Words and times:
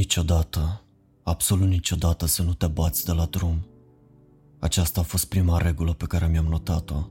Niciodată, 0.00 0.84
absolut 1.22 1.68
niciodată 1.68 2.26
să 2.26 2.42
nu 2.42 2.54
te 2.54 2.66
bați 2.66 3.04
de 3.04 3.12
la 3.12 3.24
drum. 3.24 3.66
Aceasta 4.58 5.00
a 5.00 5.04
fost 5.04 5.24
prima 5.24 5.58
regulă 5.58 5.92
pe 5.92 6.04
care 6.04 6.26
mi-am 6.26 6.44
notat-o. 6.44 7.08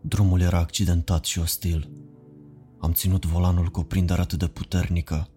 Drumul 0.00 0.40
era 0.40 0.58
accidentat 0.58 1.24
și 1.24 1.38
ostil. 1.38 1.90
Am 2.78 2.92
ținut 2.92 3.26
volanul 3.26 3.68
cu 3.68 3.80
o 3.80 3.82
prindere 3.82 4.20
atât 4.20 4.38
de 4.38 4.46
puternică, 4.46 5.28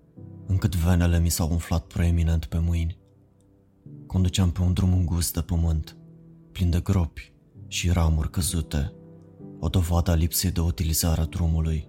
încât 0.47 0.75
venele 0.75 1.19
mi 1.19 1.29
s-au 1.29 1.49
umflat 1.51 1.85
proeminent 1.85 2.45
pe 2.45 2.57
mâini. 2.57 2.97
Conduceam 4.07 4.51
pe 4.51 4.61
un 4.61 4.73
drum 4.73 4.93
îngust 4.93 5.33
de 5.33 5.41
pământ, 5.41 5.97
plin 6.51 6.69
de 6.69 6.79
gropi 6.79 7.33
și 7.67 7.89
ramuri 7.89 8.31
căzute, 8.31 8.93
o 9.59 9.67
dovadă 9.67 10.11
a 10.11 10.15
lipsei 10.15 10.51
de 10.51 10.61
utilizare 10.61 11.21
a 11.21 11.25
drumului. 11.25 11.87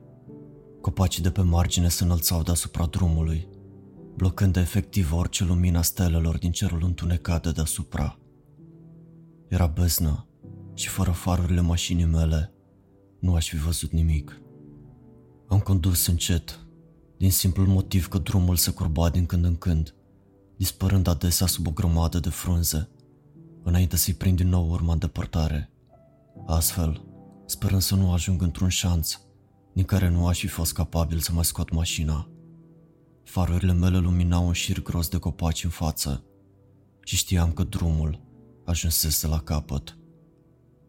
Copacii 0.80 1.22
de 1.22 1.30
pe 1.30 1.42
margine 1.42 1.88
se 1.88 2.04
înălțau 2.04 2.42
deasupra 2.42 2.86
drumului, 2.86 3.48
blocând 4.20 4.56
efectiv 4.56 5.12
orice 5.12 5.44
lumina 5.44 5.82
stelelor 5.82 6.38
din 6.38 6.52
cerul 6.52 6.84
întunecat 6.84 7.42
de 7.42 7.50
deasupra. 7.50 8.18
Era 9.48 9.66
beznă 9.66 10.28
și 10.74 10.88
fără 10.88 11.10
farurile 11.10 11.60
mașinii 11.60 12.04
mele 12.04 12.52
nu 13.20 13.34
aș 13.34 13.48
fi 13.48 13.56
văzut 13.56 13.90
nimic. 13.90 14.40
Am 15.48 15.58
condus 15.58 16.06
încet, 16.06 16.66
din 17.16 17.30
simplul 17.30 17.66
motiv 17.66 18.08
că 18.08 18.18
drumul 18.18 18.56
se 18.56 18.70
curba 18.70 19.10
din 19.10 19.26
când 19.26 19.44
în 19.44 19.56
când, 19.56 19.94
dispărând 20.56 21.06
adesea 21.06 21.46
sub 21.46 21.66
o 21.66 21.70
grămadă 21.70 22.18
de 22.18 22.30
frunze, 22.30 22.88
înainte 23.62 23.96
să-i 23.96 24.14
prind 24.14 24.36
din 24.36 24.48
nou 24.48 24.70
urma 24.70 24.92
în 24.92 24.98
depărtare. 24.98 25.70
Astfel, 26.46 27.04
sperând 27.46 27.82
să 27.82 27.94
nu 27.94 28.12
ajung 28.12 28.42
într-un 28.42 28.68
șanț 28.68 29.14
din 29.74 29.84
care 29.84 30.08
nu 30.08 30.26
aș 30.26 30.38
fi 30.38 30.46
fost 30.46 30.72
capabil 30.72 31.18
să 31.18 31.32
mai 31.32 31.44
scot 31.44 31.72
mașina. 31.72 32.29
Farurile 33.24 33.72
mele 33.72 33.98
luminau 33.98 34.46
un 34.46 34.52
șir 34.52 34.82
gros 34.82 35.08
de 35.08 35.18
copaci 35.18 35.64
în 35.64 35.70
față 35.70 36.24
și 37.04 37.16
știam 37.16 37.52
că 37.52 37.64
drumul 37.64 38.20
ajunsese 38.64 39.26
la 39.26 39.40
capăt. 39.40 39.98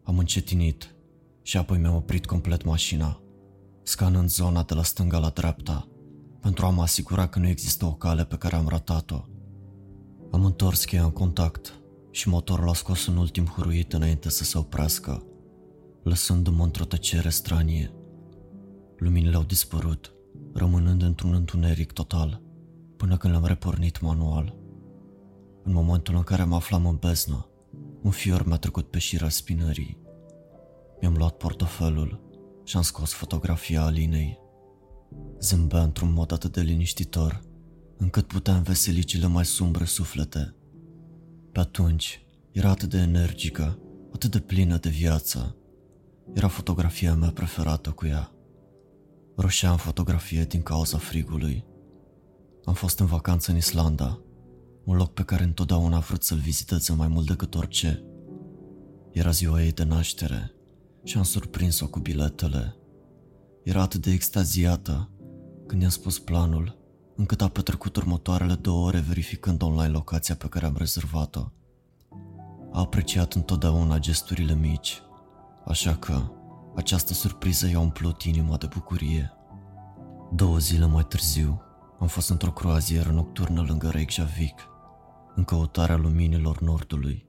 Am 0.04 0.18
încetinit 0.18 0.96
și 1.42 1.58
apoi 1.58 1.78
mi-am 1.78 1.96
oprit 1.96 2.26
complet 2.26 2.64
mașina, 2.64 3.22
scanând 3.84 4.30
zona 4.30 4.64
de 4.64 4.74
la 4.74 4.84
stânga 4.84 5.18
la 5.18 5.30
dreapta, 5.30 5.88
pentru 6.42 6.66
a 6.66 6.70
mă 6.70 6.82
asigura 6.82 7.28
că 7.28 7.40
nu 7.40 7.48
există 7.48 7.86
o 7.86 7.94
cale 7.94 8.26
pe 8.26 8.38
care 8.38 8.56
am 8.56 8.68
ratat-o. 8.68 9.26
Am 10.32 10.46
întors 10.46 10.86
cheia 10.86 11.04
în 11.04 11.12
contact 11.12 11.80
și 12.12 12.30
motorul 12.30 12.70
a 12.70 12.74
scos 12.74 13.08
un 13.08 13.18
ultim 13.18 13.46
huruit 13.46 13.94
înainte 13.94 14.30
să 14.30 14.44
se 14.44 14.58
oprească, 14.58 15.24
lăsându-mă 16.04 16.64
într-o 16.64 16.86
tăcere 16.86 17.30
stranie. 17.30 17.94
Luminile 18.98 19.36
au 19.36 19.44
dispărut, 19.44 20.14
rămânând 20.54 21.02
într-un 21.02 21.34
întuneric 21.34 21.92
total, 21.92 22.42
până 22.98 23.18
când 23.18 23.34
l-am 23.34 23.46
repornit 23.46 24.02
manual. 24.02 24.56
În 25.64 25.74
momentul 25.74 26.16
în 26.16 26.24
care 26.24 26.44
mă 26.44 26.56
aflam 26.56 26.86
în 26.86 26.96
beznă, 26.96 27.50
un 28.02 28.12
fior 28.12 28.46
mi-a 28.46 28.58
trecut 28.58 28.90
pe 28.90 29.00
șira 29.00 29.30
spinării. 29.30 29.98
Mi-am 31.02 31.14
luat 31.14 31.38
portofelul 31.38 32.22
și 32.64 32.78
am 32.78 32.82
scos 32.82 33.14
fotografia 33.14 33.84
Alinei. 33.84 34.40
Zâmbea 35.40 35.82
într-un 35.82 36.14
mod 36.14 36.32
atât 36.32 36.54
de 36.54 36.62
liniștitor, 36.62 37.42
încât 37.98 38.28
putea 38.28 38.56
înveseli 38.56 39.04
cele 39.04 39.28
mai 39.28 39.46
sumbre 39.46 39.86
suflete. 39.86 40.56
Pe 41.52 41.60
atunci, 41.60 42.26
era 42.52 42.70
atât 42.70 42.90
de 42.90 42.98
energică, 42.98 43.80
atât 44.14 44.32
de 44.32 44.40
plină 44.40 44.78
de 44.78 44.90
viață. 44.90 45.56
Era 46.34 46.48
fotografia 46.48 47.16
mea 47.16 47.30
preferată 47.30 47.90
cu 47.90 48.06
ea. 48.06 48.32
Roșea 49.42 49.72
în 49.72 49.78
fotografie 49.78 50.44
din 50.44 50.62
cauza 50.62 50.98
frigului. 50.98 51.66
Am 52.66 52.74
fost 52.74 53.00
în 53.00 53.06
vacanță 53.06 53.52
în 53.52 53.58
Islanda, 53.58 54.20
un 54.84 54.96
loc 54.96 55.14
pe 55.14 55.24
care 55.24 55.44
întotdeauna 55.44 55.96
a 55.96 56.00
vrut 56.00 56.24
să-l 56.24 56.38
viziteze 56.38 56.94
mai 56.94 57.08
mult 57.08 57.28
decât 57.28 57.56
orice. 57.56 58.04
Era 59.12 59.30
ziua 59.30 59.64
ei 59.64 59.72
de 59.72 59.84
naștere 59.84 60.52
și 61.04 61.18
am 61.18 61.24
surprins-o 61.24 61.88
cu 61.88 62.00
biletele. 62.00 62.76
Era 63.64 63.82
atât 63.82 64.02
de 64.02 64.12
extaziată 64.12 65.10
când 65.68 65.82
i-am 65.82 65.92
spus 65.92 66.20
planul, 66.20 66.80
încât 67.16 67.42
a 67.42 67.48
petrecut 67.48 67.96
următoarele 67.96 68.54
două 68.54 68.86
ore 68.86 69.00
verificând 69.00 69.62
online 69.62 69.92
locația 69.92 70.36
pe 70.36 70.48
care 70.48 70.66
am 70.66 70.76
rezervat-o. 70.78 71.52
A 72.72 72.80
apreciat 72.80 73.34
întotdeauna 73.34 74.00
gesturile 74.00 74.56
mici, 74.56 75.02
așa 75.66 75.96
că 75.96 76.32
această 76.76 77.14
surpriză 77.14 77.68
i-a 77.68 77.80
umplut 77.80 78.22
inima 78.22 78.58
de 78.58 78.66
bucurie. 78.74 79.32
Două 80.34 80.58
zile 80.58 80.86
mai 80.86 81.04
târziu, 81.04 81.62
am 82.00 82.08
fost 82.08 82.30
într-o 82.30 82.52
croazieră 82.52 83.10
nocturnă 83.10 83.62
lângă 83.62 83.90
Reykjavik, 83.90 84.60
în 85.36 85.44
căutarea 85.44 85.96
luminilor 85.96 86.62
nordului. 86.62 87.26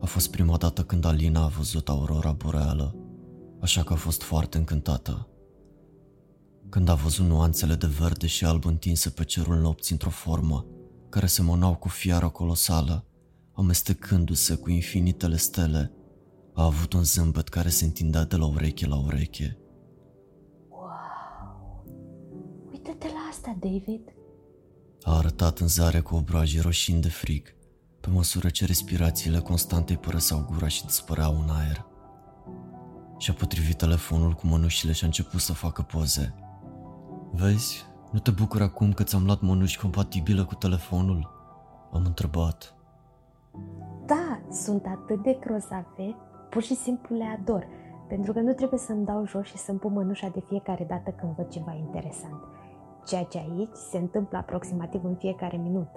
A 0.00 0.06
fost 0.06 0.30
prima 0.30 0.56
dată 0.56 0.84
când 0.84 1.04
Alina 1.04 1.42
a 1.42 1.46
văzut 1.46 1.88
aurora 1.88 2.32
boreală, 2.32 2.96
așa 3.60 3.82
că 3.82 3.92
a 3.92 3.96
fost 3.96 4.22
foarte 4.22 4.58
încântată. 4.58 5.26
Când 6.68 6.88
a 6.88 6.94
văzut 6.94 7.26
nuanțele 7.26 7.74
de 7.74 7.86
verde 7.86 8.26
și 8.26 8.44
alb 8.44 8.64
întinse 8.64 9.10
pe 9.10 9.24
cerul 9.24 9.56
nopții 9.56 9.92
într-o 9.92 10.10
formă 10.10 10.66
care 11.08 11.26
semănau 11.26 11.74
cu 11.74 11.88
fiara 11.88 12.28
colosală, 12.28 13.06
amestecându-se 13.52 14.54
cu 14.54 14.70
infinitele 14.70 15.36
stele, 15.36 15.92
a 16.54 16.64
avut 16.64 16.92
un 16.92 17.04
zâmbet 17.04 17.48
care 17.48 17.68
se 17.68 17.84
întindea 17.84 18.24
de 18.24 18.36
la 18.36 18.46
ureche 18.46 18.86
la 18.86 18.96
ureche. 18.96 19.58
Wow! 20.68 21.84
Uită-te 22.72 23.06
la 23.06 23.28
asta, 23.30 23.56
David! 23.60 24.14
A 25.02 25.16
arătat 25.16 25.58
în 25.58 25.68
zare 25.68 26.00
cu 26.00 26.14
obrajii 26.14 26.60
roșind 26.60 27.02
de 27.02 27.08
frig, 27.08 27.54
pe 28.00 28.08
măsură 28.10 28.48
ce 28.48 28.66
respirațiile 28.66 29.38
constante 29.38 29.92
îi 29.92 29.98
părăseau 29.98 30.46
gura 30.50 30.68
și 30.68 30.84
dispăreau 30.84 31.40
în 31.42 31.48
aer. 31.50 31.86
Și-a 33.18 33.34
potrivit 33.34 33.76
telefonul 33.76 34.32
cu 34.32 34.46
mănușile 34.46 34.92
și 34.92 35.04
a 35.04 35.06
început 35.06 35.40
să 35.40 35.52
facă 35.52 35.82
poze. 35.82 36.34
Vezi, 37.32 37.84
nu 38.12 38.18
te 38.18 38.30
bucur 38.30 38.62
acum 38.62 38.92
că 38.92 39.02
ți-am 39.02 39.24
luat 39.24 39.40
mănuși 39.40 39.78
compatibile 39.78 40.42
cu 40.42 40.54
telefonul? 40.54 41.30
Am 41.92 42.04
întrebat. 42.04 42.74
Da, 44.06 44.40
sunt 44.50 44.84
atât 44.86 45.22
de 45.22 45.38
grozave, 45.40 46.16
pur 46.52 46.62
și 46.62 46.74
simplu 46.74 47.16
le 47.16 47.24
ador, 47.38 47.66
pentru 48.08 48.32
că 48.32 48.40
nu 48.40 48.52
trebuie 48.52 48.78
să-mi 48.78 49.04
dau 49.04 49.26
jos 49.26 49.46
și 49.46 49.56
să-mi 49.56 49.78
pun 49.78 49.92
mănușa 49.92 50.28
de 50.28 50.42
fiecare 50.48 50.84
dată 50.88 51.10
când 51.10 51.34
văd 51.34 51.48
ceva 51.48 51.74
interesant. 51.74 52.40
Ceea 53.06 53.24
ce 53.24 53.38
aici 53.38 53.76
se 53.90 53.98
întâmplă 53.98 54.38
aproximativ 54.38 55.04
în 55.04 55.14
fiecare 55.14 55.56
minut. 55.56 55.88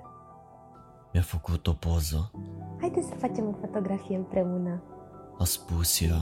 Mi-a 1.14 1.22
făcut 1.24 1.68
o 1.68 1.74
poză, 1.74 2.32
Haideți 2.80 3.08
să 3.08 3.16
facem 3.16 3.48
o 3.48 3.52
fotografie 3.60 4.16
împreună. 4.16 4.82
a 5.40 5.44
spus 5.44 6.02
ea. 6.02 6.18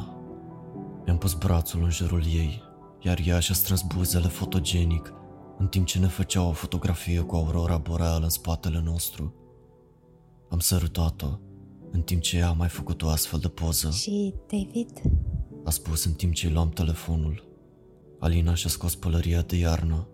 Mi-am 1.06 1.18
pus 1.18 1.34
brațul 1.34 1.84
în 1.84 1.90
jurul 1.90 2.22
ei, 2.26 2.64
iar 3.00 3.18
ea 3.26 3.40
și-a 3.40 3.56
strâns 3.56 3.82
buzele 3.82 4.28
fotogenic, 4.28 5.14
în 5.58 5.68
timp 5.68 5.86
ce 5.86 6.00
ne 6.00 6.08
făcea 6.08 6.48
o 6.48 6.52
fotografie 6.52 7.22
cu 7.22 7.36
aurora 7.36 7.78
boreală 7.78 8.24
în 8.24 8.30
spatele 8.30 8.82
nostru. 8.86 9.34
Am 10.50 10.60
sărutat-o, 10.60 11.28
în 11.94 12.02
timp 12.02 12.22
ce 12.22 12.38
ea 12.38 12.48
a 12.48 12.54
mai 12.54 12.68
făcut 12.68 13.02
o 13.02 13.08
astfel 13.08 13.40
de 13.40 13.48
poză, 13.48 13.90
Și, 13.90 14.34
David, 14.52 15.02
a 15.64 15.70
spus 15.70 16.06
în 16.06 16.14
timp 16.14 16.34
ce 16.34 16.48
îi 16.48 16.54
luam 16.54 16.70
telefonul. 16.70 17.52
Alina 18.20 18.54
și-a 18.54 18.70
scos 18.70 18.96
pălăria 18.96 19.42
de 19.42 19.56
iarnă 19.56 20.08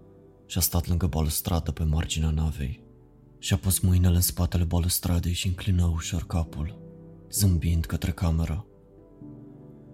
și 0.46 0.58
a 0.58 0.62
stat 0.62 0.88
lângă 0.88 1.08
balustradă 1.08 1.72
pe 1.72 1.84
marginea 1.84 2.30
navei. 2.30 2.84
Și-a 3.40 3.58
pus 3.58 3.80
mâinile 3.80 4.16
în 4.16 4.22
spatele 4.22 4.64
balustradei 4.64 5.34
și 5.34 5.48
înclină 5.48 5.92
ușor 5.94 6.26
capul, 6.28 6.80
zâmbind 7.32 7.86
către 7.86 8.12
cameră. 8.12 8.66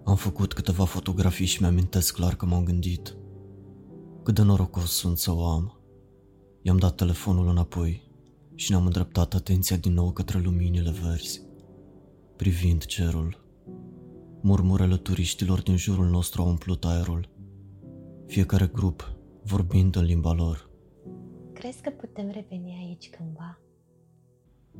Am 0.04 0.16
făcut 0.16 0.52
câteva 0.52 0.84
fotografii 0.84 1.46
și 1.46 1.60
mi-amintesc 1.60 2.14
clar 2.14 2.36
că 2.36 2.46
m-am 2.46 2.64
gândit. 2.64 3.16
Cât 4.22 4.34
de 4.34 4.42
norocos 4.42 4.90
sunt 4.90 5.18
să 5.18 5.32
o 5.32 5.46
am. 5.46 5.80
I-am 6.62 6.76
dat 6.76 6.94
telefonul 6.94 7.48
înapoi 7.48 8.10
și 8.54 8.70
ne-am 8.70 8.84
îndreptat 8.84 9.34
atenția 9.34 9.76
din 9.76 9.92
nou 9.92 10.12
către 10.12 10.38
luminile 10.38 10.90
verzi, 10.90 11.45
privind 12.36 12.84
cerul. 12.84 13.44
Murmurele 14.42 14.96
turiștilor 14.96 15.62
din 15.62 15.76
jurul 15.76 16.06
nostru 16.06 16.42
au 16.42 16.48
umplut 16.48 16.84
aerul, 16.84 17.28
fiecare 18.26 18.66
grup 18.66 19.14
vorbind 19.42 19.96
în 19.96 20.04
limba 20.04 20.32
lor. 20.32 20.70
crezi 21.52 21.80
că 21.80 21.90
putem 21.90 22.30
reveni 22.30 22.86
aici 22.86 23.10
cândva? 23.10 23.58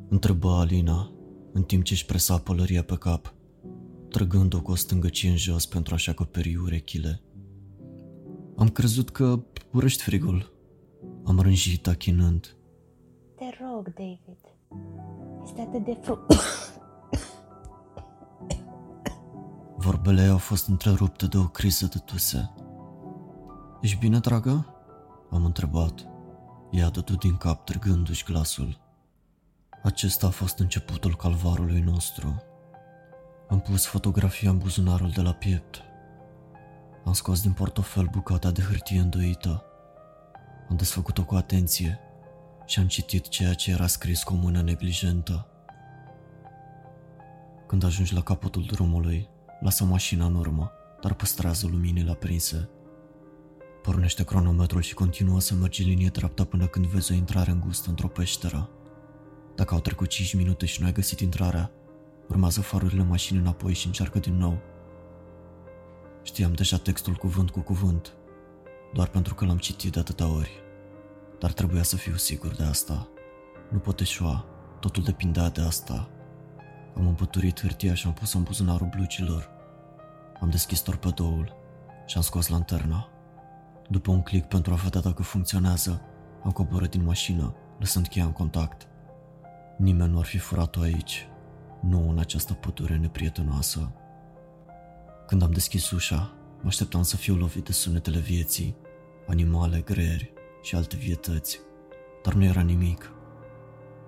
Întrebă 0.08 0.50
Alina, 0.50 1.12
în 1.52 1.62
timp 1.62 1.84
ce 1.84 1.92
își 1.92 2.06
presa 2.06 2.38
pălăria 2.38 2.82
pe 2.82 2.96
cap, 2.96 3.34
trăgând-o 4.08 4.62
cu 4.62 4.70
o 4.70 4.74
stângăcie 4.74 5.30
în 5.30 5.36
jos 5.36 5.66
pentru 5.66 5.94
a-și 5.94 6.10
acoperi 6.10 6.56
urechile. 6.56 7.20
Am 8.56 8.68
crezut 8.68 9.10
că 9.10 9.44
urăști 9.72 10.02
frigul. 10.02 10.52
Am 11.24 11.40
rânjit 11.40 11.86
achinând. 11.86 12.56
Te 13.34 13.44
rog, 13.60 13.94
David. 13.94 14.38
Este 15.44 15.60
atât 15.60 15.84
de 15.84 15.98
fru... 16.02 16.26
Vorbele 19.86 20.22
ei 20.22 20.28
au 20.28 20.38
fost 20.38 20.68
întrerupte 20.68 21.26
de 21.26 21.36
o 21.36 21.48
criză 21.48 21.86
de 21.86 21.98
tuse. 21.98 22.50
Ești 23.80 23.98
bine, 23.98 24.18
dragă? 24.18 24.66
Am 25.30 25.44
întrebat. 25.44 26.06
I-a 26.70 26.88
dădut 26.88 27.18
din 27.18 27.36
cap 27.36 27.64
trăgându-și 27.64 28.24
glasul. 28.24 28.80
Acesta 29.82 30.26
a 30.26 30.30
fost 30.30 30.58
începutul 30.58 31.16
calvarului 31.16 31.80
nostru. 31.80 32.42
Am 33.48 33.60
pus 33.60 33.84
fotografia 33.84 34.50
în 34.50 34.58
buzunarul 34.58 35.10
de 35.10 35.20
la 35.20 35.32
piept. 35.32 35.82
Am 37.04 37.12
scos 37.12 37.42
din 37.42 37.52
portofel 37.52 38.08
bucata 38.10 38.50
de 38.50 38.62
hârtie 38.62 39.00
îndoită. 39.00 39.64
Am 40.68 40.76
desfăcut-o 40.76 41.24
cu 41.24 41.34
atenție 41.34 41.98
și 42.64 42.78
am 42.78 42.86
citit 42.86 43.28
ceea 43.28 43.54
ce 43.54 43.70
era 43.70 43.86
scris 43.86 44.22
cu 44.22 44.32
o 44.34 44.36
mână 44.36 44.62
neglijentă. 44.62 45.46
Când 47.66 47.84
ajungi 47.84 48.14
la 48.14 48.22
capătul 48.22 48.62
drumului, 48.62 49.34
lasă 49.60 49.84
mașina 49.84 50.24
în 50.24 50.34
urmă, 50.34 50.72
dar 51.00 51.14
păstrează 51.14 51.66
luminile 51.66 52.10
aprinse. 52.10 52.68
Pornește 53.82 54.24
cronometrul 54.24 54.80
și 54.80 54.94
continuă 54.94 55.40
să 55.40 55.54
mergi 55.54 55.82
linie 55.82 56.08
dreaptă 56.08 56.44
până 56.44 56.66
când 56.66 56.86
vezi 56.86 57.12
o 57.12 57.14
intrare 57.14 57.50
îngustă 57.50 57.88
într-o 57.88 58.08
peșteră. 58.08 58.70
Dacă 59.54 59.74
au 59.74 59.80
trecut 59.80 60.08
5 60.08 60.34
minute 60.34 60.66
și 60.66 60.80
nu 60.80 60.86
ai 60.86 60.92
găsit 60.92 61.20
intrarea, 61.20 61.70
urmează 62.28 62.60
farurile 62.60 63.02
mașinii 63.02 63.40
înapoi 63.40 63.72
și 63.72 63.86
încearcă 63.86 64.18
din 64.18 64.36
nou. 64.36 64.58
Știam 66.22 66.52
deja 66.52 66.76
textul 66.76 67.14
cuvânt 67.14 67.50
cu 67.50 67.60
cuvânt, 67.60 68.14
doar 68.92 69.08
pentru 69.08 69.34
că 69.34 69.44
l-am 69.44 69.58
citit 69.58 69.92
de 69.92 69.98
atâtea 69.98 70.28
ori. 70.28 70.50
Dar 71.38 71.52
trebuia 71.52 71.82
să 71.82 71.96
fiu 71.96 72.14
sigur 72.14 72.54
de 72.54 72.62
asta. 72.62 73.08
Nu 73.70 73.78
pot 73.78 74.00
eșua, 74.00 74.44
totul 74.80 75.02
depindea 75.02 75.48
de 75.48 75.60
asta. 75.60 76.10
Am 76.96 77.06
împăturit 77.06 77.60
hârtia 77.60 77.94
și 77.94 78.06
am 78.06 78.12
pus-o 78.12 78.38
în 78.38 78.44
buzunarul 78.44 78.88
blucilor. 78.96 79.50
Am 80.40 80.50
deschis 80.50 80.81
torpedoul 80.81 81.56
și 82.06 82.16
am 82.16 82.22
scos 82.22 82.48
lanterna. 82.48 83.08
După 83.88 84.10
un 84.10 84.22
click 84.22 84.48
pentru 84.48 84.72
a 84.72 84.76
vedea 84.76 85.00
dacă 85.00 85.22
funcționează, 85.22 86.02
am 86.44 86.50
coborât 86.50 86.90
din 86.90 87.04
mașină, 87.04 87.54
lăsând 87.78 88.08
cheia 88.08 88.25
în 88.25 88.32
contact. 88.32 88.87
Nimeni 89.78 90.12
nu 90.12 90.19
ar 90.19 90.25
fi 90.25 90.38
furat-o 90.38 90.81
aici, 90.81 91.28
nu 91.81 92.10
în 92.10 92.19
această 92.19 92.52
pădure 92.52 92.96
neprietenoasă. 92.96 93.92
Când 95.26 95.42
am 95.42 95.50
deschis 95.50 95.90
ușa, 95.90 96.32
mă 96.60 96.66
așteptam 96.66 97.02
să 97.02 97.16
fiu 97.16 97.34
lovit 97.34 97.64
de 97.64 97.72
sunetele 97.72 98.19
vieții, 98.19 98.76
animale, 99.26 99.81
greieri 99.81 100.32
și 100.62 100.75
alte 100.75 100.96
vietăți, 100.96 101.60
dar 102.22 102.34
nu 102.34 102.44
era 102.44 102.60
nimic. 102.60 103.10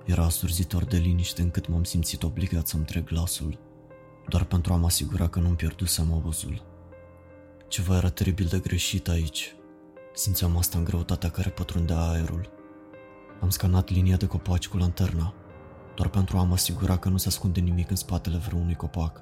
Era 0.09 0.25
asurzitor 0.25 0.85
de 0.85 0.97
liniște 0.97 1.43
încât 1.43 1.69
m-am 1.69 1.85
simțit 1.85 2.23
obligat 2.23 2.67
să-mi 2.67 2.85
trec 2.85 3.05
glasul, 3.05 3.59
doar 4.29 4.45
pentru 4.45 4.73
a 4.73 4.77
mă 4.77 4.87
asigura 4.87 5.29
că 5.29 5.39
nu-mi 5.39 5.57
pierdusem 5.57 6.13
obuzul. 6.13 6.63
Ceva 7.69 7.97
era 7.97 8.09
teribil 8.09 8.47
de 8.47 8.59
greșit 8.59 9.09
aici. 9.09 9.55
Simțeam 10.15 10.57
asta 10.57 10.79
în 10.79 10.85
greutatea 10.85 11.31
care 11.31 11.51
pătrundea 11.51 12.01
aerul. 12.01 12.51
Am 13.41 13.51
scanat 13.51 13.89
linia 13.89 14.17
de 14.17 14.27
copaci 14.27 14.69
cu 14.69 14.77
lanterna, 14.77 15.35
doar 15.95 16.09
pentru 16.09 16.39
a 16.39 16.43
mă 16.43 16.53
asigura 16.53 16.97
că 16.97 17.09
nu 17.09 17.17
se 17.17 17.29
ascunde 17.29 17.61
nimic 17.61 17.91
în 17.91 17.97
spatele 17.97 18.37
vreunui 18.37 18.75
copac. 18.75 19.21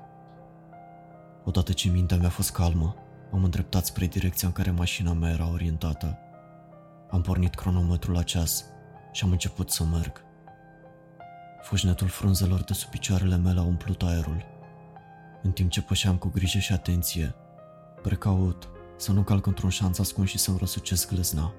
Odată 1.44 1.72
ce 1.72 1.88
mintea 1.88 2.16
mea 2.16 2.26
a 2.26 2.30
fost 2.30 2.50
calmă, 2.50 2.94
am 3.32 3.44
îndreptat 3.44 3.86
spre 3.86 4.06
direcția 4.06 4.48
în 4.48 4.54
care 4.54 4.70
mașina 4.70 5.12
mea 5.12 5.30
era 5.30 5.50
orientată. 5.50 6.18
Am 7.10 7.20
pornit 7.20 7.54
cronometrul 7.54 8.14
la 8.14 8.22
ceas 8.22 8.64
și 9.12 9.24
am 9.24 9.30
început 9.30 9.70
să 9.70 9.84
merg. 9.84 10.25
Fujnetul 11.62 12.08
frunzelor 12.08 12.62
de 12.62 12.72
sub 12.72 12.90
picioarele 12.90 13.36
mele 13.36 13.60
a 13.60 13.62
umplut 13.62 14.02
aerul. 14.02 14.44
În 15.42 15.50
timp 15.50 15.70
ce 15.70 15.82
pășeam 15.82 16.16
cu 16.16 16.28
grijă 16.28 16.58
și 16.58 16.72
atenție, 16.72 17.34
precaut 18.02 18.68
să 18.96 19.12
nu 19.12 19.22
calc 19.22 19.46
într-un 19.46 19.70
șanț 19.70 19.98
ascuns 19.98 20.28
și 20.28 20.38
să-mi 20.38 20.58
răsucesc 20.58 21.12
glezna. 21.12 21.54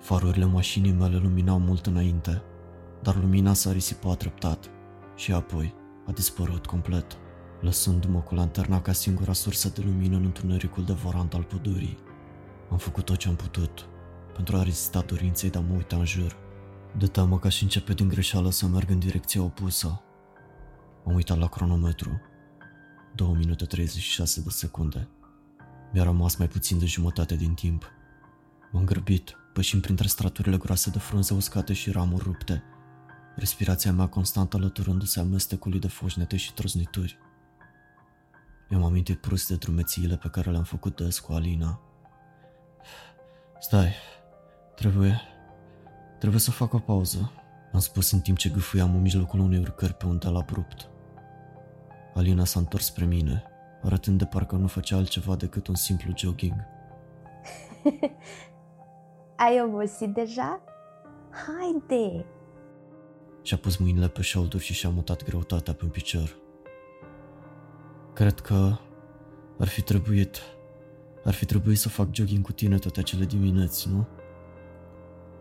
Farurile 0.00 0.44
mașinii 0.44 0.92
mele 0.92 1.16
luminau 1.16 1.58
mult 1.58 1.86
înainte, 1.86 2.42
dar 3.02 3.16
lumina 3.16 3.52
s-a 3.52 3.72
risipat 3.72 4.16
treptat 4.16 4.70
și 5.16 5.32
apoi 5.32 5.74
a 6.06 6.12
dispărut 6.12 6.66
complet, 6.66 7.16
lăsându-mă 7.60 8.20
cu 8.20 8.34
lanterna 8.34 8.80
ca 8.80 8.92
singura 8.92 9.32
sursă 9.32 9.68
de 9.68 9.82
lumină 9.84 10.16
în 10.16 10.24
întunericul 10.24 10.84
de 10.84 10.92
vorant 10.92 11.34
al 11.34 11.42
pădurii. 11.42 11.98
Am 12.70 12.78
făcut 12.78 13.04
tot 13.04 13.16
ce 13.16 13.28
am 13.28 13.36
putut 13.36 13.86
pentru 14.34 14.56
a 14.56 14.62
rezista 14.62 15.00
dorinței 15.00 15.50
de 15.50 15.58
a 15.58 15.60
mă 15.60 15.74
uita 15.74 15.96
în 15.96 16.04
jur. 16.04 16.41
De 16.98 17.06
teamă 17.06 17.38
ca 17.38 17.48
și 17.48 17.62
începe 17.62 17.92
din 17.92 18.08
greșeală 18.08 18.50
să 18.50 18.66
merg 18.66 18.90
în 18.90 18.98
direcția 18.98 19.42
opusă. 19.42 20.02
Am 21.06 21.14
uitat 21.14 21.38
la 21.38 21.48
cronometru. 21.48 22.20
2 23.14 23.34
minute 23.36 23.64
36 23.64 24.40
de 24.40 24.48
secunde. 24.50 25.08
Mi-a 25.92 26.02
rămas 26.02 26.36
mai 26.36 26.48
puțin 26.48 26.78
de 26.78 26.86
jumătate 26.86 27.36
din 27.36 27.54
timp. 27.54 27.90
M-am 28.72 28.84
grăbit, 28.84 29.36
pășind 29.52 29.82
printre 29.82 30.06
straturile 30.06 30.56
groase 30.56 30.90
de 30.90 30.98
frunze 30.98 31.34
uscate 31.34 31.72
și 31.72 31.90
ramuri 31.90 32.22
rupte, 32.22 32.62
respirația 33.36 33.92
mea 33.92 34.06
constant 34.06 34.54
alăturându-se 34.54 35.20
amestecului 35.20 35.78
de 35.78 35.88
foșnete 35.88 36.36
și 36.36 36.52
trăznituri. 36.52 37.18
Mi-am 38.68 38.84
amintit 38.84 39.20
prost 39.20 39.48
de 39.48 39.54
drumețiile 39.54 40.16
pe 40.16 40.28
care 40.28 40.50
le-am 40.50 40.62
făcut 40.62 40.96
des 40.96 41.18
cu 41.18 41.32
Alina. 41.32 41.80
Stai, 43.60 43.94
trebuie, 44.74 45.20
trebuie 46.22 46.42
să 46.42 46.50
fac 46.50 46.72
o 46.72 46.78
pauză, 46.78 47.32
am 47.72 47.80
spus 47.80 48.10
în 48.10 48.20
timp 48.20 48.38
ce 48.38 48.48
gâfâiam 48.48 48.94
în 48.94 49.00
mijlocul 49.00 49.40
unei 49.40 49.58
urcări 49.58 49.94
pe 49.94 50.06
un 50.06 50.18
deal 50.18 50.36
abrupt. 50.36 50.88
Alina 52.14 52.44
s-a 52.44 52.58
întors 52.58 52.84
spre 52.84 53.04
mine, 53.04 53.42
arătând 53.82 54.18
de 54.18 54.24
parcă 54.24 54.56
nu 54.56 54.66
făcea 54.66 54.96
altceva 54.96 55.36
decât 55.36 55.66
un 55.66 55.74
simplu 55.74 56.12
jogging. 56.16 56.54
Ai 59.36 59.62
obosit 59.66 60.14
deja? 60.14 60.60
Haide! 61.30 62.24
Și-a 63.42 63.56
pus 63.56 63.76
mâinile 63.76 64.08
pe 64.08 64.22
shoulder 64.22 64.60
și 64.60 64.72
și-a 64.72 64.88
mutat 64.88 65.24
greutatea 65.24 65.74
pe 65.74 65.84
un 65.84 65.90
picior. 65.90 66.36
Cred 68.12 68.40
că 68.40 68.76
ar 69.58 69.68
fi 69.68 69.82
trebuit, 69.82 70.40
ar 71.24 71.32
fi 71.34 71.44
trebuit 71.44 71.78
să 71.78 71.88
fac 71.88 72.08
jogging 72.12 72.44
cu 72.44 72.52
tine 72.52 72.78
toate 72.78 73.00
acele 73.00 73.24
dimineți, 73.24 73.88
nu? 73.88 74.06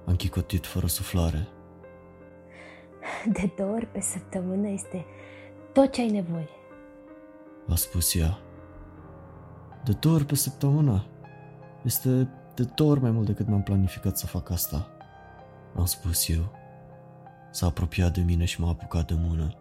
Am 0.06 0.16
chicotit 0.16 0.66
fără 0.66 0.88
suflare. 0.88 1.48
De 3.32 3.52
două 3.58 3.72
ori 3.72 3.86
pe 3.86 4.00
săptămână 4.00 4.68
este 4.68 5.06
tot 5.74 5.92
ce 5.92 6.02
ai 6.02 6.10
nevoie. 6.10 6.50
A 7.68 7.76
spus 7.76 8.16
ea. 8.16 8.38
De 9.84 9.92
două 10.00 10.16
ori 10.16 10.26
pe 10.26 10.36
săptămână? 10.36 11.06
Este 11.84 12.30
de 12.56 12.64
două 12.76 12.92
ori 12.92 13.02
mai 13.02 13.12
mult 13.12 13.26
decât 13.26 13.48
mi-am 13.48 13.64
planificat 13.64 14.18
să 14.18 14.28
fac 14.28 14.50
asta. 14.50 14.88
Am 15.76 15.86
spus 15.86 16.30
eu. 16.30 16.52
S-a 17.52 17.66
apropiat 17.66 18.14
de 18.14 18.22
mine 18.22 18.46
și 18.46 18.62
m-a 18.62 18.70
apucat 18.70 19.08
de 19.08 19.14
mână, 19.18 19.56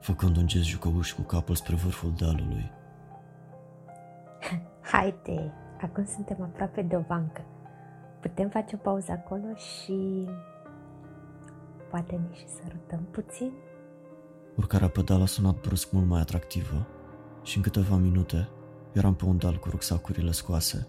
făcând 0.00 0.36
un 0.36 0.46
gest 0.46 0.64
jucăuș 0.64 1.12
cu 1.12 1.22
capul 1.22 1.54
spre 1.54 1.74
vârful 1.74 2.12
dealului. 2.16 2.70
Haide, 4.92 5.52
acum 5.80 6.04
suntem 6.04 6.42
aproape 6.42 6.82
de 6.82 6.96
o 6.96 7.00
bancă. 7.00 7.44
Putem 8.20 8.48
face 8.48 8.74
o 8.74 8.78
pauză 8.78 9.12
acolo 9.12 9.54
și 9.54 10.28
poate 11.90 12.12
ne 12.16 12.34
și 12.36 12.48
sărutăm 12.48 13.06
puțin? 13.10 13.52
Urcarea 14.56 14.88
pe 14.88 15.02
deal 15.02 15.20
a 15.22 15.26
sunat 15.26 15.60
brusc 15.60 15.90
mult 15.90 16.06
mai 16.06 16.20
atractivă 16.20 16.86
și 17.42 17.56
în 17.56 17.62
câteva 17.62 17.96
minute 17.96 18.48
eram 18.92 19.14
pe 19.14 19.24
un 19.24 19.36
deal 19.36 19.56
cu 19.58 19.68
rucsacurile 19.68 20.30
scoase, 20.30 20.86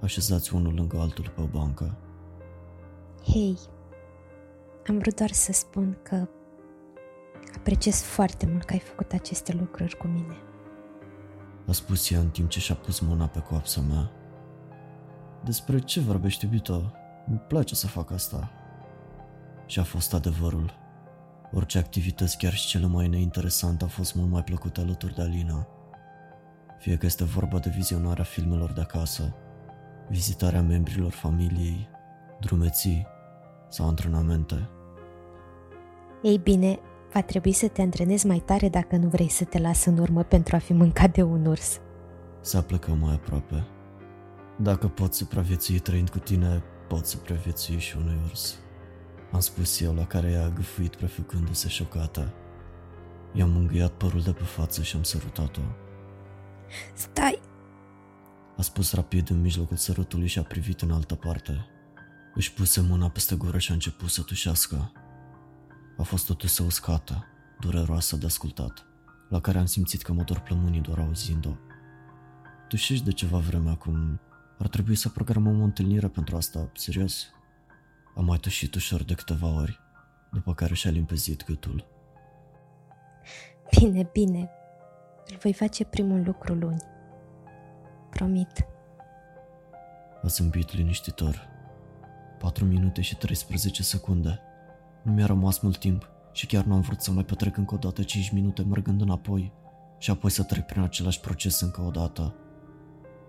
așezați 0.00 0.54
unul 0.54 0.74
lângă 0.74 0.98
altul 0.98 1.32
pe 1.34 1.40
o 1.40 1.46
bancă. 1.46 1.96
Hei, 3.32 3.58
am 4.86 4.98
vrut 4.98 5.16
doar 5.16 5.30
să 5.30 5.52
spun 5.52 5.98
că 6.02 6.28
apreciez 7.56 8.00
foarte 8.00 8.46
mult 8.46 8.64
că 8.64 8.72
ai 8.72 8.78
făcut 8.78 9.12
aceste 9.12 9.52
lucruri 9.52 9.96
cu 9.96 10.06
mine. 10.06 10.36
A 11.66 11.72
spus 11.72 12.10
ea 12.10 12.20
în 12.20 12.28
timp 12.28 12.48
ce 12.48 12.60
și-a 12.60 12.74
pus 12.74 13.00
mâna 13.00 13.26
pe 13.26 13.40
coapsa 13.40 13.80
mea. 13.80 14.10
Despre 15.44 15.78
ce 15.78 16.00
vorbești, 16.00 16.44
iubito? 16.44 16.92
Îmi 17.26 17.38
place 17.48 17.74
să 17.74 17.86
fac 17.86 18.10
asta. 18.10 18.50
Și 19.66 19.78
a 19.78 19.82
fost 19.82 20.14
adevărul. 20.14 20.72
Orice 21.52 21.78
activități, 21.78 22.38
chiar 22.38 22.52
și 22.52 22.66
cele 22.66 22.86
mai 22.86 23.08
neinteresante, 23.08 23.82
au 23.82 23.88
fost 23.90 24.14
mult 24.14 24.30
mai 24.30 24.42
plăcute 24.44 24.80
alături 24.80 25.14
de 25.14 25.22
Alina. 25.22 25.66
Fie 26.78 26.96
că 26.96 27.06
este 27.06 27.24
vorba 27.24 27.58
de 27.58 27.72
vizionarea 27.76 28.24
filmelor 28.24 28.72
de 28.72 28.80
acasă, 28.80 29.34
vizitarea 30.08 30.62
membrilor 30.62 31.10
familiei, 31.10 31.88
drumeții 32.40 33.06
sau 33.68 33.88
antrenamente. 33.88 34.68
Ei 36.22 36.38
bine, 36.38 36.78
va 37.12 37.22
trebui 37.22 37.52
să 37.52 37.68
te 37.68 37.82
antrenezi 37.82 38.26
mai 38.26 38.38
tare 38.38 38.68
dacă 38.68 38.96
nu 38.96 39.08
vrei 39.08 39.28
să 39.28 39.44
te 39.44 39.58
las 39.58 39.84
în 39.84 39.98
urmă 39.98 40.22
pentru 40.22 40.56
a 40.56 40.58
fi 40.58 40.72
mâncat 40.72 41.12
de 41.12 41.22
un 41.22 41.46
urs. 41.46 41.80
Se 42.40 42.56
aplecă 42.56 42.90
mai 42.90 43.14
aproape. 43.14 43.66
Dacă 44.60 44.88
pot 44.88 45.14
supraviețui 45.14 45.78
trăind 45.78 46.08
cu 46.08 46.18
tine, 46.18 46.62
pot 46.88 47.06
supraviețui 47.06 47.78
și 47.78 47.96
unui 47.96 48.18
urs. 48.24 48.58
Am 49.32 49.40
spus 49.40 49.80
eu, 49.80 49.94
la 49.94 50.06
care 50.06 50.30
ea 50.30 50.44
a 50.44 50.48
gâfâit 50.48 50.96
prefăcându-se 50.96 51.68
șocată. 51.68 52.34
I-am 53.32 53.50
mângâiat 53.50 53.92
părul 53.92 54.20
de 54.20 54.32
pe 54.32 54.42
față 54.42 54.82
și 54.82 54.96
am 54.96 55.02
sărutat-o. 55.02 55.60
Stai! 56.94 57.40
A 58.56 58.62
spus 58.62 58.92
rapid 58.92 59.30
în 59.30 59.40
mijlocul 59.40 59.76
sărutului 59.76 60.26
și 60.26 60.38
a 60.38 60.42
privit 60.42 60.80
în 60.80 60.90
altă 60.90 61.14
parte. 61.14 61.66
Își 62.34 62.52
puse 62.52 62.80
mâna 62.80 63.08
peste 63.10 63.34
gură 63.34 63.58
și 63.58 63.70
a 63.70 63.74
început 63.74 64.08
să 64.08 64.22
tușească. 64.22 64.92
A 65.98 66.02
fost 66.02 66.30
o 66.30 66.34
tusă 66.34 66.62
uscată, 66.62 67.24
dureroasă 67.60 68.16
de 68.16 68.26
ascultat, 68.26 68.86
la 69.28 69.40
care 69.40 69.58
am 69.58 69.66
simțit 69.66 70.02
că 70.02 70.12
mă 70.12 70.22
dor 70.22 70.38
plămânii 70.38 70.80
doar 70.80 70.98
auzind-o. 70.98 71.56
Tușești 72.68 73.04
de 73.04 73.12
ceva 73.12 73.38
vreme 73.38 73.70
acum. 73.70 74.20
Ar 74.58 74.68
trebui 74.68 74.94
să 74.94 75.08
programăm 75.08 75.60
o 75.60 75.64
întâlnire 75.64 76.08
pentru 76.08 76.36
asta, 76.36 76.70
serios? 76.74 77.26
Am 78.16 78.24
mai 78.24 78.38
tușit 78.38 78.74
ușor 78.74 79.02
de 79.02 79.14
câteva 79.14 79.54
ori, 79.54 79.80
după 80.32 80.54
care 80.54 80.74
și-a 80.74 80.90
limpezit 80.90 81.44
gâtul. 81.44 81.86
Bine, 83.78 84.08
bine. 84.12 84.50
Îl 85.30 85.36
voi 85.42 85.52
face 85.52 85.84
primul 85.84 86.22
lucru 86.24 86.54
luni. 86.54 86.82
Promit. 88.10 88.66
A 90.22 90.26
zâmbit 90.26 90.74
liniștitor. 90.74 91.48
4 92.38 92.64
minute 92.64 93.00
și 93.00 93.16
13 93.16 93.82
secunde. 93.82 94.40
Nu 95.02 95.12
mi-a 95.12 95.26
rămas 95.26 95.58
mult 95.58 95.78
timp 95.78 96.10
și 96.32 96.46
chiar 96.46 96.64
nu 96.64 96.74
am 96.74 96.80
vrut 96.80 97.00
să 97.00 97.10
mai 97.10 97.24
petrec 97.24 97.56
încă 97.56 97.74
o 97.74 97.78
dată 97.78 98.02
5 98.02 98.30
minute 98.30 98.62
mergând 98.62 99.00
înapoi 99.00 99.52
și 99.98 100.10
apoi 100.10 100.30
să 100.30 100.42
trec 100.42 100.66
prin 100.66 100.82
același 100.82 101.20
proces 101.20 101.60
încă 101.60 101.80
o 101.80 101.90
dată. 101.90 102.34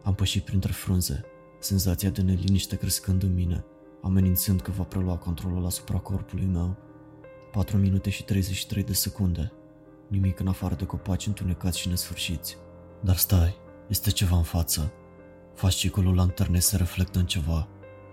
Am 0.03 0.13
pășit 0.13 0.43
printre 0.43 0.71
frunze, 0.71 1.25
senzația 1.59 2.09
de 2.09 2.21
neliniște 2.21 2.75
crescând 2.75 3.23
în 3.23 3.33
mine, 3.33 3.65
amenințând 4.01 4.61
că 4.61 4.71
va 4.71 4.83
prelua 4.83 5.17
controlul 5.17 5.65
asupra 5.65 5.97
corpului 5.97 6.45
meu. 6.45 6.75
4 7.51 7.77
minute 7.77 8.09
și 8.09 8.23
33 8.23 8.83
de 8.83 8.93
secunde. 8.93 9.51
Nimic 10.07 10.39
în 10.39 10.47
afară 10.47 10.75
de 10.75 10.85
copaci 10.85 11.27
întunecați 11.27 11.79
și 11.79 11.87
nesfârșiți. 11.87 12.57
Dar 13.01 13.15
stai, 13.15 13.55
este 13.87 14.11
ceva 14.11 14.35
în 14.35 14.43
față. 14.43 14.91
Fascicolul 15.53 16.15
lanternei 16.15 16.61
se 16.61 16.77
reflectă 16.77 17.19
în 17.19 17.25
ceva, 17.25 17.67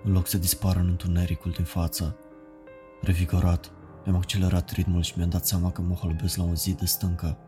în 0.04 0.12
loc 0.12 0.26
să 0.26 0.38
dispară 0.38 0.78
în 0.78 0.88
întunericul 0.88 1.50
din 1.50 1.64
față. 1.64 2.16
Revigorat, 3.00 3.72
mi-am 4.04 4.16
accelerat 4.18 4.70
ritmul 4.70 5.02
și 5.02 5.12
mi-am 5.16 5.28
dat 5.28 5.46
seama 5.46 5.72
că 5.72 5.82
mă 5.82 5.94
holbesc 5.94 6.36
la 6.36 6.42
un 6.42 6.56
zid 6.56 6.78
de 6.78 6.84
stâncă. 6.84 7.38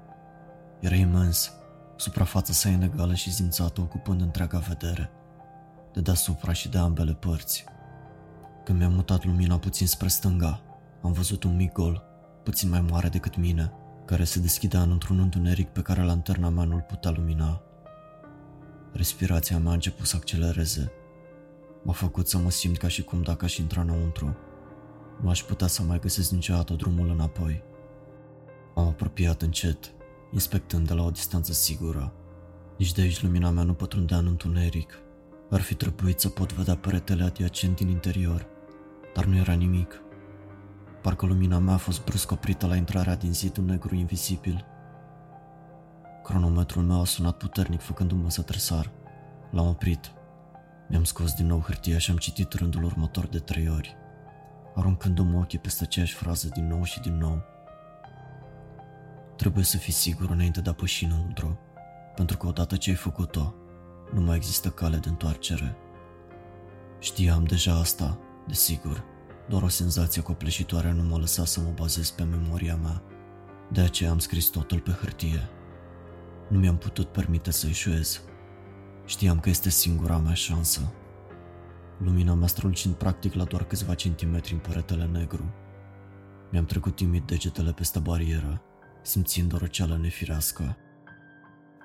Era 0.80 0.94
imens, 0.94 1.52
suprafața 1.98 2.52
sa 2.52 2.68
inegală 2.68 3.14
și 3.14 3.32
zimțată 3.32 3.80
ocupând 3.80 4.20
întreaga 4.20 4.58
vedere, 4.58 5.10
de 5.92 6.00
deasupra 6.00 6.52
și 6.52 6.68
de 6.68 6.78
ambele 6.78 7.12
părți. 7.12 7.64
Când 8.64 8.78
mi-am 8.78 8.92
mutat 8.92 9.24
lumina 9.24 9.58
puțin 9.58 9.86
spre 9.86 10.08
stânga, 10.08 10.60
am 11.02 11.12
văzut 11.12 11.44
un 11.44 11.56
mic 11.56 11.72
gol, 11.72 12.02
puțin 12.42 12.68
mai 12.68 12.80
mare 12.80 13.08
decât 13.08 13.36
mine, 13.36 13.72
care 14.04 14.24
se 14.24 14.40
deschidea 14.40 14.80
într-un 14.80 15.18
întuneric 15.18 15.68
pe 15.68 15.82
care 15.82 16.02
lanterna 16.02 16.48
mea 16.48 16.64
nu-l 16.64 16.84
putea 16.88 17.10
lumina. 17.10 17.62
Respirația 18.92 19.58
mea 19.58 19.70
a 19.70 19.74
început 19.74 20.06
să 20.06 20.16
accelereze. 20.16 20.92
M-a 21.82 21.92
făcut 21.92 22.28
să 22.28 22.38
mă 22.38 22.50
simt 22.50 22.76
ca 22.76 22.88
și 22.88 23.02
cum 23.02 23.22
dacă 23.22 23.44
aș 23.44 23.56
intra 23.56 23.80
înăuntru. 23.80 24.36
Nu 25.22 25.28
aș 25.28 25.42
putea 25.42 25.66
să 25.66 25.82
mai 25.82 25.98
găsesc 25.98 26.30
niciodată 26.30 26.74
drumul 26.74 27.10
înapoi. 27.10 27.62
M-am 28.74 28.86
apropiat 28.86 29.42
încet, 29.42 29.92
inspectând 30.32 30.86
de 30.86 30.94
la 30.94 31.02
o 31.02 31.10
distanță 31.10 31.52
sigură. 31.52 32.12
Nici 32.76 32.92
de 32.92 33.00
aici 33.00 33.22
lumina 33.22 33.50
mea 33.50 33.62
nu 33.62 33.74
pătrundea 33.74 34.16
în 34.16 34.26
întuneric. 34.26 34.98
Ar 35.50 35.60
fi 35.60 35.74
trebuit 35.74 36.20
să 36.20 36.28
pot 36.28 36.52
vedea 36.52 36.76
peretele 36.76 37.24
adiacent 37.24 37.76
din 37.76 37.88
interior, 37.88 38.46
dar 39.14 39.24
nu 39.24 39.36
era 39.36 39.52
nimic. 39.52 40.02
Parcă 41.02 41.26
lumina 41.26 41.58
mea 41.58 41.74
a 41.74 41.76
fost 41.76 42.04
brusc 42.04 42.30
oprită 42.30 42.66
la 42.66 42.76
intrarea 42.76 43.16
din 43.16 43.32
zidul 43.32 43.64
negru 43.64 43.94
invizibil. 43.94 44.64
Cronometrul 46.24 46.82
meu 46.82 47.00
a 47.00 47.04
sunat 47.04 47.36
puternic 47.36 47.80
făcându-mă 47.80 48.30
să 48.30 48.42
tresar. 48.42 48.90
L-am 49.50 49.66
oprit. 49.66 50.12
Mi-am 50.88 51.04
scos 51.04 51.32
din 51.32 51.46
nou 51.46 51.60
hârtia 51.60 51.98
și 51.98 52.10
am 52.10 52.16
citit 52.16 52.52
rândul 52.52 52.84
următor 52.84 53.26
de 53.26 53.38
trei 53.38 53.68
ori, 53.68 53.96
aruncându-mi 54.74 55.36
ochii 55.36 55.58
peste 55.58 55.84
aceeași 55.84 56.14
frază 56.14 56.48
din 56.54 56.66
nou 56.66 56.82
și 56.82 57.00
din 57.00 57.16
nou. 57.16 57.42
Trebuie 59.38 59.64
să 59.64 59.76
fii 59.76 59.92
sigur 59.92 60.30
înainte 60.30 60.60
de 60.60 60.70
a 60.70 60.72
păși 60.72 61.04
înăuntru, 61.04 61.58
pentru 62.14 62.36
că 62.36 62.46
odată 62.46 62.76
ce 62.76 62.90
ai 62.90 62.96
făcut-o, 62.96 63.54
nu 64.14 64.20
mai 64.20 64.36
există 64.36 64.68
cale 64.68 64.96
de 64.96 65.08
întoarcere. 65.08 65.76
Știam 66.98 67.44
deja 67.44 67.74
asta, 67.74 68.18
desigur, 68.46 69.04
doar 69.48 69.62
o 69.62 69.68
senzație 69.68 70.22
copleșitoare 70.22 70.92
nu 70.92 71.02
m-a 71.02 71.18
lăsat 71.18 71.46
să 71.46 71.60
mă 71.60 71.70
bazez 71.74 72.10
pe 72.10 72.22
memoria 72.22 72.76
mea. 72.76 73.02
De 73.72 73.80
aceea 73.80 74.10
am 74.10 74.18
scris 74.18 74.46
totul 74.46 74.80
pe 74.80 74.90
hârtie. 74.90 75.48
Nu 76.48 76.58
mi-am 76.58 76.76
putut 76.76 77.06
permite 77.06 77.50
să 77.50 77.66
eșuez. 77.66 78.20
Știam 79.06 79.40
că 79.40 79.48
este 79.48 79.68
singura 79.68 80.16
mea 80.16 80.34
șansă. 80.34 80.92
Lumina 81.98 82.34
mea 82.34 82.46
strălucind 82.46 82.94
practic 82.94 83.34
la 83.34 83.44
doar 83.44 83.64
câțiva 83.64 83.94
centimetri 83.94 84.52
în 84.52 84.58
păretele 84.58 85.04
negru. 85.04 85.54
Mi-am 86.50 86.64
trecut 86.64 86.96
timid 86.96 87.26
degetele 87.26 87.72
peste 87.72 87.98
barieră, 87.98 88.62
simțind 89.08 89.52
o 89.52 89.56
răceală 89.56 89.96
nefirească. 89.96 90.76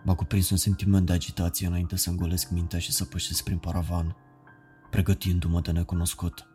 M-a 0.04 0.16
cuprins 0.16 0.50
un 0.50 0.58
sentiment 0.58 1.06
de 1.06 1.14
agitație 1.14 1.68
înainte 1.68 1.96
să 1.96 2.10
îngolesc 2.10 2.50
mintea 2.50 2.80
și 2.80 2.92
să 2.92 3.06
pășesc 3.06 3.44
prin 3.44 3.58
paravan, 3.58 4.16
pregătindu-mă 4.90 5.62
de 5.62 5.72
necunoscut. 5.72 6.48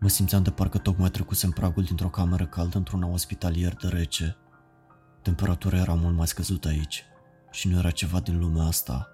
Mă 0.00 0.08
simțeam 0.08 0.42
de 0.42 0.50
parcă 0.50 0.78
tocmai 0.78 1.10
trecusem 1.10 1.50
pragul 1.50 1.82
dintr-o 1.82 2.08
cameră 2.08 2.46
caldă 2.46 2.76
într-una 2.76 3.06
ospitalier 3.06 3.74
de 3.74 3.88
rece. 3.88 4.36
Temperatura 5.22 5.76
era 5.76 5.94
mult 5.94 6.16
mai 6.16 6.26
scăzută 6.26 6.68
aici 6.68 7.04
și 7.50 7.68
nu 7.68 7.78
era 7.78 7.90
ceva 7.90 8.20
din 8.20 8.38
lumea 8.38 8.64
asta. 8.64 9.08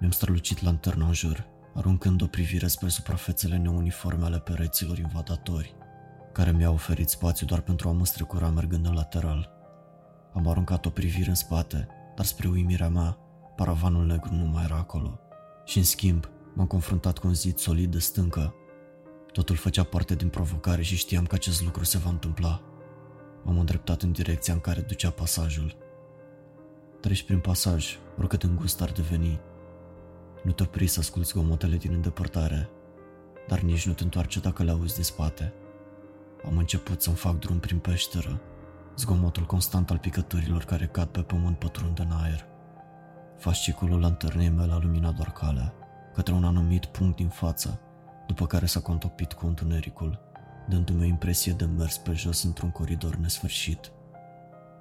Mi-am 0.00 0.12
strălucit 0.12 0.62
lanterna 0.62 1.06
în 1.06 1.12
jur, 1.12 1.46
aruncând 1.74 2.22
o 2.22 2.26
privire 2.26 2.66
spre 2.66 2.88
suprafețele 2.88 3.56
neuniforme 3.56 4.24
ale 4.24 4.38
pereților 4.38 4.98
invadatori, 4.98 5.74
care 6.32 6.52
mi-au 6.52 6.74
oferit 6.74 7.08
spațiu 7.08 7.46
doar 7.46 7.60
pentru 7.60 7.88
a 7.88 7.92
mă 7.92 8.04
strecura 8.04 8.48
mergând 8.48 8.86
în 8.86 8.92
lateral. 8.92 9.55
Am 10.36 10.48
aruncat 10.48 10.86
o 10.86 10.90
privire 10.90 11.28
în 11.28 11.34
spate, 11.34 11.88
dar 12.14 12.24
spre 12.24 12.48
uimirea 12.48 12.88
mea, 12.88 13.18
paravanul 13.56 14.06
negru 14.06 14.34
nu 14.34 14.44
mai 14.44 14.64
era 14.64 14.76
acolo. 14.76 15.18
Și 15.64 15.78
în 15.78 15.84
schimb, 15.84 16.28
m-am 16.54 16.66
confruntat 16.66 17.18
cu 17.18 17.26
un 17.26 17.34
zid 17.34 17.58
solid 17.58 17.90
de 17.90 17.98
stâncă. 17.98 18.54
Totul 19.32 19.56
făcea 19.56 19.82
parte 19.82 20.14
din 20.14 20.28
provocare 20.28 20.82
și 20.82 20.96
știam 20.96 21.26
că 21.26 21.34
acest 21.34 21.62
lucru 21.64 21.84
se 21.84 21.98
va 21.98 22.10
întâmpla. 22.10 22.62
M-am 23.42 23.58
îndreptat 23.58 24.02
în 24.02 24.12
direcția 24.12 24.54
în 24.54 24.60
care 24.60 24.80
ducea 24.80 25.10
pasajul. 25.10 25.76
Treci 27.00 27.22
prin 27.22 27.40
pasaj, 27.40 27.98
oricât 28.18 28.42
îngust 28.42 28.80
ar 28.80 28.92
deveni. 28.92 29.40
Nu 30.42 30.52
te 30.52 30.62
opri 30.62 30.86
să 30.86 31.00
asculți 31.00 31.34
gomotele 31.34 31.76
din 31.76 31.92
îndepărtare, 31.92 32.68
dar 33.48 33.60
nici 33.60 33.86
nu 33.86 33.92
te 33.92 34.02
întoarce 34.02 34.40
dacă 34.40 34.62
le 34.62 34.70
auzi 34.70 34.96
de 34.96 35.02
spate. 35.02 35.52
Am 36.44 36.56
început 36.56 37.02
să-mi 37.02 37.16
fac 37.16 37.38
drum 37.38 37.58
prin 37.58 37.78
peșteră, 37.78 38.40
zgomotul 38.96 39.44
constant 39.44 39.90
al 39.90 39.98
picăturilor 39.98 40.64
care 40.64 40.86
cad 40.86 41.08
pe 41.08 41.20
pământ 41.20 41.58
pătrund 41.58 41.98
în 41.98 42.10
aer. 42.10 42.46
Fasciculul 43.38 44.00
lanternei 44.00 44.48
mele 44.48 44.72
a 44.72 44.78
luminat 44.78 45.14
doar 45.14 45.32
calea, 45.32 45.72
către 46.14 46.34
un 46.34 46.44
anumit 46.44 46.84
punct 46.84 47.16
din 47.16 47.28
față, 47.28 47.80
după 48.26 48.46
care 48.46 48.66
s-a 48.66 48.80
contopit 48.80 49.32
cu 49.32 49.46
întunericul, 49.46 50.20
dându-mi 50.68 51.00
o 51.00 51.04
impresie 51.04 51.52
de 51.52 51.64
mers 51.64 51.96
pe 51.96 52.12
jos 52.12 52.42
într-un 52.42 52.70
coridor 52.70 53.14
nesfârșit. 53.16 53.92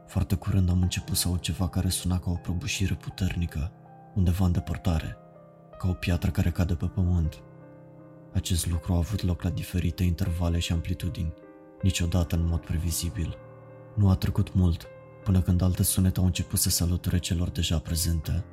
Foarte 0.07 0.36
curând 0.36 0.69
am 0.69 0.81
început 0.81 1.15
să 1.15 1.27
aud 1.27 1.39
ceva 1.39 1.69
care 1.69 1.89
suna 1.89 2.19
ca 2.19 2.31
o 2.31 2.36
prăbușire 2.36 2.93
puternică, 2.93 3.72
undeva 4.13 4.45
în 4.45 4.51
depărtare, 4.51 5.17
ca 5.77 5.88
o 5.88 5.93
piatră 5.93 6.31
care 6.31 6.50
cade 6.50 6.75
pe 6.75 6.86
pământ. 6.86 7.43
Acest 8.34 8.69
lucru 8.69 8.93
a 8.93 8.98
avut 8.98 9.24
loc 9.24 9.41
la 9.41 9.50
diferite 9.50 10.03
intervale 10.03 10.60
și 10.60 10.72
amplitudini, 10.72 11.34
niciodată 11.81 12.36
în 12.36 12.48
mod 12.48 12.60
previzibil. 12.60 13.38
Nu 13.95 14.09
a 14.09 14.15
trecut 14.15 14.53
mult, 14.53 14.87
până 15.23 15.41
când 15.41 15.61
alte 15.61 15.83
sunete 15.83 16.19
au 16.19 16.25
început 16.25 16.59
să 16.59 16.69
se 16.69 16.83
alăture 16.83 17.17
celor 17.17 17.49
deja 17.49 17.79
prezente. 17.79 18.43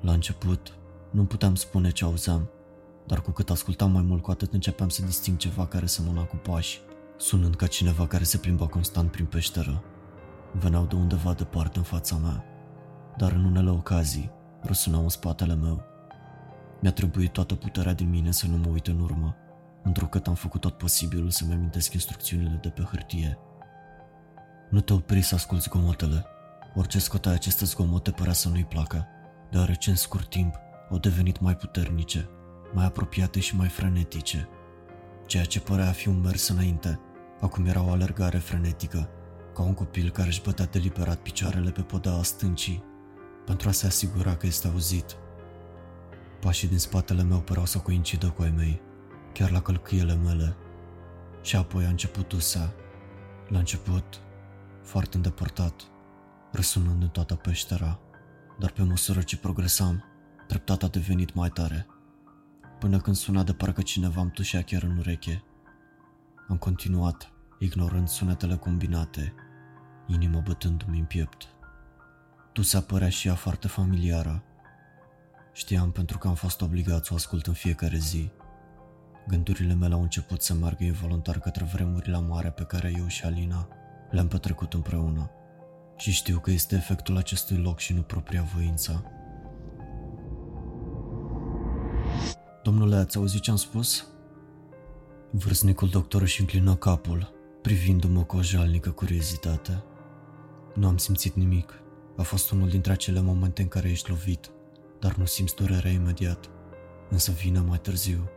La 0.00 0.12
început, 0.12 0.72
nu 1.10 1.24
puteam 1.24 1.54
spune 1.54 1.90
ce 1.90 2.04
auzeam, 2.04 2.50
dar 3.06 3.20
cu 3.20 3.30
cât 3.30 3.50
ascultam 3.50 3.90
mai 3.90 4.02
mult, 4.02 4.22
cu 4.22 4.30
atât 4.30 4.52
începeam 4.52 4.88
să 4.88 5.02
disting 5.02 5.36
ceva 5.36 5.66
care 5.66 5.86
semăna 5.86 6.22
cu 6.22 6.36
pași, 6.36 6.80
sunând 7.16 7.54
ca 7.54 7.66
cineva 7.66 8.06
care 8.06 8.24
se 8.24 8.38
plimba 8.38 8.66
constant 8.66 9.10
prin 9.10 9.24
peșteră. 9.24 9.82
Veneau 10.52 10.84
de 10.84 10.94
undeva 10.94 11.32
departe 11.32 11.78
în 11.78 11.84
fața 11.84 12.16
mea, 12.16 12.44
dar 13.16 13.32
în 13.32 13.44
unele 13.44 13.70
ocazii 13.70 14.30
răsunau 14.60 15.02
în 15.02 15.08
spatele 15.08 15.54
meu. 15.54 15.82
Mi-a 16.80 16.92
trebuit 16.92 17.32
toată 17.32 17.54
puterea 17.54 17.92
din 17.94 18.10
mine 18.10 18.30
să 18.30 18.46
nu 18.46 18.56
mă 18.56 18.68
uit 18.68 18.86
în 18.86 19.00
urmă, 19.00 19.36
întrucât 19.82 20.26
am 20.26 20.34
făcut 20.34 20.60
tot 20.60 20.78
posibilul 20.78 21.30
să-mi 21.30 21.52
amintesc 21.52 21.92
instrucțiunile 21.92 22.58
de 22.62 22.68
pe 22.68 22.82
hârtie. 22.82 23.38
Nu 24.70 24.80
te 24.80 24.92
opri 24.92 25.22
să 25.22 25.34
asculți 25.34 25.64
zgomotele. 25.64 26.26
Orice 26.74 26.98
scotea 26.98 27.32
aceste 27.32 27.64
zgomote 27.64 28.10
părea 28.10 28.32
să 28.32 28.48
nu-i 28.48 28.64
placă, 28.64 29.06
deoarece 29.50 29.90
în 29.90 29.96
scurt 29.96 30.28
timp 30.30 30.54
au 30.90 30.98
devenit 30.98 31.40
mai 31.40 31.56
puternice, 31.56 32.28
mai 32.72 32.84
apropiate 32.84 33.40
și 33.40 33.56
mai 33.56 33.68
frenetice. 33.68 34.48
Ceea 35.26 35.44
ce 35.44 35.60
părea 35.60 35.88
a 35.88 35.92
fi 35.92 36.08
un 36.08 36.20
mers 36.20 36.48
înainte, 36.48 37.00
acum 37.40 37.66
era 37.66 37.82
o 37.82 37.90
alergare 37.90 38.38
frenetică, 38.38 39.08
ca 39.54 39.62
un 39.62 39.74
copil 39.74 40.10
care 40.10 40.28
își 40.28 40.42
bătea 40.42 40.64
deliberat 40.64 41.18
picioarele 41.18 41.70
pe 41.70 41.82
podeaua 41.82 42.22
stâncii, 42.22 42.84
pentru 43.44 43.68
a 43.68 43.72
se 43.72 43.86
asigura 43.86 44.36
că 44.36 44.46
este 44.46 44.68
auzit. 44.68 45.16
Pașii 46.40 46.68
din 46.68 46.78
spatele 46.78 47.22
meu 47.22 47.38
păreau 47.38 47.66
să 47.66 47.78
coincidă 47.78 48.28
cu 48.28 48.42
ai 48.42 48.52
mei, 48.56 48.80
chiar 49.32 49.50
la 49.50 49.60
călcâiele 49.60 50.14
mele. 50.14 50.56
Și 51.42 51.56
apoi 51.56 51.84
a 51.84 51.88
început 51.88 52.32
usa. 52.32 52.72
La 53.48 53.58
început, 53.58 54.20
foarte 54.86 55.16
îndepărtat, 55.16 55.90
răsunând 56.52 57.02
în 57.02 57.08
toată 57.08 57.34
peștera, 57.34 57.98
dar 58.58 58.70
pe 58.70 58.82
măsură 58.82 59.22
ce 59.22 59.36
progresam, 59.36 60.04
treptat 60.46 60.82
a 60.82 60.88
devenit 60.88 61.34
mai 61.34 61.48
tare, 61.48 61.86
până 62.78 62.98
când 62.98 63.16
suna 63.16 63.42
de 63.42 63.52
parcă 63.52 63.82
cineva 63.82 64.20
îmi 64.20 64.30
tușea 64.30 64.62
chiar 64.62 64.82
în 64.82 64.96
ureche. 64.96 65.42
Am 66.48 66.56
continuat, 66.56 67.32
ignorând 67.58 68.08
sunetele 68.08 68.56
combinate, 68.56 69.34
inima 70.06 70.38
bătându-mi 70.38 70.98
în 70.98 71.04
piept. 71.04 71.48
Tu 72.52 72.62
se 72.62 72.80
părea 72.80 73.08
și 73.08 73.28
ea 73.28 73.34
foarte 73.34 73.68
familiară. 73.68 74.42
Știam 75.52 75.90
pentru 75.90 76.18
că 76.18 76.28
am 76.28 76.34
fost 76.34 76.60
obligat 76.60 77.04
să 77.04 77.12
o 77.12 77.16
ascult 77.16 77.46
în 77.46 77.52
fiecare 77.52 77.96
zi. 77.96 78.30
Gândurile 79.28 79.74
mele 79.74 79.94
au 79.94 80.02
început 80.02 80.42
să 80.42 80.54
meargă 80.54 80.84
involuntar 80.84 81.38
către 81.38 81.64
vremurile 81.64 82.20
mare 82.20 82.50
pe 82.50 82.62
care 82.62 82.94
eu 82.98 83.06
și 83.06 83.24
Alina 83.24 83.68
le-am 84.10 84.28
petrecut 84.28 84.74
împreună. 84.74 85.30
Și 85.96 86.10
știu 86.10 86.38
că 86.38 86.50
este 86.50 86.74
efectul 86.74 87.16
acestui 87.16 87.56
loc 87.56 87.78
și 87.78 87.92
nu 87.92 88.02
propria 88.02 88.42
voință. 88.54 89.10
Domnule, 92.62 92.96
ați 92.96 93.16
auzit 93.16 93.40
ce 93.40 93.50
am 93.50 93.56
spus? 93.56 94.06
Vârstnicul 95.30 95.88
doctor 95.88 96.22
își 96.22 96.40
înclină 96.40 96.74
capul, 96.74 97.32
privindu-mă 97.62 98.22
cu 98.22 98.36
o 98.36 98.42
jalnică 98.42 98.90
curiozitate. 98.90 99.84
Nu 100.74 100.86
am 100.86 100.96
simțit 100.96 101.34
nimic. 101.34 101.80
A 102.16 102.22
fost 102.22 102.50
unul 102.50 102.68
dintre 102.68 102.92
acele 102.92 103.20
momente 103.20 103.62
în 103.62 103.68
care 103.68 103.88
ești 103.90 104.10
lovit, 104.10 104.50
dar 105.00 105.14
nu 105.14 105.24
simți 105.24 105.54
durerea 105.54 105.90
imediat, 105.90 106.50
însă 107.10 107.32
vine 107.32 107.58
mai 107.60 107.78
târziu. 107.78 108.28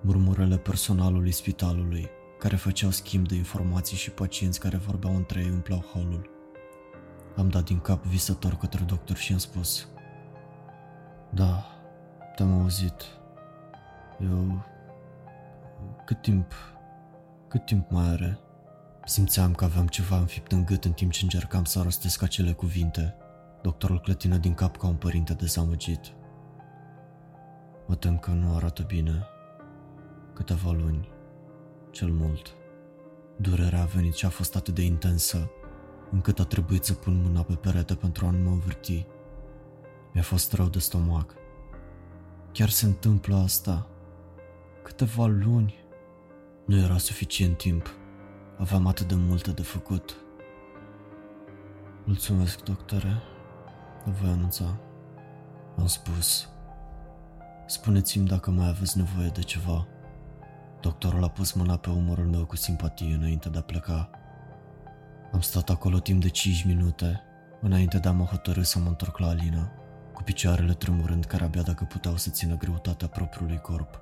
Murmurele 0.00 0.56
personalului 0.56 1.32
spitalului, 1.32 2.08
care 2.44 2.56
făceau 2.56 2.90
schimb 2.90 3.28
de 3.28 3.34
informații 3.34 3.96
și 3.96 4.10
pacienți 4.10 4.60
care 4.60 4.76
vorbeau 4.76 5.16
între 5.16 5.40
ei 5.40 5.50
umpleau 5.50 5.80
holul. 5.80 6.30
Am 7.36 7.48
dat 7.48 7.64
din 7.64 7.80
cap 7.80 8.04
visător 8.04 8.56
către 8.56 8.84
doctor 8.84 9.16
și 9.16 9.32
am 9.32 9.38
spus 9.38 9.88
Da, 11.30 11.66
te-am 12.36 12.60
auzit. 12.60 13.02
Eu... 14.20 14.64
Cât 16.04 16.22
timp... 16.22 16.52
Cât 17.48 17.64
timp 17.64 17.90
mai 17.90 18.08
are? 18.08 18.38
Simțeam 19.04 19.54
că 19.54 19.64
aveam 19.64 19.86
ceva 19.86 20.18
înfipt 20.18 20.52
în 20.52 20.64
gât 20.64 20.84
în 20.84 20.92
timp 20.92 21.12
ce 21.12 21.20
încercam 21.22 21.64
să 21.64 21.82
rostesc 21.82 22.22
acele 22.22 22.52
cuvinte. 22.52 23.14
Doctorul 23.62 24.00
clătină 24.00 24.36
din 24.36 24.54
cap 24.54 24.76
ca 24.76 24.86
un 24.86 24.96
părinte 24.96 25.32
dezamăgit. 25.32 26.12
Mă 27.86 27.94
tem 27.94 28.18
că 28.18 28.30
nu 28.30 28.54
arată 28.54 28.82
bine. 28.82 29.26
Câteva 30.32 30.70
luni, 30.70 31.08
cel 31.94 32.10
mult. 32.10 32.54
Durerea 33.36 33.82
a 33.82 33.84
venit 33.84 34.14
și 34.14 34.24
a 34.24 34.28
fost 34.28 34.56
atât 34.56 34.74
de 34.74 34.82
intensă, 34.82 35.50
încât 36.10 36.38
a 36.38 36.44
trebuit 36.44 36.84
să 36.84 36.94
pun 36.94 37.22
mâna 37.22 37.42
pe 37.42 37.54
perete 37.54 37.94
pentru 37.94 38.26
a 38.26 38.30
nu 38.30 38.38
mă 38.38 38.50
învârti. 38.50 39.06
Mi-a 40.12 40.22
fost 40.22 40.52
rău 40.52 40.68
de 40.68 40.78
stomac. 40.78 41.34
Chiar 42.52 42.68
se 42.68 42.86
întâmplă 42.86 43.36
asta. 43.36 43.86
Câteva 44.82 45.26
luni. 45.26 45.74
Nu 46.66 46.76
era 46.76 46.98
suficient 46.98 47.56
timp 47.56 47.88
Aveam 48.58 48.86
atât 48.86 49.08
de 49.08 49.14
multe 49.14 49.50
de 49.50 49.62
făcut. 49.62 50.16
Mulțumesc, 52.04 52.62
doctore. 52.62 53.22
Vă 54.04 54.10
voi 54.20 54.30
anunța. 54.30 54.76
Am 55.78 55.86
spus. 55.86 56.48
Spuneți-mi 57.66 58.26
dacă 58.26 58.50
mai 58.50 58.68
aveți 58.68 58.96
nevoie 58.96 59.28
de 59.28 59.40
ceva. 59.40 59.86
Doctorul 60.84 61.24
a 61.24 61.28
pus 61.28 61.52
mâna 61.52 61.76
pe 61.76 61.90
umărul 61.90 62.26
meu 62.26 62.44
cu 62.44 62.56
simpatie 62.56 63.14
înainte 63.14 63.48
de 63.48 63.58
a 63.58 63.62
pleca. 63.62 64.10
Am 65.32 65.40
stat 65.40 65.70
acolo 65.70 65.98
timp 65.98 66.20
de 66.20 66.28
5 66.28 66.64
minute, 66.64 67.22
înainte 67.60 67.98
de 67.98 68.08
a 68.08 68.12
mă 68.12 68.24
hotărâ 68.24 68.62
să 68.62 68.78
mă 68.78 68.88
întorc 68.88 69.18
la 69.18 69.28
Alina, 69.28 69.72
cu 70.12 70.22
picioarele 70.22 70.72
tremurând 70.72 71.24
care 71.24 71.44
abia 71.44 71.62
dacă 71.62 71.84
puteau 71.84 72.16
să 72.16 72.30
țină 72.30 72.56
greutatea 72.56 73.08
propriului 73.08 73.58
corp. 73.58 74.00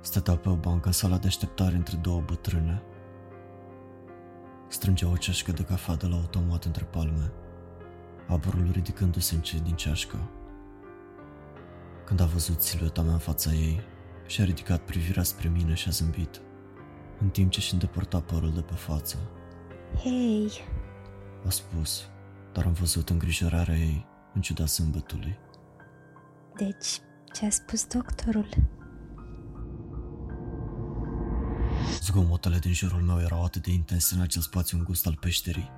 Stăteau 0.00 0.36
pe 0.36 0.48
o 0.48 0.56
bancă 0.56 0.86
în 0.86 0.92
sala 0.92 1.18
de 1.18 1.26
așteptare 1.26 1.76
între 1.76 1.96
două 1.96 2.20
bătrâne, 2.20 2.82
Strângea 4.68 5.08
o 5.08 5.16
ceașcă 5.16 5.52
de 5.52 5.62
cafea 5.62 5.94
de 5.94 6.06
la 6.06 6.16
automat 6.16 6.64
între 6.64 6.84
palme, 6.84 7.32
aburul 8.28 8.70
ridicându-se 8.72 9.34
încet 9.34 9.60
din 9.60 9.74
ceașcă. 9.74 10.16
Când 12.04 12.20
a 12.20 12.24
văzut 12.24 12.62
silueta 12.62 13.02
mea 13.02 13.12
în 13.12 13.18
fața 13.18 13.50
ei, 13.50 13.80
și-a 14.32 14.44
ridicat 14.44 14.84
privirea 14.84 15.22
spre 15.22 15.48
mine 15.48 15.74
și 15.74 15.88
a 15.88 15.90
zâmbit, 15.90 16.40
în 17.20 17.28
timp 17.28 17.50
ce 17.50 17.60
și 17.60 17.72
îndepărta 17.72 18.20
părul 18.20 18.52
de 18.52 18.60
pe 18.60 18.74
față. 18.74 19.16
Hei! 20.02 20.50
A 21.46 21.50
spus, 21.50 22.04
dar 22.52 22.64
am 22.64 22.72
văzut 22.72 23.10
îngrijorarea 23.10 23.76
ei, 23.76 24.06
în 24.34 24.40
ciuda 24.40 24.64
zâmbetului. 24.64 25.38
Deci, 26.56 27.00
ce 27.32 27.46
a 27.46 27.50
spus 27.50 27.86
doctorul? 27.86 28.48
Zgomotele 32.00 32.58
din 32.58 32.72
jurul 32.72 33.00
meu 33.00 33.20
erau 33.20 33.44
atât 33.44 33.62
de 33.62 33.70
intense 33.70 34.14
în 34.14 34.20
acel 34.20 34.42
spațiu 34.42 34.78
îngust 34.78 35.06
al 35.06 35.16
peșterii, 35.20 35.70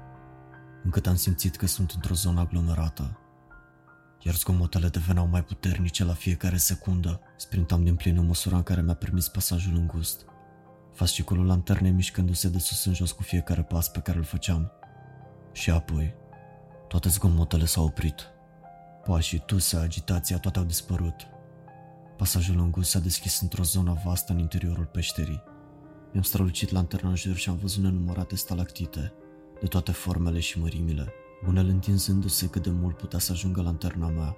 încât 0.85 1.07
am 1.07 1.17
simțit 1.17 1.57
că 1.57 1.67
sunt 1.67 1.91
într-o 1.91 2.15
zonă 2.15 2.41
aglomerată. 2.41 3.19
Iar 4.27 4.35
zgomotele 4.35 4.89
deveneau 4.89 5.27
mai 5.27 5.45
puternice 5.45 6.05
la 6.05 6.13
fiecare 6.13 6.57
secundă, 6.57 7.21
sprintam 7.37 7.85
din 7.85 7.95
plin 7.95 8.17
în 8.17 8.27
măsura 8.27 8.57
în 8.57 8.63
care 8.63 8.83
mi-a 8.83 8.95
permis 8.95 9.29
pasajul 9.29 9.77
îngust. 9.77 10.25
Fasciculul 10.93 11.47
lanternei 11.47 11.91
mișcându-se 11.91 12.49
de 12.49 12.59
sus 12.59 12.85
în 12.85 12.95
jos 12.95 13.13
cu 13.13 13.23
fiecare 13.23 13.63
pas 13.63 13.89
pe 13.89 13.99
care 13.99 14.19
îl 14.19 14.25
făceam. 14.25 14.73
Și 15.53 15.71
apoi, 15.71 16.15
toate 16.89 17.09
zgomotele 17.09 17.65
s-au 17.65 17.85
oprit. 17.85 18.21
Pașii, 19.05 19.43
tusea, 19.47 19.81
agitația, 19.81 20.39
toate 20.39 20.59
au 20.59 20.65
dispărut. 20.65 21.27
Pasajul 22.17 22.59
îngust 22.59 22.91
s-a 22.91 22.99
deschis 22.99 23.41
într-o 23.41 23.63
zonă 23.63 24.01
vastă 24.05 24.33
în 24.33 24.39
interiorul 24.39 24.85
peșterii. 24.85 25.43
Mi-am 26.13 26.25
strălucit 26.25 26.71
lanterna 26.71 27.09
în 27.09 27.17
jur 27.17 27.37
și 27.37 27.49
am 27.49 27.57
văzut 27.57 27.83
nenumărate 27.83 28.37
stalactite, 28.37 29.13
de 29.61 29.67
toate 29.67 29.93
formele 29.93 30.41
și 30.41 30.61
mărimile, 30.61 31.13
unele 31.47 31.71
întinzându-se 31.71 32.49
cât 32.49 32.63
de 32.63 32.71
mult 32.71 32.97
putea 32.97 33.19
să 33.19 33.33
ajungă 33.33 33.63
lanterna 33.63 34.09
mea, 34.09 34.37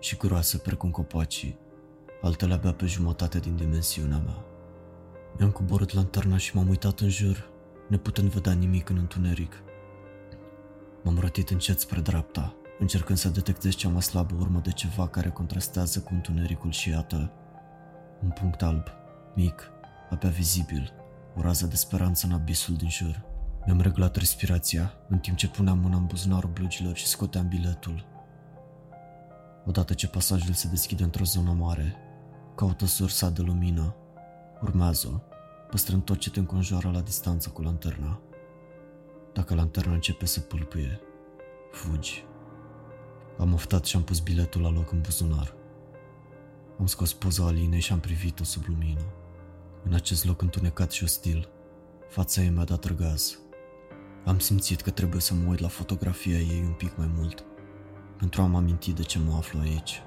și 0.00 0.16
groase 0.16 0.58
precum 0.58 0.90
copacii, 0.90 1.58
altele 2.22 2.54
abia 2.54 2.72
pe 2.72 2.86
jumătate 2.86 3.38
din 3.38 3.56
dimensiunea 3.56 4.18
mea. 4.18 4.44
Mi-am 5.38 5.50
coborât 5.50 5.92
lanterna 5.92 6.36
și 6.36 6.56
m-am 6.56 6.68
uitat 6.68 7.00
în 7.00 7.08
jur, 7.08 7.50
neputând 7.88 8.30
vedea 8.30 8.52
nimic 8.52 8.88
în 8.88 8.96
întuneric. 8.96 9.62
M-am 11.02 11.18
rotit 11.18 11.50
încet 11.50 11.80
spre 11.80 12.00
dreapta, 12.00 12.54
încercând 12.78 13.18
să 13.18 13.28
detectez 13.28 13.74
cea 13.74 13.88
mai 13.88 14.02
slabă 14.02 14.34
urmă 14.38 14.60
de 14.60 14.70
ceva 14.70 15.08
care 15.08 15.28
contrastează 15.28 16.00
cu 16.00 16.14
întunericul 16.14 16.70
și 16.70 16.88
iată, 16.88 17.32
un 18.22 18.30
punct 18.30 18.62
alb, 18.62 18.86
mic, 19.34 19.70
abia 20.10 20.28
vizibil, 20.28 20.92
o 21.36 21.40
rază 21.40 21.66
de 21.66 21.76
speranță 21.76 22.26
în 22.26 22.32
abisul 22.32 22.74
din 22.74 22.90
jur. 22.90 23.24
Mi-am 23.66 23.80
reglat 23.80 24.16
respirația, 24.16 24.94
în 25.08 25.18
timp 25.18 25.36
ce 25.36 25.48
puneam 25.48 25.78
mâna 25.78 25.96
în 25.96 26.06
buzunarul 26.06 26.50
blugilor 26.50 26.96
și 26.96 27.06
scoteam 27.06 27.48
biletul. 27.48 28.04
Odată 29.66 29.94
ce 29.94 30.08
pasajul 30.08 30.54
se 30.54 30.68
deschide 30.68 31.02
într-o 31.02 31.24
zonă 31.24 31.52
mare, 31.52 31.96
caută 32.54 32.86
sursa 32.86 33.30
de 33.30 33.42
lumină, 33.42 33.94
urmează-o, 34.62 35.18
păstrând 35.70 36.04
tot 36.04 36.18
ce 36.18 36.30
te 36.30 36.38
înconjoară 36.38 36.90
la 36.90 37.00
distanță 37.00 37.48
cu 37.48 37.62
lanterna. 37.62 38.20
Dacă 39.32 39.54
lanterna 39.54 39.92
începe 39.92 40.26
să 40.26 40.40
pâlpâie, 40.40 41.00
fugi. 41.72 42.24
Am 43.38 43.52
oftat 43.52 43.84
și 43.84 43.96
am 43.96 44.02
pus 44.02 44.20
biletul 44.20 44.60
la 44.60 44.70
loc 44.70 44.92
în 44.92 45.00
buzunar. 45.00 45.54
Am 46.78 46.86
scos 46.86 47.12
poza 47.12 47.46
Alinei 47.46 47.80
și 47.80 47.92
am 47.92 48.00
privit-o 48.00 48.44
sub 48.44 48.62
lumină. 48.66 49.04
În 49.84 49.94
acest 49.94 50.24
loc 50.24 50.42
întunecat 50.42 50.90
și 50.90 51.04
ostil, 51.04 51.48
fața 52.08 52.42
ei 52.42 52.48
mi-a 52.48 52.64
dat 52.64 52.84
răgaz. 52.84 53.38
Am 54.24 54.38
simțit 54.38 54.80
că 54.80 54.90
trebuie 54.90 55.20
să 55.20 55.34
mă 55.34 55.50
uit 55.50 55.58
la 55.58 55.68
fotografia 55.68 56.38
ei 56.38 56.62
un 56.66 56.72
pic 56.72 56.96
mai 56.96 57.10
mult, 57.16 57.44
pentru 58.18 58.42
a 58.42 58.46
mă 58.46 58.56
aminti 58.56 58.92
de 58.92 59.02
ce 59.02 59.18
mă 59.18 59.34
aflu 59.36 59.60
aici. 59.60 60.02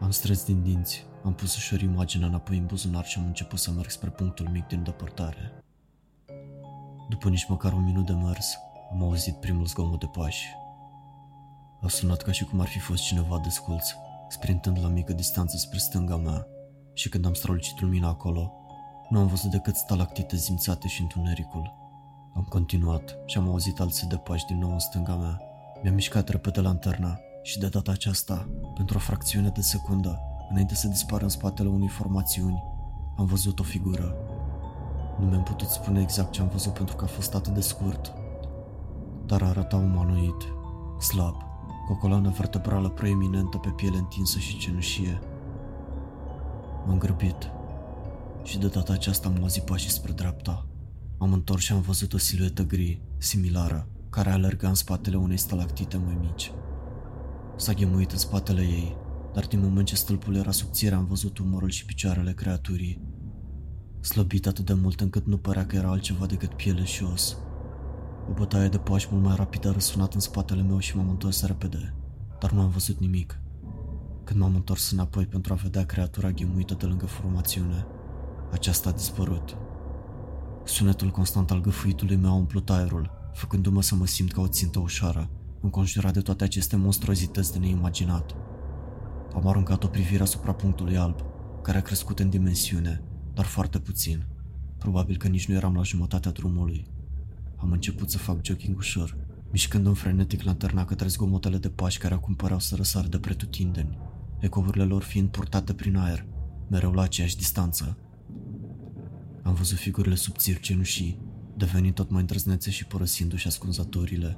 Am 0.00 0.10
strâns 0.10 0.44
din 0.44 0.62
dinți, 0.62 1.06
am 1.24 1.34
pus 1.34 1.56
ușor 1.56 1.80
imaginea 1.80 2.26
înapoi 2.26 2.56
în 2.56 2.66
buzunar 2.66 3.04
și 3.04 3.18
am 3.18 3.26
început 3.26 3.58
să 3.58 3.70
merg 3.70 3.90
spre 3.90 4.10
punctul 4.10 4.48
mic 4.48 4.66
din 4.66 4.82
depărtare. 4.82 5.64
După 7.08 7.28
nici 7.28 7.46
măcar 7.48 7.72
un 7.72 7.84
minut 7.84 8.06
de 8.06 8.12
mers, 8.12 8.56
am 8.92 9.02
auzit 9.02 9.34
primul 9.34 9.66
zgomot 9.66 10.00
de 10.00 10.06
pași. 10.06 10.46
A 11.80 11.88
sunat 11.88 12.22
ca 12.22 12.32
și 12.32 12.44
cum 12.44 12.60
ar 12.60 12.68
fi 12.68 12.78
fost 12.78 13.02
cineva 13.02 13.40
desculț, 13.42 13.86
sprintând 14.28 14.78
la 14.80 14.88
mică 14.88 15.12
distanță 15.12 15.56
spre 15.56 15.78
stânga 15.78 16.16
mea 16.16 16.46
și 16.94 17.08
când 17.08 17.26
am 17.26 17.34
strălucit 17.34 17.80
lumina 17.80 18.08
acolo, 18.08 18.52
nu 19.08 19.18
am 19.18 19.26
văzut 19.26 19.50
decât 19.50 19.74
stalactite 19.74 20.36
zimțate 20.36 20.88
și 20.88 21.00
întunericul. 21.00 21.81
Am 22.34 22.42
continuat 22.48 23.18
și 23.26 23.38
am 23.38 23.48
auzit 23.48 23.80
alții 23.80 24.06
de 24.06 24.16
pași 24.16 24.46
din 24.46 24.58
nou 24.58 24.72
în 24.72 24.78
stânga 24.78 25.14
mea. 25.14 25.40
Mi-am 25.82 25.94
mișcat 25.94 26.28
repede 26.28 26.60
lanterna 26.60 27.18
și 27.42 27.58
de 27.58 27.66
data 27.66 27.90
aceasta, 27.90 28.48
pentru 28.74 28.96
o 28.96 29.00
fracțiune 29.00 29.48
de 29.48 29.60
secundă, 29.60 30.20
înainte 30.50 30.74
să 30.74 30.88
dispară 30.88 31.22
în 31.22 31.28
spatele 31.28 31.68
unei 31.68 31.88
formațiuni, 31.88 32.62
am 33.16 33.24
văzut 33.24 33.60
o 33.60 33.62
figură. 33.62 34.14
Nu 35.18 35.26
mi-am 35.26 35.42
putut 35.42 35.68
spune 35.68 36.00
exact 36.00 36.32
ce 36.32 36.40
am 36.40 36.48
văzut 36.48 36.72
pentru 36.72 36.96
că 36.96 37.04
a 37.04 37.06
fost 37.06 37.34
atât 37.34 37.54
de 37.54 37.60
scurt, 37.60 38.12
dar 39.26 39.42
arăta 39.42 39.76
umanoid, 39.76 40.54
slab, 41.00 41.34
cu 41.86 41.92
o 41.92 41.96
coloană 41.96 42.28
vertebrală 42.28 42.88
proeminentă 42.88 43.58
pe 43.58 43.68
piele 43.68 43.96
întinsă 43.96 44.38
și 44.38 44.58
cenușie. 44.58 45.20
M-am 46.86 46.98
grăbit 46.98 47.50
și 48.42 48.58
de 48.58 48.66
data 48.66 48.92
aceasta 48.92 49.28
am 49.28 49.36
auzit 49.40 49.62
pașii 49.62 49.90
spre 49.90 50.12
dreapta. 50.12 50.66
M-am 51.22 51.32
întors 51.32 51.62
și 51.62 51.72
am 51.72 51.80
văzut 51.80 52.12
o 52.12 52.18
siluetă 52.18 52.62
gri, 52.62 53.00
similară, 53.18 53.88
care 54.10 54.30
alerga 54.30 54.68
în 54.68 54.74
spatele 54.74 55.16
unei 55.16 55.36
stalactite 55.36 55.96
mai 55.96 56.18
mici. 56.20 56.52
S-a 57.56 57.72
ghemuit 57.72 58.10
în 58.10 58.18
spatele 58.18 58.60
ei, 58.60 58.96
dar 59.34 59.46
din 59.46 59.60
moment 59.60 59.86
ce 59.86 59.94
stâlpul 59.94 60.34
era 60.34 60.50
subțire 60.50 60.94
am 60.94 61.04
văzut 61.04 61.38
umărul 61.38 61.70
și 61.70 61.84
picioarele 61.84 62.32
creaturii. 62.32 63.02
Slăbit 64.00 64.46
atât 64.46 64.64
de 64.64 64.72
mult 64.72 65.00
încât 65.00 65.26
nu 65.26 65.36
părea 65.36 65.66
că 65.66 65.76
era 65.76 65.90
altceva 65.90 66.26
decât 66.26 66.54
piele 66.54 66.84
și 66.84 67.02
os. 67.02 67.36
O 68.30 68.32
bătaie 68.32 68.68
de 68.68 68.78
pași 68.78 69.08
mult 69.10 69.24
mai 69.24 69.36
rapidă 69.36 69.68
a 69.68 69.72
răsunat 69.72 70.14
în 70.14 70.20
spatele 70.20 70.62
meu 70.62 70.78
și 70.78 70.96
m-am 70.96 71.08
întors 71.08 71.46
repede, 71.46 71.94
dar 72.40 72.52
nu 72.52 72.60
am 72.60 72.70
văzut 72.70 72.98
nimic. 73.00 73.40
Când 74.24 74.40
m-am 74.40 74.54
întors 74.54 74.90
înapoi 74.90 75.26
pentru 75.26 75.52
a 75.52 75.56
vedea 75.56 75.86
creatura 75.86 76.30
ghemuită 76.30 76.74
de 76.74 76.86
lângă 76.86 77.06
formațiune, 77.06 77.86
aceasta 78.50 78.88
a 78.88 78.92
dispărut. 78.92 79.56
Sunetul 80.64 81.10
constant 81.10 81.50
al 81.50 81.60
gâfâitului 81.60 82.16
meu 82.16 82.30
a 82.30 82.34
umplut 82.34 82.70
aerul, 82.70 83.10
făcându-mă 83.34 83.82
să 83.82 83.94
mă 83.94 84.06
simt 84.06 84.32
ca 84.32 84.40
o 84.40 84.48
țintă 84.48 84.78
ușoară, 84.78 85.30
înconjurat 85.60 86.12
de 86.12 86.20
toate 86.20 86.44
aceste 86.44 86.76
monstruozități 86.76 87.52
de 87.52 87.58
neimaginat. 87.58 88.34
Am 89.34 89.46
aruncat 89.46 89.84
o 89.84 89.86
privire 89.86 90.22
asupra 90.22 90.52
punctului 90.52 90.96
alb, 90.96 91.24
care 91.62 91.78
a 91.78 91.82
crescut 91.82 92.18
în 92.18 92.28
dimensiune, 92.28 93.02
dar 93.34 93.44
foarte 93.44 93.78
puțin. 93.78 94.26
Probabil 94.78 95.16
că 95.16 95.28
nici 95.28 95.48
nu 95.48 95.54
eram 95.54 95.74
la 95.74 95.82
jumătatea 95.82 96.30
drumului. 96.30 96.86
Am 97.56 97.72
început 97.72 98.10
să 98.10 98.18
fac 98.18 98.44
jogging 98.44 98.76
ușor, 98.76 99.16
mișcând-mi 99.50 99.94
frenetic 99.94 100.42
lanterna 100.42 100.84
către 100.84 101.08
zgomotele 101.08 101.56
de 101.56 101.68
pași 101.68 101.98
care 101.98 102.14
acum 102.14 102.34
păreau 102.34 102.58
să 102.58 102.74
răsar 102.74 103.06
de 103.06 103.18
pretutindeni, 103.18 103.98
ecourile 104.38 104.84
lor 104.84 105.02
fiind 105.02 105.28
purtate 105.28 105.72
prin 105.72 105.96
aer, 105.96 106.26
mereu 106.68 106.92
la 106.92 107.02
aceeași 107.02 107.36
distanță. 107.36 107.96
Am 109.42 109.54
văzut 109.54 109.78
figurile 109.78 110.14
subțiri 110.14 110.60
cenușii, 110.60 111.18
devenind 111.56 111.94
tot 111.94 112.10
mai 112.10 112.20
îndrăznețe 112.20 112.70
și 112.70 112.84
părăsindu-și 112.84 113.46
ascunzătorile, 113.46 114.36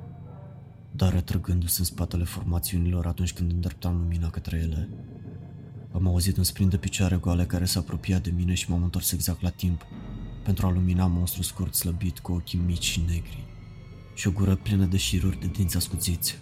dar 0.90 1.12
retrăgându-se 1.12 1.76
în 1.78 1.84
spatele 1.84 2.24
formațiunilor 2.24 3.06
atunci 3.06 3.32
când 3.32 3.50
îndreptam 3.50 3.96
lumina 3.96 4.30
către 4.30 4.56
ele. 4.56 4.88
Am 5.92 6.06
auzit 6.06 6.36
un 6.36 6.44
sprint 6.44 6.70
de 6.70 6.76
picioare 6.76 7.16
goale 7.16 7.44
care 7.44 7.64
s-a 7.64 7.80
apropiat 7.80 8.22
de 8.22 8.30
mine 8.30 8.54
și 8.54 8.70
m-am 8.70 8.82
întors 8.82 9.12
exact 9.12 9.42
la 9.42 9.50
timp 9.50 9.86
pentru 10.44 10.66
a 10.66 10.70
lumina 10.70 11.06
monstru 11.06 11.42
scurt 11.42 11.74
slăbit 11.74 12.18
cu 12.18 12.32
ochii 12.32 12.58
mici 12.66 12.84
și 12.84 13.00
negri 13.00 13.46
și 14.14 14.26
o 14.26 14.30
gură 14.30 14.54
plină 14.54 14.84
de 14.84 14.96
șiruri 14.96 15.40
de 15.40 15.46
dinți 15.46 15.76
ascuțiți. 15.76 16.38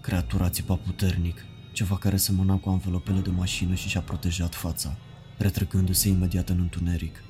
Creatura 0.00 0.50
țipa 0.50 0.74
puternic, 0.74 1.44
ceva 1.72 1.96
care 1.96 2.16
semăna 2.16 2.56
cu 2.56 2.68
anvelopele 2.68 3.20
de 3.20 3.30
mașină 3.30 3.74
și 3.74 3.88
și-a 3.88 4.00
protejat 4.00 4.54
fața, 4.54 4.96
retrăgându-se 5.38 6.08
imediat 6.08 6.48
în 6.48 6.58
întuneric. 6.58 7.22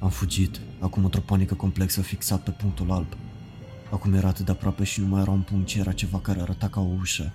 Am 0.00 0.08
fugit, 0.10 0.60
acum 0.78 1.04
într-o 1.04 1.20
panică 1.20 1.54
complexă 1.54 2.00
fixat 2.00 2.42
pe 2.42 2.50
punctul 2.50 2.90
alb. 2.90 3.16
Acum 3.90 4.12
era 4.12 4.28
atât 4.28 4.44
de 4.44 4.50
aproape 4.50 4.84
și 4.84 5.00
nu 5.00 5.06
mai 5.06 5.20
era 5.20 5.30
un 5.30 5.40
punct, 5.40 5.66
ci 5.66 5.74
era 5.74 5.92
ceva 5.92 6.20
care 6.20 6.40
arăta 6.40 6.68
ca 6.68 6.80
o 6.80 6.94
ușă. 7.00 7.32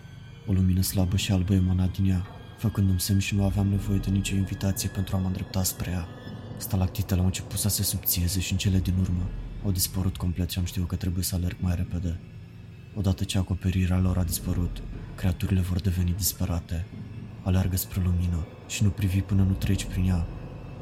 O 0.47 0.51
lumină 0.53 0.81
slabă 0.81 1.17
și 1.17 1.31
albă 1.31 1.53
emana 1.53 1.85
din 1.85 2.09
ea, 2.09 2.25
făcându-mi 2.57 2.99
semn 2.99 3.19
și 3.19 3.35
nu 3.35 3.43
aveam 3.43 3.67
nevoie 3.67 3.97
de 3.97 4.09
nicio 4.09 4.35
invitație 4.35 4.89
pentru 4.89 5.15
a 5.15 5.19
mă 5.19 5.27
îndrepta 5.27 5.63
spre 5.63 5.91
ea. 5.91 6.07
Stalactitele 6.57 7.19
au 7.19 7.25
început 7.25 7.59
să 7.59 7.69
se 7.69 7.83
subțieze 7.83 8.39
și 8.39 8.51
în 8.51 8.57
cele 8.57 8.79
din 8.79 8.93
urmă 8.99 9.29
au 9.65 9.71
dispărut 9.71 10.17
complet 10.17 10.49
și 10.49 10.59
am 10.59 10.65
știut 10.65 10.87
că 10.87 10.95
trebuie 10.95 11.23
să 11.23 11.35
alerg 11.35 11.57
mai 11.59 11.75
repede. 11.75 12.19
Odată 12.95 13.23
ce 13.23 13.37
acoperirea 13.37 13.99
lor 13.99 14.17
a 14.17 14.23
dispărut, 14.23 14.81
creaturile 15.15 15.61
vor 15.61 15.81
deveni 15.81 16.13
disperate. 16.17 16.85
Alergă 17.43 17.75
spre 17.77 18.01
lumină 18.03 18.45
și 18.67 18.83
nu 18.83 18.89
privi 18.89 19.21
până 19.21 19.43
nu 19.43 19.53
treci 19.53 19.85
prin 19.85 20.07
ea. 20.07 20.27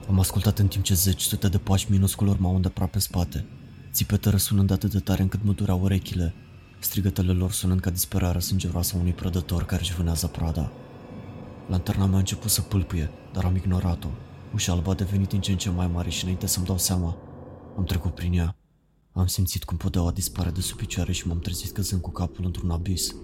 Am 0.08 0.20
ascultat 0.20 0.60
în 0.60 0.68
timp 0.68 0.84
ce 0.84 0.94
zeci 0.94 1.22
sute 1.22 1.48
de 1.48 1.58
pași 1.58 1.92
minusculi 1.92 2.30
urmau 2.30 2.54
unde 2.54 2.68
aproape 2.68 3.00
spate. 3.00 3.46
Țipete 3.92 4.30
răsunând 4.30 4.72
atât 4.72 4.92
de 4.92 5.00
tare 5.00 5.22
încât 5.22 5.44
mă 5.44 5.52
dureau 5.52 5.82
urechile, 5.82 6.34
strigătele 6.80 7.32
lor 7.32 7.52
sunând 7.52 7.80
ca 7.80 7.90
disperarea 7.90 8.40
sângeroasă 8.40 8.98
unui 8.98 9.12
prădător 9.12 9.66
care 9.66 9.82
își 9.82 9.94
vânează 9.94 10.28
prada. 10.28 10.72
Lanterna 11.70 12.06
mea 12.06 12.16
a 12.16 12.20
început 12.20 12.50
să 12.50 12.62
pâlpâie, 12.62 13.10
dar 13.34 13.46
am 13.46 13.56
ignorat-o. 13.56 14.08
Ușa 14.54 14.72
albă 14.72 14.92
a 14.92 14.94
devenit 14.94 15.30
din 15.30 15.42
ce 15.42 15.52
în 15.52 15.58
ce 15.58 15.70
mai 15.70 15.88
mare 15.88 16.10
și 16.10 16.24
înainte 16.24 16.48
să-mi 16.48 16.66
dau 16.66 16.78
seama, 16.78 17.18
am 17.78 17.84
trecut 17.84 18.16
prin 18.16 18.34
ea. 18.34 18.56
Am 19.12 19.28
simțit 19.28 19.64
cum 19.64 19.78
podeaua 19.78 20.12
dispare 20.12 20.50
de 20.50 20.62
sub 20.62 20.78
picioare 20.78 21.12
și 21.12 21.28
m-am 21.28 21.40
trezit 21.40 21.72
căzând 21.72 22.02
cu 22.02 22.12
capul 22.12 22.46
într-un 22.46 22.72
abis, 22.72 23.16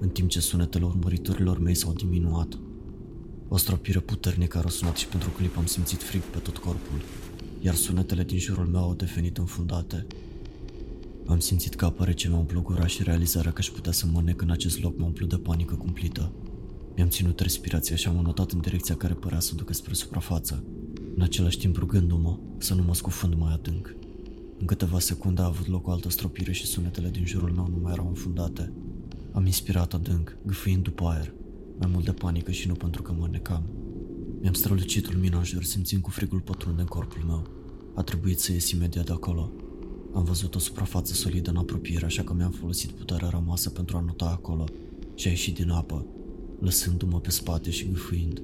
în 0.00 0.08
timp 0.08 0.28
ce 0.28 0.40
sunetele 0.40 0.84
urmăritorilor 0.84 1.58
mei 1.58 1.74
s-au 1.74 1.92
diminuat. 1.92 2.58
O 3.50 3.56
stropire 3.56 4.00
puternică 4.00 4.58
a 4.58 4.60
răsunat 4.60 4.96
și 4.96 5.06
pentru 5.06 5.30
clip 5.30 5.56
am 5.56 5.66
simțit 5.66 6.02
frig 6.02 6.22
pe 6.22 6.38
tot 6.38 6.56
corpul, 6.56 7.00
iar 7.60 7.74
sunetele 7.74 8.24
din 8.24 8.38
jurul 8.38 8.66
meu 8.66 8.82
au 8.82 8.94
devenit 8.94 9.38
înfundate. 9.38 10.06
Am 11.26 11.38
simțit 11.38 11.74
că 11.74 11.84
apare 11.84 12.12
ce 12.12 12.28
mi-a 12.28 12.38
umplut 12.38 12.62
gura 12.62 12.86
și 12.86 13.02
realizarea 13.02 13.50
că 13.50 13.58
aș 13.58 13.68
putea 13.68 13.92
să 13.92 14.06
mă 14.06 14.22
nec 14.22 14.40
în 14.40 14.50
acest 14.50 14.82
loc 14.82 14.98
m-a 14.98 15.04
umplut 15.04 15.28
de 15.28 15.36
panică 15.36 15.74
cumplită. 15.74 16.32
Mi-am 16.96 17.08
ținut 17.08 17.40
respirația 17.40 17.96
și 17.96 18.08
am 18.08 18.14
notat 18.14 18.50
în 18.50 18.60
direcția 18.60 18.94
care 18.96 19.14
părea 19.14 19.40
să 19.40 19.54
ducă 19.54 19.72
spre 19.72 19.94
suprafață, 19.94 20.64
în 21.16 21.22
același 21.22 21.58
timp 21.58 21.76
rugându-mă 21.76 22.38
să 22.58 22.74
nu 22.74 22.82
mă 22.82 22.94
scufund 22.94 23.34
mai 23.34 23.52
adânc. 23.52 23.94
În 24.58 24.66
câteva 24.66 24.98
secunde 24.98 25.42
a 25.42 25.44
avut 25.44 25.66
loc 25.66 25.86
o 25.86 25.90
altă 25.90 26.10
stropire 26.10 26.52
și 26.52 26.66
sunetele 26.66 27.08
din 27.08 27.26
jurul 27.26 27.50
meu 27.50 27.66
nu 27.66 27.78
mai 27.82 27.92
erau 27.92 28.06
înfundate. 28.08 28.72
Am 29.32 29.46
inspirat 29.46 29.94
adânc, 29.94 30.36
gâfâind 30.46 30.82
după 30.82 31.04
aer, 31.04 31.32
mai 31.78 31.88
mult 31.92 32.04
de 32.04 32.12
panică 32.12 32.50
și 32.50 32.68
nu 32.68 32.74
pentru 32.74 33.02
că 33.02 33.12
mă 33.12 33.28
necam. 33.30 33.62
Mi-am 34.40 34.52
strălucit 34.52 35.12
lumina 35.12 35.38
în 35.38 35.44
jur, 35.44 35.62
simțind 35.62 36.02
cu 36.02 36.10
frigul 36.10 36.40
pătrunde 36.40 36.80
în 36.80 36.86
corpul 36.86 37.22
meu. 37.26 37.46
A 37.94 38.02
trebuit 38.02 38.40
să 38.40 38.52
ies 38.52 38.70
imediat 38.70 39.06
de 39.06 39.12
acolo. 39.12 39.50
Am 40.14 40.24
văzut 40.24 40.54
o 40.54 40.58
suprafață 40.58 41.12
solidă 41.12 41.50
în 41.50 41.56
apropiere, 41.56 42.04
așa 42.04 42.22
că 42.22 42.32
mi-am 42.32 42.50
folosit 42.50 42.90
puterea 42.90 43.28
rămasă 43.28 43.70
pentru 43.70 43.96
a 43.96 44.00
nota 44.00 44.26
acolo 44.26 44.64
și 45.14 45.26
a 45.26 45.30
ieșit 45.30 45.54
din 45.54 45.70
apă, 45.70 46.06
lăsându-mă 46.60 47.20
pe 47.20 47.30
spate 47.30 47.70
și 47.70 47.88
gâfâind. 47.88 48.42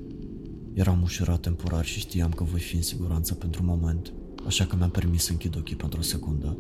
Eram 0.73 1.03
ușurat 1.03 1.41
temporar 1.41 1.85
și 1.85 1.99
știam 1.99 2.31
că 2.31 2.45
voi 2.45 2.61
fi 2.61 2.77
în 2.77 2.83
siguranță 2.83 3.35
pentru 3.35 3.63
un 3.63 3.69
moment, 3.69 4.13
așa 4.47 4.67
că 4.67 4.77
mi-am 4.77 4.91
permis 4.91 5.25
să 5.25 5.33
închid 5.33 5.57
ochii 5.57 5.77
pentru 5.77 5.99
o 5.99 6.03
secundă. 6.03 6.59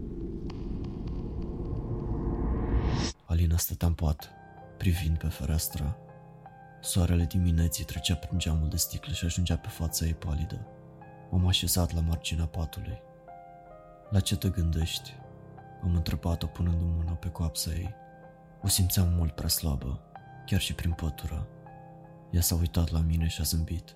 Alina 3.24 3.56
stătea 3.56 3.88
în 3.88 3.94
pat, 3.94 4.30
privind 4.78 5.16
pe 5.16 5.26
fereastră. 5.26 6.03
Soarele 6.84 7.24
dimineții 7.24 7.84
trecea 7.84 8.14
prin 8.14 8.38
geamul 8.38 8.68
de 8.68 8.76
sticlă 8.76 9.12
și 9.12 9.24
ajungea 9.24 9.56
pe 9.56 9.68
fața 9.68 10.04
ei 10.04 10.14
palidă. 10.14 10.66
M-am 11.30 11.46
așezat 11.46 11.94
la 11.94 12.00
marginea 12.00 12.46
patului. 12.46 12.98
La 14.10 14.20
ce 14.20 14.36
te 14.36 14.48
gândești? 14.48 15.14
Am 15.82 15.94
întrebat-o 15.94 16.46
punându 16.46 16.84
mâna 16.84 17.12
pe 17.12 17.28
coapsa 17.28 17.70
ei. 17.70 17.94
O 18.62 18.68
simțeam 18.68 19.12
mult 19.16 19.32
prea 19.32 19.48
slabă, 19.48 20.00
chiar 20.46 20.60
și 20.60 20.74
prin 20.74 20.92
pătură. 20.92 21.46
Ea 22.30 22.40
s-a 22.40 22.54
uitat 22.54 22.90
la 22.90 23.00
mine 23.00 23.26
și 23.26 23.40
a 23.40 23.44
zâmbit. 23.44 23.92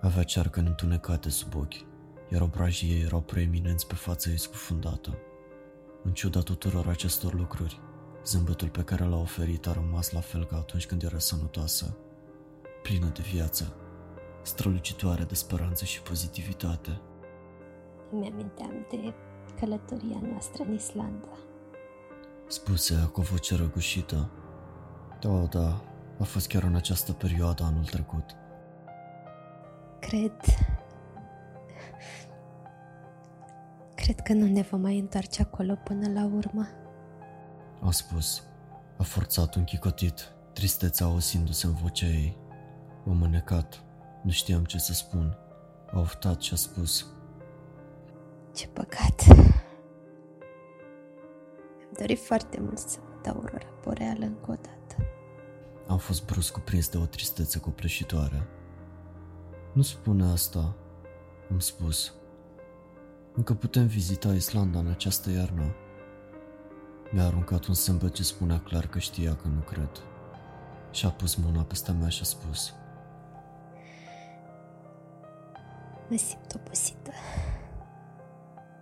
Avea 0.00 0.22
cearcă 0.22 0.60
întunecate 0.60 1.28
sub 1.28 1.54
ochi, 1.54 1.84
iar 2.32 2.40
obrajii 2.40 2.90
ei 2.90 3.02
erau 3.02 3.20
preeminenți 3.20 3.86
pe 3.86 3.94
fața 3.94 4.30
ei 4.30 4.38
scufundată. 4.38 5.18
În 6.04 6.12
ciuda 6.12 6.40
tuturor 6.40 6.88
acestor 6.88 7.34
lucruri, 7.34 7.80
zâmbetul 8.24 8.68
pe 8.68 8.82
care 8.82 9.04
l-a 9.04 9.18
oferit 9.18 9.66
a 9.66 9.72
rămas 9.72 10.10
la 10.10 10.20
fel 10.20 10.46
ca 10.46 10.56
atunci 10.56 10.86
când 10.86 11.02
era 11.02 11.18
sănătoasă, 11.18 11.96
plină 12.82 13.06
de 13.06 13.22
viață, 13.32 13.76
strălucitoare 14.42 15.24
de 15.24 15.34
speranță 15.34 15.84
și 15.84 16.02
pozitivitate. 16.02 17.00
Îmi 18.10 18.30
aminteam 18.32 18.86
de 18.90 19.14
călătoria 19.60 20.20
noastră 20.30 20.62
în 20.62 20.74
Islanda. 20.74 21.28
Spuse 22.46 23.08
cu 23.12 23.20
o 23.20 23.22
voce 23.22 23.56
răgușită. 23.56 24.30
Da, 25.20 25.28
da, 25.28 25.82
a 26.18 26.24
fost 26.24 26.46
chiar 26.46 26.62
în 26.62 26.74
această 26.74 27.12
perioadă 27.12 27.62
anul 27.62 27.84
trecut. 27.84 28.24
Cred... 30.00 30.36
Cred 33.94 34.20
că 34.20 34.32
nu 34.32 34.46
ne 34.46 34.62
vom 34.62 34.80
mai 34.80 34.98
întoarce 34.98 35.42
acolo 35.42 35.74
până 35.84 36.12
la 36.12 36.24
urmă. 36.24 36.68
A 37.82 37.90
spus. 37.90 38.42
A 38.98 39.02
forțat 39.02 39.54
un 39.54 39.64
chicotit, 39.64 40.32
tristețea 40.52 41.08
osindu-se 41.08 41.66
în 41.66 41.72
vocea 41.72 42.06
ei. 42.06 42.41
M-am 43.04 43.22
înecat. 43.22 43.82
Nu 44.22 44.30
știam 44.30 44.64
ce 44.64 44.78
să 44.78 44.92
spun. 44.92 45.36
A 45.92 46.00
oftat 46.00 46.40
și 46.40 46.52
a 46.52 46.56
spus. 46.56 47.06
Ce 48.54 48.68
păcat. 48.68 49.26
Mi-am 51.76 51.92
dorit 51.98 52.18
foarte 52.18 52.60
mult 52.60 52.78
să 52.78 52.98
văd 53.08 53.34
aurora 53.34 53.72
boreală 53.84 54.24
încă 54.24 54.50
o 54.50 54.54
dată. 54.54 55.06
Am 55.88 55.98
fost 55.98 56.26
brusc 56.26 56.52
cuprins 56.52 56.88
de 56.88 56.98
o 56.98 57.04
tristețe 57.04 57.60
copleșitoare. 57.60 58.48
Nu 59.72 59.82
spune 59.82 60.24
asta. 60.24 60.76
Am 61.50 61.58
spus. 61.58 62.12
Încă 63.32 63.54
putem 63.54 63.86
vizita 63.86 64.34
Islanda 64.34 64.78
în 64.78 64.88
această 64.88 65.30
iarnă. 65.30 65.74
Mi-a 67.10 67.24
aruncat 67.26 67.64
un 67.64 67.74
sâmbăt 67.74 68.14
ce 68.14 68.22
spunea 68.22 68.60
clar 68.60 68.86
că 68.86 68.98
știa 68.98 69.36
că 69.36 69.48
nu 69.48 69.60
cred. 69.60 69.90
Și-a 70.90 71.10
pus 71.10 71.34
mâna 71.34 71.62
peste 71.62 71.92
mea 71.92 72.08
și 72.08 72.20
a 72.22 72.24
spus. 72.24 72.74
Mă 76.12 76.18
simt 76.18 76.54
obosită. 76.54 77.10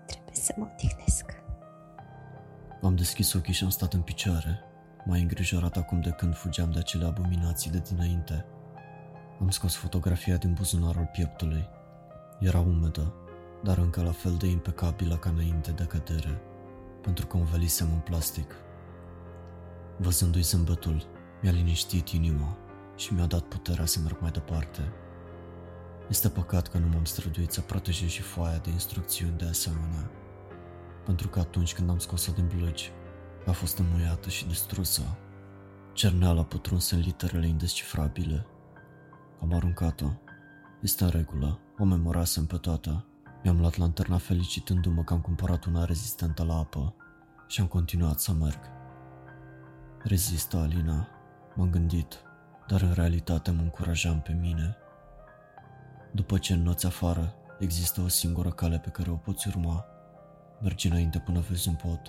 Trebuie 0.06 0.34
să 0.34 0.54
mă 0.56 0.68
odihnesc. 0.72 1.24
Am 2.82 2.96
deschis 2.96 3.32
ochii 3.32 3.52
și 3.52 3.64
am 3.64 3.70
stat 3.70 3.92
în 3.92 4.00
picioare, 4.00 4.60
mai 5.04 5.20
îngrijorat 5.20 5.76
acum 5.76 6.00
de 6.00 6.10
când 6.10 6.34
fugeam 6.34 6.70
de 6.70 6.78
acele 6.78 7.04
abominații 7.04 7.70
de 7.70 7.82
dinainte. 7.88 8.44
Am 9.40 9.50
scos 9.50 9.74
fotografia 9.74 10.36
din 10.36 10.52
buzunarul 10.52 11.08
pieptului. 11.12 11.68
Era 12.40 12.60
umedă, 12.60 13.14
dar 13.62 13.78
încă 13.78 14.02
la 14.02 14.12
fel 14.12 14.36
de 14.36 14.46
impecabilă 14.46 15.16
ca 15.16 15.30
înainte 15.30 15.70
de 15.70 15.84
cădere, 15.84 16.40
pentru 17.02 17.26
că 17.26 17.36
învelisem 17.36 17.88
în 17.92 17.98
plastic. 17.98 18.54
Văzându-i 19.98 20.42
zâmbătul, 20.42 21.06
mi-a 21.42 21.52
liniștit 21.52 22.08
inima 22.08 22.56
și 22.96 23.14
mi-a 23.14 23.26
dat 23.26 23.42
puterea 23.42 23.86
să 23.86 24.00
merg 24.00 24.20
mai 24.20 24.30
departe. 24.30 24.92
Este 26.10 26.28
păcat 26.28 26.68
că 26.68 26.78
nu 26.78 26.86
m-am 26.86 27.04
străduit 27.04 27.50
să 27.50 27.60
protejez 27.60 28.08
și 28.08 28.22
foaia 28.22 28.58
de 28.58 28.70
instrucțiuni 28.70 29.38
de 29.38 29.44
asemenea, 29.44 30.10
pentru 31.04 31.28
că 31.28 31.38
atunci 31.38 31.74
când 31.74 31.90
am 31.90 31.98
scos-o 31.98 32.32
din 32.32 32.50
blăgi, 32.56 32.92
a 33.46 33.52
fost 33.52 33.78
înmuiată 33.78 34.28
și 34.28 34.46
distrusă. 34.46 35.02
Cerneala 35.92 36.44
pătrunsă 36.44 36.94
în 36.94 37.00
literele 37.00 37.46
indescifrabile. 37.46 38.46
Am 39.40 39.54
aruncat-o. 39.54 40.10
Este 40.82 41.04
în 41.04 41.10
regulă, 41.10 41.60
o 41.78 41.84
memorasem 41.84 42.46
pe 42.46 42.56
toată. 42.56 43.04
Mi-am 43.42 43.60
luat 43.60 43.76
lanterna 43.76 44.16
felicitându-mă 44.16 45.02
că 45.02 45.12
am 45.12 45.20
cumpărat 45.20 45.64
una 45.64 45.84
rezistentă 45.84 46.44
la 46.44 46.56
apă 46.56 46.94
și 47.46 47.60
am 47.60 47.66
continuat 47.66 48.20
să 48.20 48.32
merg. 48.32 48.60
Rezistă, 50.02 50.56
Alina, 50.56 51.08
m-am 51.54 51.70
gândit, 51.70 52.22
dar 52.68 52.82
în 52.82 52.92
realitate 52.92 53.50
mă 53.50 53.62
încurajam 53.62 54.20
pe 54.20 54.32
mine. 54.32 54.76
După 56.12 56.38
ce 56.38 56.52
înnoți 56.52 56.86
afară, 56.86 57.34
există 57.58 58.00
o 58.00 58.08
singură 58.08 58.50
cale 58.50 58.78
pe 58.78 58.88
care 58.88 59.10
o 59.10 59.14
poți 59.14 59.48
urma. 59.48 59.84
Mergi 60.60 60.86
înainte 60.86 61.18
până 61.18 61.40
vezi 61.48 61.68
un 61.68 61.74
pod. 61.74 62.00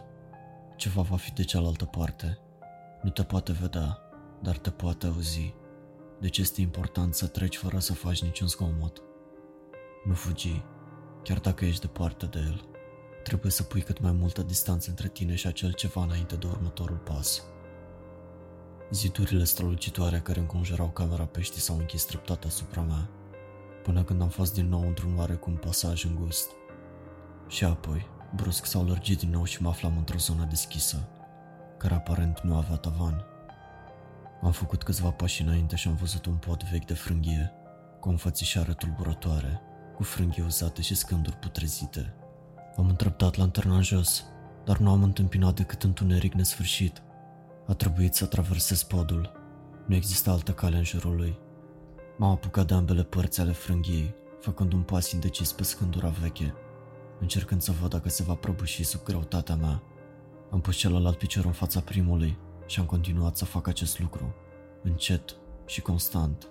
Ceva 0.75 1.01
va 1.01 1.15
fi 1.17 1.33
de 1.33 1.43
cealaltă 1.43 1.85
parte. 1.85 2.37
Nu 3.01 3.09
te 3.09 3.23
poate 3.23 3.51
vedea, 3.51 3.97
dar 4.41 4.57
te 4.57 4.69
poate 4.69 5.07
auzi. 5.07 5.53
Deci 6.19 6.37
este 6.37 6.61
important 6.61 7.13
să 7.13 7.27
treci 7.27 7.57
fără 7.57 7.79
să 7.79 7.93
faci 7.93 8.23
niciun 8.23 8.47
zgomot. 8.47 9.01
Nu 10.05 10.13
fugi, 10.13 10.63
chiar 11.23 11.39
dacă 11.39 11.65
ești 11.65 11.81
departe 11.81 12.25
de 12.25 12.39
el. 12.39 12.65
Trebuie 13.23 13.51
să 13.51 13.63
pui 13.63 13.81
cât 13.81 13.99
mai 13.99 14.11
multă 14.11 14.41
distanță 14.41 14.89
între 14.89 15.07
tine 15.07 15.35
și 15.35 15.47
acel 15.47 15.73
ceva 15.73 16.03
înainte 16.03 16.35
de 16.35 16.47
următorul 16.47 16.97
pas. 16.97 17.43
Zidurile 18.91 19.43
strălucitoare 19.43 20.19
care 20.19 20.39
înconjurau 20.39 20.89
camera 20.89 21.25
peștii 21.25 21.61
s-au 21.61 21.77
închis 21.77 22.03
treptat 22.03 22.45
asupra 22.45 22.81
mea, 22.81 23.09
până 23.83 24.03
când 24.03 24.21
am 24.21 24.29
fost 24.29 24.53
din 24.53 24.69
nou 24.69 24.87
într-un 24.87 25.17
oarecum 25.17 25.55
pasaj 25.55 26.05
îngust. 26.05 26.49
Și 27.47 27.63
apoi, 27.63 28.05
brusc 28.35 28.65
s-au 28.65 28.85
lărgit 28.85 29.19
din 29.19 29.29
nou 29.29 29.43
și 29.43 29.61
mă 29.61 29.69
aflam 29.69 29.97
într-o 29.97 30.17
zonă 30.17 30.45
deschisă, 30.49 31.07
care 31.77 31.93
aparent 31.93 32.39
nu 32.41 32.55
avea 32.55 32.75
tavan. 32.75 33.25
Am 34.41 34.51
făcut 34.51 34.83
câțiva 34.83 35.09
pași 35.09 35.41
înainte 35.41 35.75
și 35.75 35.87
am 35.87 35.95
văzut 35.95 36.25
un 36.25 36.35
pod 36.35 36.63
vechi 36.71 36.85
de 36.85 36.93
frânghie, 36.93 37.51
cu 37.99 38.07
o 38.07 38.11
înfățișare 38.11 38.73
tulburătoare, 38.73 39.61
cu 39.95 40.03
frânghie 40.03 40.43
uzate 40.43 40.81
și 40.81 40.95
scânduri 40.95 41.35
putrezite. 41.35 42.13
Am 42.77 42.87
întreptat 42.89 43.35
lanterna 43.35 43.75
în 43.75 43.81
jos, 43.81 44.25
dar 44.65 44.77
nu 44.77 44.89
am 44.89 45.03
întâmpinat 45.03 45.55
decât 45.55 45.83
întuneric 45.83 46.33
nesfârșit. 46.33 47.01
A 47.67 47.73
trebuit 47.73 48.13
să 48.13 48.25
traversez 48.25 48.83
podul. 48.83 49.31
Nu 49.87 49.95
există 49.95 50.29
altă 50.29 50.51
cale 50.51 50.77
în 50.77 50.83
jurul 50.83 51.15
lui. 51.15 51.39
M-am 52.21 52.31
apucat 52.31 52.67
de 52.67 52.73
ambele 52.73 53.03
părți 53.03 53.41
ale 53.41 53.51
frânghiei, 53.51 54.15
făcând 54.39 54.73
un 54.73 54.81
pas 54.81 55.11
indecis 55.11 55.51
pe 55.51 55.63
scândura 55.63 56.09
veche, 56.09 56.53
încercând 57.19 57.61
să 57.61 57.71
văd 57.71 57.89
dacă 57.89 58.09
se 58.09 58.23
va 58.23 58.33
prăbuși 58.33 58.83
sub 58.83 59.03
greutatea 59.03 59.55
mea. 59.55 59.83
Am 60.51 60.61
pus 60.61 60.75
celălalt 60.75 61.17
picior 61.17 61.45
în 61.45 61.51
fața 61.51 61.79
primului 61.79 62.37
și 62.65 62.79
am 62.79 62.85
continuat 62.85 63.37
să 63.37 63.45
fac 63.45 63.67
acest 63.67 63.99
lucru, 63.99 64.35
încet 64.83 65.35
și 65.65 65.81
constant. 65.81 66.47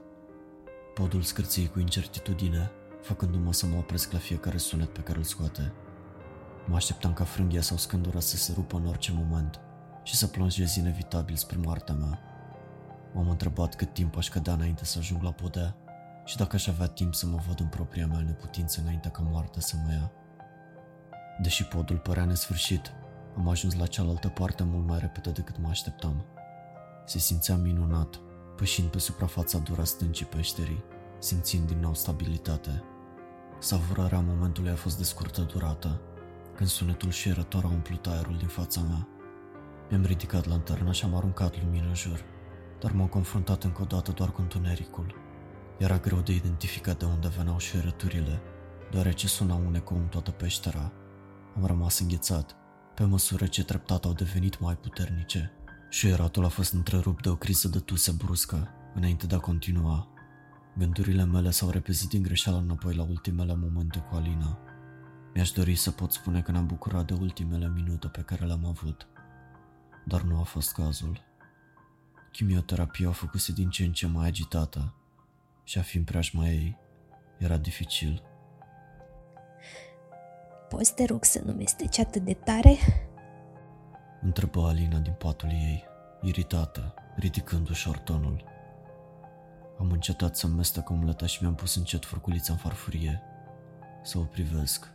Podul 0.95 1.23
scârții 1.23 1.69
cu 1.69 1.79
incertitudine, 1.79 2.71
făcându-mă 3.03 3.53
să 3.53 3.67
mă 3.67 3.77
opresc 3.77 4.13
la 4.13 4.19
fiecare 4.19 4.57
sunet 4.57 4.93
pe 4.93 5.01
care 5.01 5.19
îl 5.19 5.25
scoate. 5.25 5.73
Mă 6.67 6.77
așteptam 6.77 7.13
ca 7.13 7.25
frânghia 7.25 7.63
sau 7.63 7.77
scândura 7.77 8.21
să 8.21 8.37
se 8.37 8.53
rupă 8.55 8.77
în 8.77 8.87
orice 8.87 9.13
moment 9.13 9.61
și 10.03 10.17
să 10.17 10.27
plonjez 10.27 10.75
inevitabil 10.75 11.37
spre 11.37 11.59
moartea 11.63 11.95
mea. 11.95 12.30
M-am 13.13 13.31
întrebat 13.31 13.75
cât 13.75 13.93
timp 13.93 14.17
aș 14.17 14.29
cădea 14.29 14.53
înainte 14.53 14.85
să 14.85 14.99
ajung 14.99 15.23
la 15.23 15.33
podea 15.33 15.77
și 16.25 16.37
dacă 16.37 16.57
aș 16.57 16.67
avea 16.67 16.87
timp 16.87 17.15
să 17.15 17.27
mă 17.27 17.41
văd 17.47 17.61
în 17.61 17.67
propria 17.67 18.07
mea 18.07 18.21
neputință 18.21 18.81
înainte 18.81 19.09
ca 19.09 19.23
moartea 19.23 19.61
să 19.61 19.77
mă 19.85 19.93
ia. 19.93 20.13
Deși 21.43 21.65
podul 21.65 21.97
părea 21.97 22.25
nesfârșit, 22.25 22.93
am 23.37 23.49
ajuns 23.49 23.75
la 23.75 23.87
cealaltă 23.87 24.29
parte 24.29 24.63
mult 24.63 24.87
mai 24.87 24.99
repede 24.99 25.31
decât 25.31 25.59
mă 25.59 25.69
așteptam. 25.69 26.25
Se 27.07 27.19
simțea 27.19 27.57
minunat, 27.57 28.21
pășind 28.57 28.89
pe 28.89 28.99
suprafața 28.99 29.59
dură 29.59 29.85
stâncii 29.85 30.27
peșterii, 30.27 30.85
simțind 31.19 31.67
din 31.67 31.79
nou 31.79 31.95
stabilitate. 31.95 32.83
Savurarea 33.59 34.21
momentului 34.21 34.71
a 34.71 34.75
fost 34.75 34.99
de 34.99 35.05
scurtă 35.05 35.41
durată, 35.41 36.01
când 36.55 36.69
sunetul 36.69 37.11
șierător 37.11 37.65
a 37.65 37.69
umplut 37.69 38.07
aerul 38.07 38.37
din 38.37 38.49
fața 38.49 38.81
mea. 38.81 39.09
Mi-am 39.89 40.05
ridicat 40.05 40.47
lanterna 40.47 40.93
și 40.93 41.05
am 41.05 41.15
aruncat 41.15 41.63
lumină 41.63 41.87
în 41.87 41.95
jur, 41.95 42.25
dar 42.81 42.93
m-am 42.93 43.07
confruntat 43.07 43.65
încă 43.65 43.83
o 43.83 43.85
dată 43.85 44.13
doar 44.13 44.31
cu 44.31 44.41
întunericul. 44.41 45.15
Era 45.79 45.99
greu 45.99 46.19
de 46.19 46.35
identificat 46.35 46.99
de 46.99 47.05
unde 47.05 47.29
veneau 47.37 47.59
șerăturile, 47.59 48.41
deoarece 48.91 49.27
sunau 49.27 49.63
un 49.67 49.75
ecou 49.75 49.97
în 49.97 50.07
toată 50.07 50.31
peștera. 50.31 50.93
Am 51.57 51.67
rămas 51.67 51.99
înghețat, 51.99 52.57
pe 52.95 53.05
măsură 53.05 53.47
ce 53.47 53.65
treptat 53.65 54.05
au 54.05 54.13
devenit 54.13 54.61
mai 54.61 54.77
puternice. 54.77 55.53
Șuieratul 55.91 56.45
a 56.45 56.49
fost 56.49 56.73
întrerupt 56.73 57.23
de 57.23 57.29
o 57.29 57.37
criză 57.37 57.69
de 57.69 57.79
tuse 57.79 58.13
bruscă, 58.13 58.69
înainte 58.95 59.27
de 59.27 59.35
a 59.35 59.39
continua. 59.39 60.09
Gândurile 60.79 61.25
mele 61.25 61.51
s-au 61.51 61.71
repezit 61.71 62.09
din 62.09 62.23
greșeală 62.23 62.59
înapoi 62.59 62.95
la 62.95 63.03
ultimele 63.03 63.55
momente 63.55 63.99
cu 63.99 64.15
Alina. 64.15 64.59
Mi-aș 65.35 65.51
dori 65.51 65.75
să 65.75 65.91
pot 65.91 66.13
spune 66.13 66.43
că 66.43 66.51
ne-am 66.51 66.67
bucurat 66.67 67.07
de 67.07 67.15
ultimele 67.15 67.69
minute 67.69 68.09
pe 68.09 68.21
care 68.21 68.45
le-am 68.45 68.67
avut, 68.67 69.07
dar 70.05 70.23
nu 70.23 70.41
a 70.41 70.43
fost 70.43 70.73
cazul. 70.73 71.30
Chimioterapia 72.33 73.09
a 73.09 73.13
făcut 73.13 73.47
din 73.47 73.71
ce 73.71 73.85
în 73.85 73.93
ce 73.93 74.07
mai 74.07 74.27
agitată 74.27 74.95
și 75.65 75.79
a 75.79 75.83
fi 75.83 75.97
în 75.97 76.05
preajma 76.05 76.49
ei 76.49 76.79
era 77.39 77.57
dificil. 77.57 78.23
Poți 80.69 80.95
te 80.95 81.05
rog 81.05 81.25
să 81.25 81.43
nu 81.45 81.53
mesteci 81.53 81.99
atât 81.99 82.23
de 82.23 82.35
tare? 82.35 82.77
Întrebă 84.23 84.67
Alina 84.67 84.99
din 84.99 85.13
patul 85.13 85.49
ei, 85.49 85.85
iritată, 86.23 86.95
ridicând 87.17 87.69
ușor 87.69 87.99
tonul. 87.99 88.45
Am 89.79 89.91
încetat 89.91 90.37
să-mi 90.37 90.55
mestec 90.55 90.91
omleta 90.91 91.27
și 91.27 91.39
mi-am 91.43 91.55
pus 91.55 91.75
încet 91.75 92.05
furculița 92.05 92.53
în 92.53 92.59
farfurie, 92.59 93.23
să 94.03 94.19
o 94.19 94.23
privesc. 94.23 94.93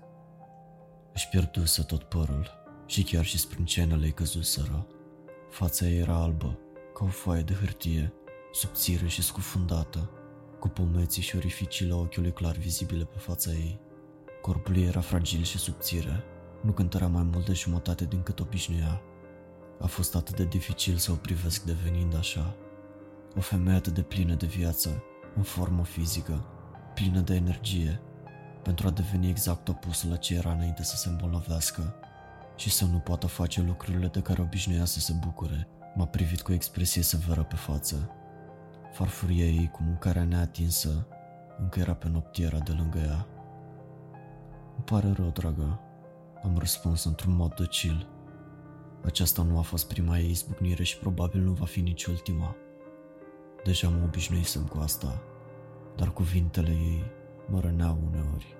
Își 1.13 1.29
pierduse 1.29 1.83
tot 1.83 2.03
părul 2.03 2.63
și 2.85 3.03
chiar 3.03 3.25
și 3.25 3.37
sprâncenele 3.37 4.05
îi 4.05 4.11
căzuseră. 4.11 4.87
Fața 5.49 5.85
ei 5.85 5.99
era 5.99 6.15
albă, 6.15 6.59
ca 6.95 7.03
o 7.03 7.07
foaie 7.07 7.41
de 7.41 7.53
hârtie, 7.53 8.13
subțire 8.51 9.07
și 9.07 9.21
scufundată, 9.21 10.09
cu 10.59 10.67
pomeții 10.67 11.21
și 11.21 11.35
orificiile 11.35 11.93
ochiului 11.93 12.33
clar 12.33 12.55
vizibile 12.55 13.03
pe 13.03 13.17
fața 13.17 13.51
ei. 13.51 13.79
Corpul 14.41 14.77
ei 14.77 14.85
era 14.85 14.99
fragil 14.99 15.43
și 15.43 15.57
subțire, 15.57 16.23
nu 16.61 16.71
cântărea 16.71 17.07
mai 17.07 17.23
mult 17.23 17.45
de 17.45 17.53
jumătate 17.53 18.05
din 18.05 18.23
cât 18.23 18.39
obișnuia. 18.39 19.01
A 19.79 19.85
fost 19.85 20.15
atât 20.15 20.35
de 20.35 20.45
dificil 20.45 20.95
să 20.97 21.11
o 21.11 21.15
privesc 21.15 21.63
devenind 21.63 22.15
așa. 22.17 22.55
O 23.37 23.41
femeie 23.41 23.77
atât 23.77 23.93
de 23.93 24.01
plină 24.01 24.33
de 24.33 24.45
viață, 24.45 25.03
în 25.35 25.43
formă 25.43 25.83
fizică, 25.83 26.45
plină 26.93 27.19
de 27.19 27.35
energie, 27.35 28.01
pentru 28.63 28.87
a 28.87 28.91
deveni 28.91 29.29
exact 29.29 29.67
opusul 29.67 30.09
la 30.09 30.15
ce 30.15 30.35
era 30.35 30.51
înainte 30.51 30.83
să 30.83 30.95
se 30.95 31.09
îmbolnăvească 31.09 31.95
și 32.55 32.69
să 32.69 32.85
nu 32.85 32.97
poată 32.97 33.27
face 33.27 33.61
lucrurile 33.61 34.07
de 34.07 34.21
care 34.21 34.41
obișnuia 34.41 34.85
să 34.85 34.99
se 34.99 35.13
bucure. 35.25 35.67
M-a 35.97 36.05
privit 36.05 36.41
cu 36.41 36.53
expresie 36.53 37.01
severă 37.01 37.43
pe 37.43 37.55
față. 37.55 38.09
Farfuria 38.91 39.45
ei 39.45 39.69
cu 39.71 39.83
mâncarea 39.83 40.23
neatinsă 40.23 41.07
încă 41.59 41.79
era 41.79 41.93
pe 41.93 42.09
noptiera 42.09 42.59
de 42.59 42.71
lângă 42.71 42.97
ea. 42.97 43.27
Îmi 44.75 44.85
pare 44.85 45.11
rău, 45.11 45.29
dragă, 45.29 45.79
am 46.43 46.57
răspuns 46.57 47.03
într-un 47.03 47.35
mod 47.35 47.53
docil. 47.53 48.07
Aceasta 49.03 49.41
nu 49.41 49.57
a 49.57 49.61
fost 49.61 49.87
prima 49.87 50.17
ei 50.17 50.29
izbucnire 50.29 50.83
și 50.83 50.97
probabil 50.97 51.41
nu 51.41 51.51
va 51.51 51.65
fi 51.65 51.81
nici 51.81 52.05
ultima. 52.05 52.55
Deja 53.63 53.89
mă 53.89 54.03
obișnuisem 54.03 54.63
cu 54.63 54.77
asta, 54.77 55.21
dar 55.95 56.11
cuvintele 56.11 56.69
ei 56.69 57.03
mă 57.47 57.59
răneau 57.59 57.99
uneori. 58.07 58.55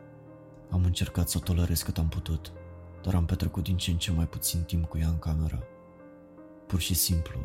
Am 0.69 0.83
încercat 0.83 1.29
să 1.29 1.37
o 1.37 1.43
tolerez 1.43 1.81
cât 1.81 1.97
am 1.97 2.07
putut, 2.07 2.51
dar 3.03 3.15
am 3.15 3.25
petrecut 3.25 3.63
din 3.63 3.77
ce 3.77 3.91
în 3.91 3.97
ce 3.97 4.11
mai 4.11 4.27
puțin 4.27 4.61
timp 4.61 4.85
cu 4.85 4.97
ea 4.97 5.07
în 5.07 5.19
cameră. 5.19 5.63
Pur 6.67 6.79
și 6.79 6.93
simplu, 6.93 7.39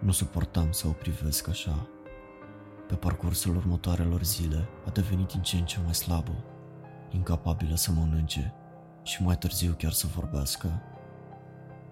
nu 0.00 0.12
suportam 0.12 0.72
să 0.72 0.86
o 0.86 0.90
privesc 0.90 1.48
așa. 1.48 1.88
Pe 2.88 2.94
parcursul 2.94 3.56
următoarelor 3.56 4.22
zile 4.24 4.68
a 4.86 4.90
devenit 4.90 5.26
din 5.26 5.42
ce 5.42 5.56
în 5.56 5.64
ce 5.64 5.78
mai 5.84 5.94
slabă, 5.94 6.44
incapabilă 7.10 7.74
să 7.74 7.92
mănânce 7.92 8.54
și 9.02 9.22
mai 9.22 9.36
târziu 9.36 9.74
chiar 9.78 9.92
să 9.92 10.06
vorbească. 10.06 10.82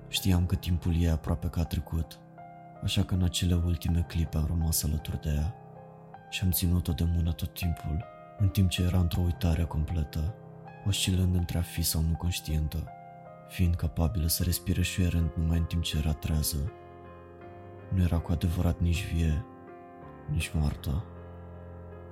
Știam 0.08 0.46
că 0.46 0.54
timpul 0.54 0.96
ei 0.96 1.08
aproape 1.08 1.48
că 1.48 1.60
a 1.60 1.64
trecut, 1.64 2.18
așa 2.82 3.04
că 3.04 3.14
în 3.14 3.22
acele 3.22 3.54
ultime 3.54 4.04
clipe 4.08 4.36
am 4.36 4.46
rămas 4.46 4.84
alături 4.84 5.20
de 5.20 5.28
ea 5.28 5.54
și 6.30 6.44
am 6.44 6.50
ținut-o 6.50 6.92
de 6.92 7.04
mână 7.14 7.32
tot 7.32 7.54
timpul, 7.54 8.04
în 8.38 8.48
timp 8.48 8.68
ce 8.68 8.82
era 8.82 8.98
într-o 8.98 9.20
uitare 9.20 9.64
completă, 9.64 10.34
oscilând 10.86 11.34
între 11.34 11.58
a 11.58 11.62
fi 11.62 11.82
sau 11.82 12.02
nu 12.02 12.16
conștientă, 12.16 12.92
fiind 13.50 13.74
capabilă 13.74 14.26
să 14.26 14.42
respire 14.42 14.82
șuierând 14.82 15.30
numai 15.36 15.58
în 15.58 15.64
timp 15.64 15.82
ce 15.82 15.98
era 15.98 16.12
trează. 16.12 16.72
Nu 17.94 18.02
era 18.02 18.18
cu 18.18 18.32
adevărat 18.32 18.80
nici 18.80 19.12
vie, 19.12 19.44
nici 20.32 20.52
moartă. 20.54 21.04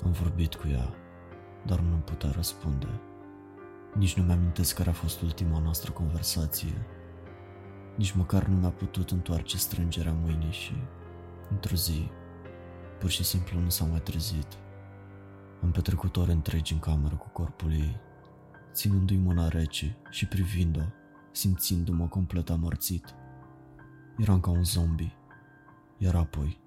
Am 0.05 0.11
vorbit 0.11 0.55
cu 0.55 0.69
ea, 0.69 0.95
dar 1.67 1.81
nu 1.81 1.97
putea 1.97 2.31
răspunde. 2.31 3.01
Nici 3.95 4.17
nu 4.17 4.23
mi-amintesc 4.23 4.77
care 4.77 4.89
a 4.89 4.93
fost 4.93 5.21
ultima 5.21 5.59
noastră 5.59 5.93
conversație. 5.93 6.87
Nici 7.97 8.13
măcar 8.13 8.47
nu 8.47 8.57
mi-a 8.57 8.71
putut 8.71 9.11
întoarce 9.11 9.57
strângerea 9.57 10.13
mâinii 10.13 10.53
și, 10.53 10.73
într-o 11.51 11.77
zi, 11.77 12.11
pur 12.99 13.11
și 13.11 13.25
simplu 13.25 13.61
nu 13.61 13.69
s-a 13.69 13.85
mai 13.85 14.01
trezit. 14.01 14.49
Am 15.63 15.71
petrecut 15.71 16.17
ore 16.17 16.33
întregi 16.33 16.73
în 16.73 16.79
cameră 16.79 17.15
cu 17.15 17.29
corpul 17.29 17.73
ei, 17.73 17.97
ținându-i 18.73 19.17
mâna 19.17 19.49
rece 19.49 19.97
și 20.11 20.27
privind-o, 20.27 20.83
simțindu-mă 21.39 22.07
complet 22.07 22.51
amărțit. 22.51 23.15
Eram 24.17 24.41
ca 24.41 24.51
un 24.51 24.65
zombie. 24.65 25.13
Iar 25.99 26.15
apoi, 26.15 26.61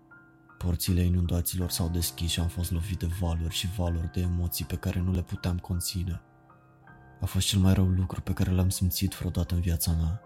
porțile 0.57 1.01
inundațiilor 1.01 1.69
s-au 1.69 1.89
deschis 1.89 2.31
și 2.31 2.39
am 2.39 2.47
fost 2.47 2.71
lovit 2.71 2.99
de 2.99 3.09
valuri 3.19 3.53
și 3.53 3.67
valuri 3.67 4.11
de 4.11 4.21
emoții 4.21 4.65
pe 4.65 4.75
care 4.75 4.99
nu 4.99 5.11
le 5.11 5.21
puteam 5.21 5.57
conține. 5.57 6.21
A 7.21 7.25
fost 7.25 7.47
cel 7.47 7.59
mai 7.59 7.73
rău 7.73 7.85
lucru 7.85 8.21
pe 8.21 8.33
care 8.33 8.51
l-am 8.51 8.69
simțit 8.69 9.13
vreodată 9.13 9.55
în 9.55 9.61
viața 9.61 9.91
mea. 9.91 10.21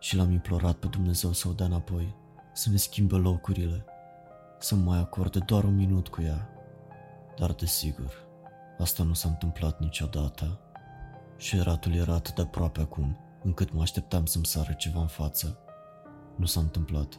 Și 0.00 0.16
l-am 0.16 0.30
implorat 0.30 0.76
pe 0.76 0.86
Dumnezeu 0.86 1.32
să 1.32 1.48
o 1.48 1.52
dea 1.52 1.66
înapoi, 1.66 2.14
să 2.52 2.70
ne 2.70 2.76
schimbe 2.76 3.16
locurile, 3.16 3.84
să 4.58 4.74
mai 4.74 4.98
acorde 4.98 5.38
doar 5.38 5.64
un 5.64 5.74
minut 5.74 6.08
cu 6.08 6.22
ea. 6.22 6.48
Dar 7.38 7.52
desigur, 7.52 8.12
asta 8.78 9.02
nu 9.02 9.12
s-a 9.12 9.28
întâmplat 9.28 9.80
niciodată. 9.80 10.58
Și 11.36 11.56
ratul 11.56 11.94
era 11.94 12.14
atât 12.14 12.34
de 12.34 12.42
aproape 12.42 12.80
acum, 12.80 13.18
încât 13.44 13.72
mă 13.72 13.80
așteptam 13.80 14.24
să-mi 14.24 14.46
sară 14.46 14.72
ceva 14.72 15.00
în 15.00 15.06
față. 15.06 15.58
Nu 16.36 16.46
s-a 16.46 16.60
întâmplat, 16.60 17.16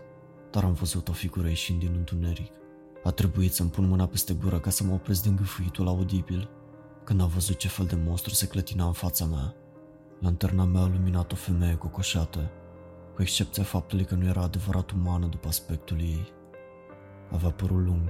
dar 0.52 0.64
am 0.64 0.74
văzut 0.74 1.08
o 1.08 1.12
figură 1.12 1.48
ieșind 1.48 1.80
din 1.80 1.94
întuneric. 1.96 2.52
A 3.04 3.12
trebuit 3.12 3.54
să-mi 3.54 3.70
pun 3.70 3.88
mâna 3.88 4.08
peste 4.08 4.34
gură 4.34 4.60
ca 4.60 4.70
să 4.70 4.84
mă 4.84 4.94
opresc 4.94 5.24
din 5.24 5.36
gâfâitul 5.36 5.88
audibil 5.88 6.50
când 7.06 7.22
am 7.22 7.28
văzut 7.28 7.58
ce 7.58 7.68
fel 7.68 7.86
de 7.86 7.96
monstru 8.06 8.34
se 8.34 8.48
clătina 8.48 8.86
în 8.86 8.92
fața 8.92 9.26
mea. 9.26 9.54
Lanterna 10.20 10.64
mea 10.64 10.82
a 10.82 10.88
luminat 10.88 11.32
o 11.32 11.36
femeie 11.36 11.76
cocoșată, 11.76 12.52
cu 13.16 13.22
excepția 13.22 13.64
faptului 13.64 14.06
că 14.06 14.16
nu 14.16 14.26
era 14.26 14.42
adevărat 14.42 14.92
umană 14.92 15.26
după 15.26 15.48
aspectul 15.48 16.00
ei. 16.00 16.34
Avea 17.32 17.50
părul 17.50 17.84
lung, 17.84 18.10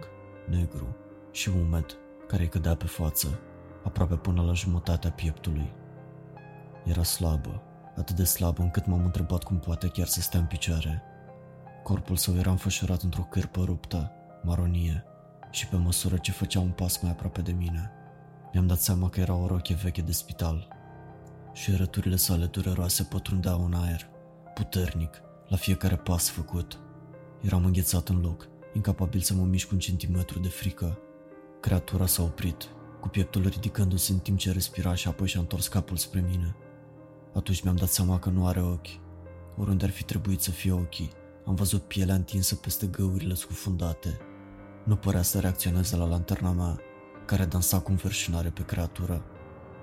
negru 0.49 0.95
și 1.31 1.49
umed, 1.49 1.85
care 2.27 2.43
îi 2.43 2.49
cădea 2.49 2.75
pe 2.75 2.85
față, 2.85 3.39
aproape 3.83 4.15
până 4.15 4.41
la 4.41 4.53
jumătatea 4.53 5.11
pieptului. 5.11 5.73
Era 6.85 7.03
slabă, 7.03 7.61
atât 7.95 8.15
de 8.15 8.23
slabă 8.23 8.61
încât 8.61 8.85
m-am 8.85 9.05
întrebat 9.05 9.43
cum 9.43 9.59
poate 9.59 9.87
chiar 9.87 10.07
să 10.07 10.21
stea 10.21 10.39
în 10.39 10.45
picioare. 10.45 11.03
Corpul 11.83 12.15
său 12.15 12.35
era 12.35 12.51
înfășurat 12.51 13.01
într-o 13.01 13.27
cârpă 13.29 13.63
ruptă, 13.63 14.11
maronie, 14.43 15.03
și 15.51 15.67
pe 15.67 15.75
măsură 15.75 16.17
ce 16.17 16.31
făcea 16.31 16.59
un 16.59 16.69
pas 16.69 17.01
mai 17.01 17.11
aproape 17.11 17.41
de 17.41 17.51
mine, 17.51 17.91
mi-am 18.53 18.67
dat 18.67 18.79
seama 18.79 19.09
că 19.09 19.19
era 19.19 19.33
o 19.33 19.47
roche 19.47 19.73
veche 19.73 20.01
de 20.01 20.11
spital. 20.11 20.67
Și 21.53 21.75
răturile 21.75 22.15
sale 22.15 22.45
dureroase 22.45 23.03
pătrundeau 23.03 23.65
în 23.65 23.73
aer, 23.73 24.09
puternic, 24.53 25.21
la 25.47 25.57
fiecare 25.57 25.95
pas 25.95 26.29
făcut. 26.29 26.79
Eram 27.41 27.65
înghețat 27.65 28.07
în 28.07 28.21
loc, 28.21 28.47
incapabil 28.73 29.21
să 29.21 29.33
mă 29.33 29.43
mișc 29.43 29.71
un 29.71 29.79
centimetru 29.79 30.39
de 30.39 30.47
frică. 30.47 30.99
Creatura 31.59 32.05
s-a 32.05 32.23
oprit, 32.23 32.69
cu 32.99 33.07
pieptul 33.07 33.47
ridicându-se 33.47 34.11
în 34.11 34.19
timp 34.19 34.37
ce 34.37 34.51
respira 34.51 34.95
și 34.95 35.07
apoi 35.07 35.27
și-a 35.27 35.39
întors 35.39 35.67
capul 35.67 35.97
spre 35.97 36.19
mine. 36.19 36.55
Atunci 37.35 37.61
mi-am 37.61 37.75
dat 37.75 37.89
seama 37.89 38.19
că 38.19 38.29
nu 38.29 38.47
are 38.47 38.61
ochi. 38.61 38.99
Oriunde 39.57 39.85
ar 39.85 39.91
fi 39.91 40.03
trebuit 40.03 40.41
să 40.41 40.51
fie 40.51 40.71
ochii, 40.71 41.11
am 41.45 41.55
văzut 41.55 41.81
pielea 41.81 42.15
întinsă 42.15 42.55
peste 42.55 42.87
găurile 42.87 43.33
scufundate. 43.33 44.17
Nu 44.83 44.95
părea 44.95 45.21
să 45.21 45.39
reacționeze 45.39 45.95
la 45.95 46.05
lanterna 46.05 46.51
mea, 46.51 46.79
care 47.25 47.45
dansa 47.45 47.79
cu 47.79 47.91
înverșunare 47.91 48.49
pe 48.49 48.65
creatură, 48.65 49.23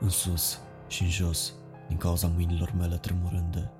în 0.01 0.09
sus 0.09 0.59
și 0.87 1.03
în 1.03 1.09
jos, 1.09 1.53
din 1.88 1.97
cauza 1.97 2.27
mâinilor 2.27 2.73
mele 2.79 2.97
tremurânde. 2.97 3.71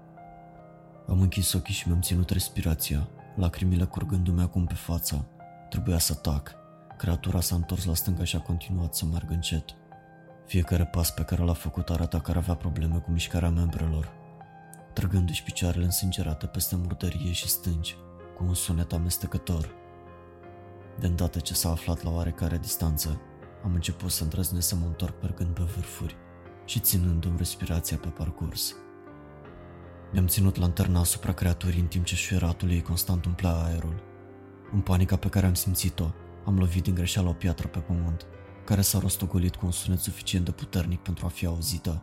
Am 1.09 1.21
închis 1.21 1.53
ochii 1.53 1.75
și 1.75 1.89
mi-am 1.89 2.01
ținut 2.01 2.31
respirația, 2.31 3.09
lacrimile 3.37 3.85
curgându-mi 3.85 4.43
acum 4.43 4.67
pe 4.67 4.75
față. 4.75 5.27
Trebuia 5.71 5.99
să 5.99 6.15
tac. 6.15 6.55
Creatura 6.97 7.41
s-a 7.41 7.55
întors 7.55 7.85
la 7.85 7.95
stânga 7.95 8.25
și 8.25 8.37
a 8.37 8.41
continuat 8.41 8.95
să 8.95 9.05
meargă 9.05 9.33
încet. 9.33 9.65
Fiecare 10.53 10.85
pas 10.85 11.11
pe 11.11 11.23
care 11.23 11.43
l-a 11.43 11.53
făcut 11.53 11.91
arăta 11.91 12.21
că 12.21 12.31
ar 12.31 12.37
avea 12.37 12.55
probleme 12.55 12.99
cu 12.99 13.11
mișcarea 13.11 13.51
membrelor, 13.51 14.13
trăgându-și 14.93 15.43
picioarele 15.43 15.85
însângerate 15.85 16.47
peste 16.47 16.77
murdărie 16.77 17.33
și 17.33 17.49
stângi, 17.49 17.97
cu 18.37 18.45
un 18.45 18.55
sunet 18.55 18.93
amestecător. 18.93 19.69
De 20.99 21.07
îndată 21.07 21.39
ce 21.39 21.55
s-a 21.55 21.71
aflat 21.71 22.03
la 22.03 22.11
oarecare 22.11 22.59
distanță, 22.59 23.21
am 23.65 23.75
început 23.75 24.11
să 24.11 24.23
îndrăznesc 24.23 24.69
să 24.69 24.77
mă 24.77 24.87
întorc 24.87 25.23
mergând 25.23 25.55
pe 25.55 25.63
vârfuri 25.63 26.17
și 26.65 26.81
ținându-mi 26.81 27.39
respirația 27.39 27.97
pe 27.97 28.09
parcurs. 28.09 28.75
Mi-am 30.13 30.27
ținut 30.27 30.57
lanterna 30.57 31.01
asupra 31.01 31.33
creaturii 31.33 31.81
în 31.81 31.87
timp 31.87 32.05
ce 32.05 32.15
șuieratul 32.15 32.71
ei 32.71 32.83
constant 32.83 33.25
umplea 33.25 33.53
aerul. 33.53 34.03
În 34.73 34.81
panica 34.81 35.17
pe 35.17 35.29
care 35.29 35.47
am 35.47 35.55
simțit-o, 35.55 36.11
am 36.45 36.59
lovit 36.59 36.83
din 36.83 36.95
greșeală 36.95 37.29
o 37.29 37.33
piatră 37.33 37.69
pe 37.69 37.79
pământ, 37.79 38.27
care 38.73 38.85
s-a 38.85 38.99
rostogolit 38.99 39.57
cu 39.57 39.67
un 39.67 39.73
sunet 39.73 39.99
suficient 39.99 40.45
de 40.45 40.51
puternic 40.51 41.01
pentru 41.01 41.27
a 41.27 41.29
fi 41.29 41.47
auzită. 41.47 42.03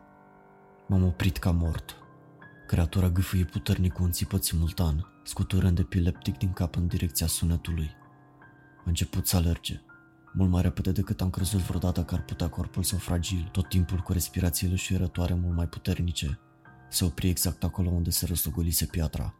M-am 0.88 1.04
oprit 1.04 1.38
ca 1.38 1.52
mort. 1.52 1.96
Creatura 2.68 3.10
gâfâie 3.10 3.44
puternic 3.44 3.94
cu 3.94 4.04
un 4.04 4.12
țipăt 4.12 4.44
simultan, 4.44 5.08
scuturând 5.24 5.80
epileptic 5.80 6.38
din 6.38 6.54
cap 6.54 6.76
în 6.76 6.88
direcția 6.88 7.28
sunetului. 7.28 7.92
A 8.78 8.84
început 8.86 9.28
să 9.28 9.36
alerge, 9.36 9.82
mult 10.34 10.50
mai 10.50 10.62
repede 10.62 10.92
decât 10.92 11.22
am 11.22 11.30
crezut 11.30 11.60
vreodată 11.60 12.04
că 12.04 12.16
ar 12.16 12.24
putea 12.24 12.50
corpul 12.50 12.84
său 12.84 12.98
fragil, 12.98 13.50
tot 13.52 13.70
timpul 13.70 13.98
cu 13.98 14.14
respirațiile 14.14 14.76
șuierătoare 14.76 15.34
mult 15.34 15.56
mai 15.56 15.68
puternice. 15.68 16.40
Se 16.90 17.06
opri 17.06 17.28
exact 17.28 17.64
acolo 17.64 17.90
unde 17.90 18.10
se 18.10 18.26
răstogolise 18.26 18.86
piatra 18.86 19.34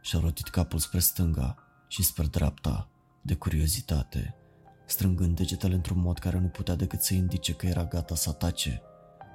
și-a 0.00 0.20
rotit 0.20 0.48
capul 0.48 0.78
spre 0.78 0.98
stânga 0.98 1.56
și 1.88 2.02
spre 2.02 2.26
dreapta, 2.26 2.88
de 3.22 3.34
curiozitate, 3.34 4.38
strângând 4.86 5.36
degetele 5.36 5.74
într-un 5.74 6.00
mod 6.00 6.18
care 6.18 6.38
nu 6.38 6.46
putea 6.46 6.74
decât 6.74 7.00
să 7.00 7.14
indice 7.14 7.52
că 7.52 7.66
era 7.66 7.84
gata 7.84 8.14
să 8.14 8.28
atace, 8.28 8.82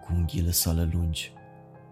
cu 0.04 0.14
unghiile 0.14 0.52
sale 0.52 0.90
lungi. 0.94 1.34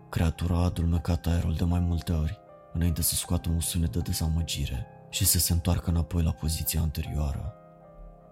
Creatura 0.09 0.57
a 0.57 0.63
adulmecat 0.63 1.25
aerul 1.25 1.53
de 1.53 1.63
mai 1.63 1.79
multe 1.79 2.11
ori, 2.11 2.39
înainte 2.73 3.01
să 3.01 3.15
scoată 3.15 3.49
un 3.49 3.59
sunet 3.59 3.91
de 3.91 3.99
dezamăgire 3.99 4.85
și 5.09 5.25
să 5.25 5.39
se 5.39 5.53
întoarcă 5.53 5.89
înapoi 5.89 6.23
la 6.23 6.31
poziția 6.31 6.81
anterioară. 6.81 7.53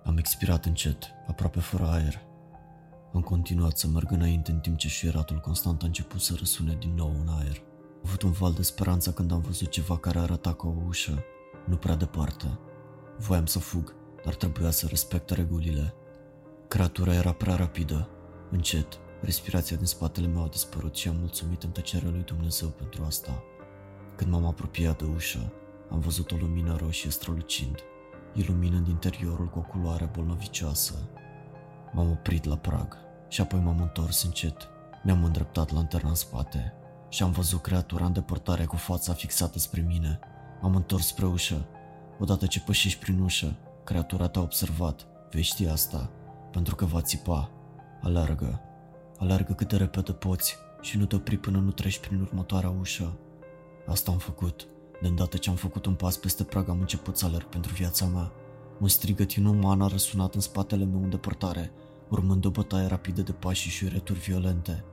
Am 0.04 0.18
expirat 0.18 0.66
încet, 0.66 1.04
aproape 1.28 1.60
fără 1.60 1.88
aer. 1.88 2.22
Am 3.14 3.22
continuat 3.22 3.78
să 3.78 3.88
merg 3.88 4.12
înainte 4.12 4.52
în 4.52 4.60
timp 4.60 4.78
ce 4.78 4.88
șuieratul 4.88 5.40
constant 5.40 5.82
a 5.82 5.86
început 5.86 6.22
să 6.22 6.36
răsune 6.38 6.76
din 6.80 6.94
nou 6.94 7.16
în 7.22 7.28
aer. 7.28 7.62
Am 7.94 8.02
avut 8.04 8.22
un 8.22 8.32
val 8.32 8.54
de 8.54 8.62
speranță 8.62 9.12
când 9.12 9.32
am 9.32 9.42
văzut 9.42 9.70
ceva 9.70 9.98
care 9.98 10.20
arăta 10.20 10.54
ca 10.54 10.68
o 10.68 10.74
ușă, 10.88 11.24
nu 11.66 11.76
prea 11.76 11.96
departe. 11.96 12.60
Voiam 13.18 13.46
să 13.46 13.60
fug, 13.60 13.96
dar 14.26 14.36
trebuia 14.36 14.72
să 14.72 14.88
respect 14.88 15.30
regulile. 15.30 15.94
Creatura 16.68 17.14
era 17.14 17.32
prea 17.32 17.56
rapidă, 17.56 18.10
încet, 18.52 19.00
respirația 19.22 19.78
din 19.78 19.86
spatele 19.86 20.28
meu 20.28 20.44
a 20.44 20.48
dispărut 20.48 20.96
și 20.96 21.08
am 21.08 21.16
mulțumit 21.20 21.64
în 21.64 21.70
tăcerea 21.70 22.10
lui 22.10 22.24
Dumnezeu 22.24 22.68
pentru 22.68 23.04
asta. 23.04 23.44
Când 24.16 24.32
m-am 24.32 24.46
apropiat 24.46 24.98
de 24.98 25.06
ușă, 25.16 25.54
am 25.90 26.00
văzut 26.00 26.32
o 26.32 26.36
lumină 26.36 26.76
roșie 26.76 27.10
strălucind 27.10 27.84
iluminând 28.36 28.88
interiorul 28.88 29.48
cu 29.48 29.60
o 29.60 29.62
culoare 29.62 30.10
bolnăvicioasă. 30.14 30.94
M-am 31.94 32.12
oprit 32.12 32.44
la 32.44 32.58
prag 32.58 32.98
și 33.28 33.42
apoi 33.42 33.60
m-am 33.60 33.82
întors 33.82 34.24
încet. 34.24 34.68
Mi-am 35.04 35.24
îndreptat 35.24 35.74
lanterna 35.74 36.10
în 36.10 36.16
spate 36.16 36.74
și 37.10 37.24
am 37.24 37.32
văzut 37.32 37.62
creatura 37.62 38.06
în 38.06 38.14
depărtare 38.14 38.66
cu 38.66 38.76
fața 38.76 39.14
fixată 39.14 39.60
spre 39.60 39.82
mine. 39.82 40.20
M-am 40.62 40.76
întors 40.76 41.08
spre 41.08 41.26
ușă. 41.26 41.68
Odată 42.20 42.46
ce 42.46 42.62
pășești 42.62 43.00
prin 43.00 43.20
ușă, 43.20 43.58
creatura 43.86 44.28
te-a 44.28 44.42
observat. 44.42 45.08
Vei 45.32 45.42
ști 45.42 45.68
asta, 45.68 46.10
pentru 46.52 46.76
că 46.76 46.86
va 46.86 47.02
țipa. 47.02 47.52
Alergă. 48.02 48.62
Alergă 49.18 49.54
cât 49.54 49.68
de 49.68 49.78
repede 49.78 50.12
poți 50.12 50.58
și 50.82 50.98
nu 50.98 51.06
te 51.06 51.16
opri 51.16 51.38
până 51.38 51.58
nu 51.58 51.72
treci 51.72 52.00
prin 52.00 52.22
următoarea 52.22 52.70
ușă. 52.80 53.18
Asta 53.88 54.12
am 54.12 54.18
făcut. 54.18 54.68
De 55.02 55.08
îndată 55.08 55.38
ce 55.38 55.50
am 55.50 55.56
făcut 55.56 55.86
un 55.86 55.94
pas 55.94 56.18
peste 56.18 56.44
prag 56.44 56.70
am 56.70 56.80
început 56.80 57.18
să 57.18 57.26
alerg 57.26 57.46
pentru 57.46 57.74
viața 57.74 58.06
mea. 58.06 58.32
Un 58.80 58.88
strigăt 58.88 59.32
inuman 59.32 59.82
a 59.82 59.88
răsunat 59.88 60.36
în 60.36 60.42
spatele 60.42 60.86
meu 60.86 61.04
în 61.04 61.10
depărtare, 61.10 61.72
urmând 62.10 62.46
o 62.46 62.50
bătaie 62.50 62.88
rapidă 62.88 63.22
de 63.22 63.32
pași 63.32 63.62
și 63.62 63.70
șureturi 63.70 64.20
violente. 64.20 64.84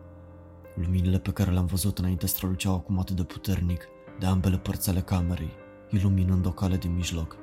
Luminile 0.75 1.19
pe 1.19 1.33
care 1.33 1.51
le-am 1.51 1.67
văzut 1.67 1.99
înainte 1.99 2.27
străluceau 2.27 2.75
acum 2.75 2.99
atât 2.99 3.17
de 3.17 3.23
puternic, 3.23 3.89
de 4.19 4.27
ambele 4.27 4.59
părți 4.59 4.89
ale 4.89 5.01
camerei, 5.01 5.53
iluminând 5.91 6.47
o 6.47 6.51
cale 6.51 6.77
din 6.77 6.95
mijloc. 6.95 7.42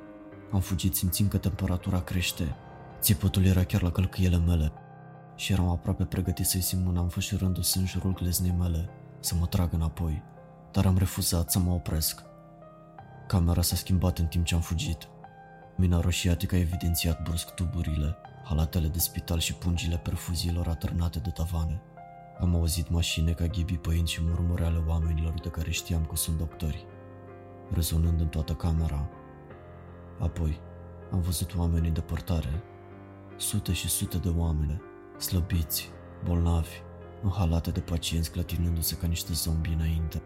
Am 0.52 0.60
fugit 0.60 0.94
simțind 0.94 1.30
că 1.30 1.38
temperatura 1.38 2.00
crește. 2.00 2.54
Țipătul 3.00 3.44
era 3.44 3.64
chiar 3.64 3.82
la 3.82 3.90
călcâiele 3.90 4.38
mele 4.38 4.72
și 5.36 5.52
eram 5.52 5.68
aproape 5.68 6.04
pregătit 6.04 6.46
să-i 6.46 6.60
simt 6.60 6.84
mâna 6.84 7.00
înfășurându-se 7.00 7.78
în 7.78 7.86
jurul 7.86 8.12
gleznei 8.12 8.54
mele, 8.58 8.88
să 9.20 9.34
mă 9.34 9.46
trag 9.46 9.72
înapoi, 9.72 10.22
dar 10.72 10.86
am 10.86 10.98
refuzat 10.98 11.50
să 11.50 11.58
mă 11.58 11.72
opresc. 11.72 12.22
Camera 13.26 13.62
s-a 13.62 13.76
schimbat 13.76 14.18
în 14.18 14.26
timp 14.26 14.44
ce 14.44 14.54
am 14.54 14.60
fugit. 14.60 15.08
Mina 15.76 16.00
roșiatică 16.00 16.54
a 16.54 16.58
evidențiat 16.58 17.22
brusc 17.22 17.50
tuburile, 17.54 18.16
halatele 18.44 18.88
de 18.88 18.98
spital 18.98 19.38
și 19.38 19.54
pungile 19.54 19.96
perfuziilor 19.96 20.68
atârnate 20.68 21.18
de 21.18 21.30
tavane. 21.30 21.80
Am 22.40 22.54
auzit 22.54 22.90
mașine 22.90 23.32
ca 23.32 23.46
ghibii 23.46 23.78
păind 23.78 24.06
și 24.06 24.20
murmure 24.22 24.64
ale 24.64 24.82
oamenilor 24.86 25.34
de 25.42 25.48
care 25.48 25.70
știam 25.70 26.04
că 26.04 26.16
sunt 26.16 26.38
doctori, 26.38 26.86
rezonând 27.72 28.20
în 28.20 28.28
toată 28.28 28.52
camera. 28.52 29.08
Apoi, 30.20 30.60
am 31.12 31.20
văzut 31.20 31.56
oameni 31.56 31.86
în 31.86 31.92
depărtare, 31.92 32.62
sute 33.36 33.72
și 33.72 33.88
sute 33.88 34.18
de 34.18 34.28
oameni, 34.28 34.80
slăbiți, 35.18 35.90
bolnavi, 36.24 36.82
în 37.22 37.30
halate 37.30 37.70
de 37.70 37.80
pacienți 37.80 38.30
clătinându-se 38.30 38.96
ca 38.96 39.06
niște 39.06 39.32
zombi 39.32 39.68
înainte. 39.68 40.22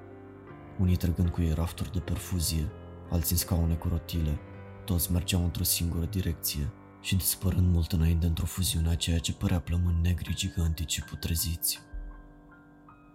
Unii 0.78 0.96
trăgând 0.96 1.28
cu 1.28 1.42
ei 1.42 1.52
rafturi 1.52 1.92
de 1.92 1.98
perfuzie, 1.98 2.68
alții 3.10 3.32
în 3.32 3.38
scaune 3.38 3.74
cu 3.74 3.88
rotile, 3.88 4.38
toți 4.84 5.12
mergeau 5.12 5.44
într-o 5.44 5.62
singură 5.62 6.04
direcție 6.04 6.72
și 7.00 7.16
dispărând 7.16 7.72
mult 7.72 7.92
înainte 7.92 8.26
într-o 8.26 8.46
fuziune 8.46 8.88
a 8.88 8.94
ceea 8.94 9.18
ce 9.18 9.32
părea 9.32 9.60
plămâni 9.60 10.00
negri 10.02 10.34
gigantici 10.34 10.92
și 10.92 11.02
putreziți. 11.02 11.80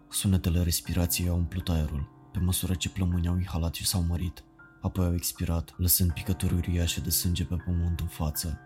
Sunetele 0.10 0.64
respirației 0.64 1.30
au 1.30 1.38
umplut 1.38 1.70
aerul, 1.70 2.10
pe 2.32 2.40
măsură 2.40 2.74
ce 2.74 2.90
plămânii 2.90 3.30
au 3.30 3.38
inhalat 3.38 3.74
și 3.74 3.86
s-au 3.86 4.02
mărit, 4.02 4.44
apoi 4.82 5.06
au 5.06 5.14
expirat, 5.14 5.74
lăsând 5.78 6.12
picături 6.12 6.54
uriașe 6.54 7.02
de 7.02 7.10
sânge 7.10 7.46
pe 7.46 7.56
pământ 7.56 8.00
în 8.00 8.08
față. 8.08 8.60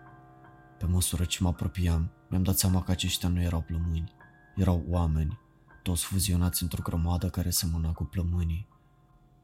Pe 0.78 0.86
măsură 0.86 1.24
ce 1.24 1.38
mă 1.42 1.50
apropiam, 1.50 2.12
mi-am 2.30 2.44
dat 2.44 2.58
seama 2.58 2.84
că 2.84 2.92
aceștia 2.92 3.30
nu 3.30 3.42
erau 3.42 3.62
plămâni, 3.62 4.14
erau 4.56 4.84
oameni, 4.90 5.40
toți 5.84 6.04
fuzionați 6.04 6.64
într-o 6.64 6.82
grămadă 6.82 7.30
care 7.30 7.50
semăna 7.50 7.92
cu 7.92 8.04
plămânii. 8.04 8.68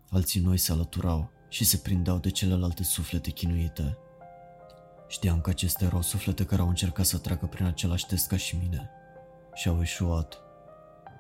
Alții 0.10 0.42
noi 0.42 0.58
se 0.58 0.72
alăturau 0.72 1.32
și 1.50 1.66
se 1.66 1.78
prindeau 1.78 2.18
de 2.18 2.30
celelalte 2.30 2.84
suflete 2.84 3.30
chinuite. 3.30 3.98
Știam 5.08 5.42
că 5.42 5.50
acestea 5.50 5.88
erau 5.88 6.02
suflete 6.02 6.46
care 6.46 6.62
au 6.62 6.68
încercat 6.68 7.06
să 7.06 7.18
treacă 7.18 7.46
prin 7.46 7.66
același 7.66 8.06
test 8.06 8.28
ca 8.28 8.38
și 8.38 8.56
mine 8.56 8.90
și 9.54 9.68
au 9.68 9.82
eșuat. 9.82 10.38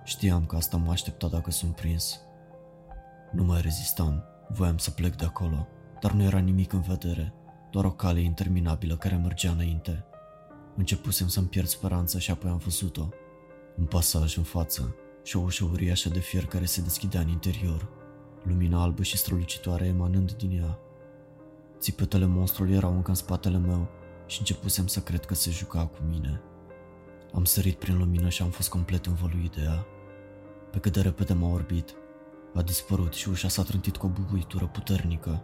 Știam 0.03 0.45
că 0.45 0.55
asta 0.55 0.77
mă 0.77 0.91
aștepta 0.91 1.27
dacă 1.27 1.51
sunt 1.51 1.75
prins. 1.75 2.19
Nu 3.31 3.43
mai 3.43 3.61
rezistam, 3.61 4.23
voiam 4.49 4.77
să 4.77 4.91
plec 4.91 5.15
de 5.15 5.25
acolo, 5.25 5.67
dar 6.01 6.11
nu 6.11 6.23
era 6.23 6.37
nimic 6.37 6.73
în 6.73 6.81
vedere, 6.81 7.33
doar 7.71 7.85
o 7.85 7.91
cale 7.91 8.21
interminabilă 8.21 8.95
care 8.95 9.15
mergea 9.15 9.51
înainte. 9.51 10.05
Începusem 10.75 11.27
să-mi 11.27 11.47
pierd 11.47 11.67
speranța 11.67 12.19
și 12.19 12.31
apoi 12.31 12.49
am 12.49 12.57
văzut-o. 12.57 13.09
Un 13.77 13.85
pasaj 13.85 14.37
în 14.37 14.43
față 14.43 14.95
și 15.23 15.37
o 15.37 15.39
ușă 15.39 15.63
uriașă 15.71 16.09
de 16.09 16.19
fier 16.19 16.45
care 16.45 16.65
se 16.65 16.81
deschidea 16.81 17.21
în 17.21 17.27
interior, 17.27 17.89
lumina 18.43 18.81
albă 18.81 19.03
și 19.03 19.17
strălucitoare 19.17 19.85
emanând 19.85 20.33
din 20.33 20.59
ea. 20.61 20.79
Țipetele 21.79 22.25
monstrului 22.25 22.73
erau 22.73 22.93
încă 22.95 23.09
în 23.09 23.15
spatele 23.15 23.57
meu 23.57 23.87
și 24.25 24.39
începusem 24.39 24.87
să 24.87 24.99
cred 24.99 25.25
că 25.25 25.33
se 25.33 25.51
juca 25.51 25.85
cu 25.85 25.97
mine. 26.09 26.41
Am 27.33 27.43
sărit 27.43 27.75
prin 27.75 27.97
lumină 27.97 28.29
și 28.29 28.41
am 28.41 28.49
fost 28.49 28.69
complet 28.69 29.05
învăluit 29.05 29.51
de 29.55 29.61
ea. 29.61 29.85
Pe 30.71 30.79
cât 30.79 30.93
de 30.93 31.01
repede 31.01 31.33
m-a 31.33 31.49
orbit, 31.49 31.95
a 32.53 32.61
dispărut 32.61 33.13
și 33.13 33.29
ușa 33.29 33.47
s-a 33.47 33.63
trântit 33.63 33.97
cu 33.97 34.05
o 34.05 34.09
bubuitură 34.09 34.65
puternică. 34.65 35.41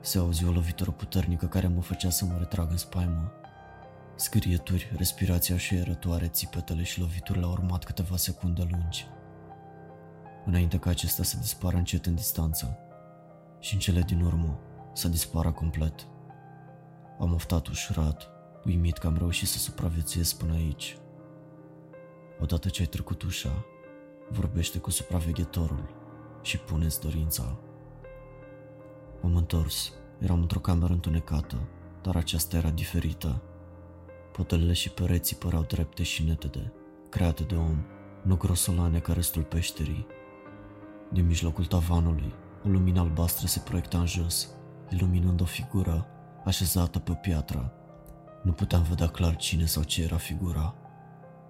Se 0.00 0.18
auzi 0.18 0.44
o 0.44 0.50
lovitură 0.50 0.90
puternică 0.90 1.46
care 1.46 1.66
mă 1.66 1.80
făcea 1.80 2.10
să 2.10 2.24
mă 2.24 2.36
retrag 2.38 2.70
în 2.70 2.76
spaimă. 2.76 3.32
Scârieturi, 4.14 4.92
respirația 4.96 5.56
șeierătoare, 5.56 6.26
țipetele 6.26 6.82
și 6.82 7.00
loviturile 7.00 7.44
au 7.44 7.50
urmat 7.50 7.84
câteva 7.84 8.16
secunde 8.16 8.66
lungi. 8.70 9.06
Înainte 10.44 10.78
ca 10.78 10.90
acesta 10.90 11.22
să 11.22 11.36
dispară 11.36 11.76
încet 11.76 12.06
în 12.06 12.14
distanță 12.14 12.78
și 13.60 13.74
în 13.74 13.80
cele 13.80 14.00
din 14.00 14.20
urmă 14.20 14.58
să 14.92 15.08
dispară 15.08 15.52
complet. 15.52 16.06
Am 17.20 17.32
oftat 17.32 17.66
ușurat, 17.66 18.30
uimit 18.64 18.98
că 18.98 19.06
am 19.06 19.16
reușit 19.16 19.48
să 19.48 19.58
supraviețuiesc 19.58 20.36
până 20.36 20.52
aici. 20.52 20.96
Odată 22.40 22.68
ce 22.68 22.80
ai 22.80 22.86
trecut 22.86 23.22
ușa, 23.22 23.64
vorbește 24.30 24.78
cu 24.78 24.90
supraveghetorul 24.90 25.94
și 26.42 26.58
puneți 26.58 27.00
dorința. 27.00 27.58
M-am 29.20 29.36
întors. 29.36 29.92
Eram 30.18 30.40
într-o 30.40 30.58
cameră 30.58 30.92
întunecată, 30.92 31.56
dar 32.02 32.16
aceasta 32.16 32.56
era 32.56 32.70
diferită. 32.70 33.42
Potelele 34.32 34.72
și 34.72 34.90
pereții 34.90 35.36
păreau 35.36 35.62
drepte 35.62 36.02
și 36.02 36.24
netede, 36.24 36.72
create 37.08 37.42
de 37.42 37.54
om, 37.54 37.84
nu 38.22 38.36
grosolane 38.36 38.98
ca 38.98 39.12
restul 39.12 39.42
peșterii. 39.42 40.06
Din 41.12 41.26
mijlocul 41.26 41.64
tavanului, 41.64 42.34
o 42.64 42.68
lumină 42.68 43.00
albastră 43.00 43.46
se 43.46 43.60
proiecta 43.60 43.98
în 43.98 44.06
jos, 44.06 44.48
iluminând 44.90 45.40
o 45.40 45.44
figură 45.44 46.06
așezată 46.44 46.98
pe 46.98 47.12
piatră. 47.12 47.72
Nu 48.42 48.52
puteam 48.52 48.82
vedea 48.82 49.08
clar 49.08 49.36
cine 49.36 49.64
sau 49.64 49.82
ce 49.82 50.02
era 50.02 50.16
figura, 50.16 50.74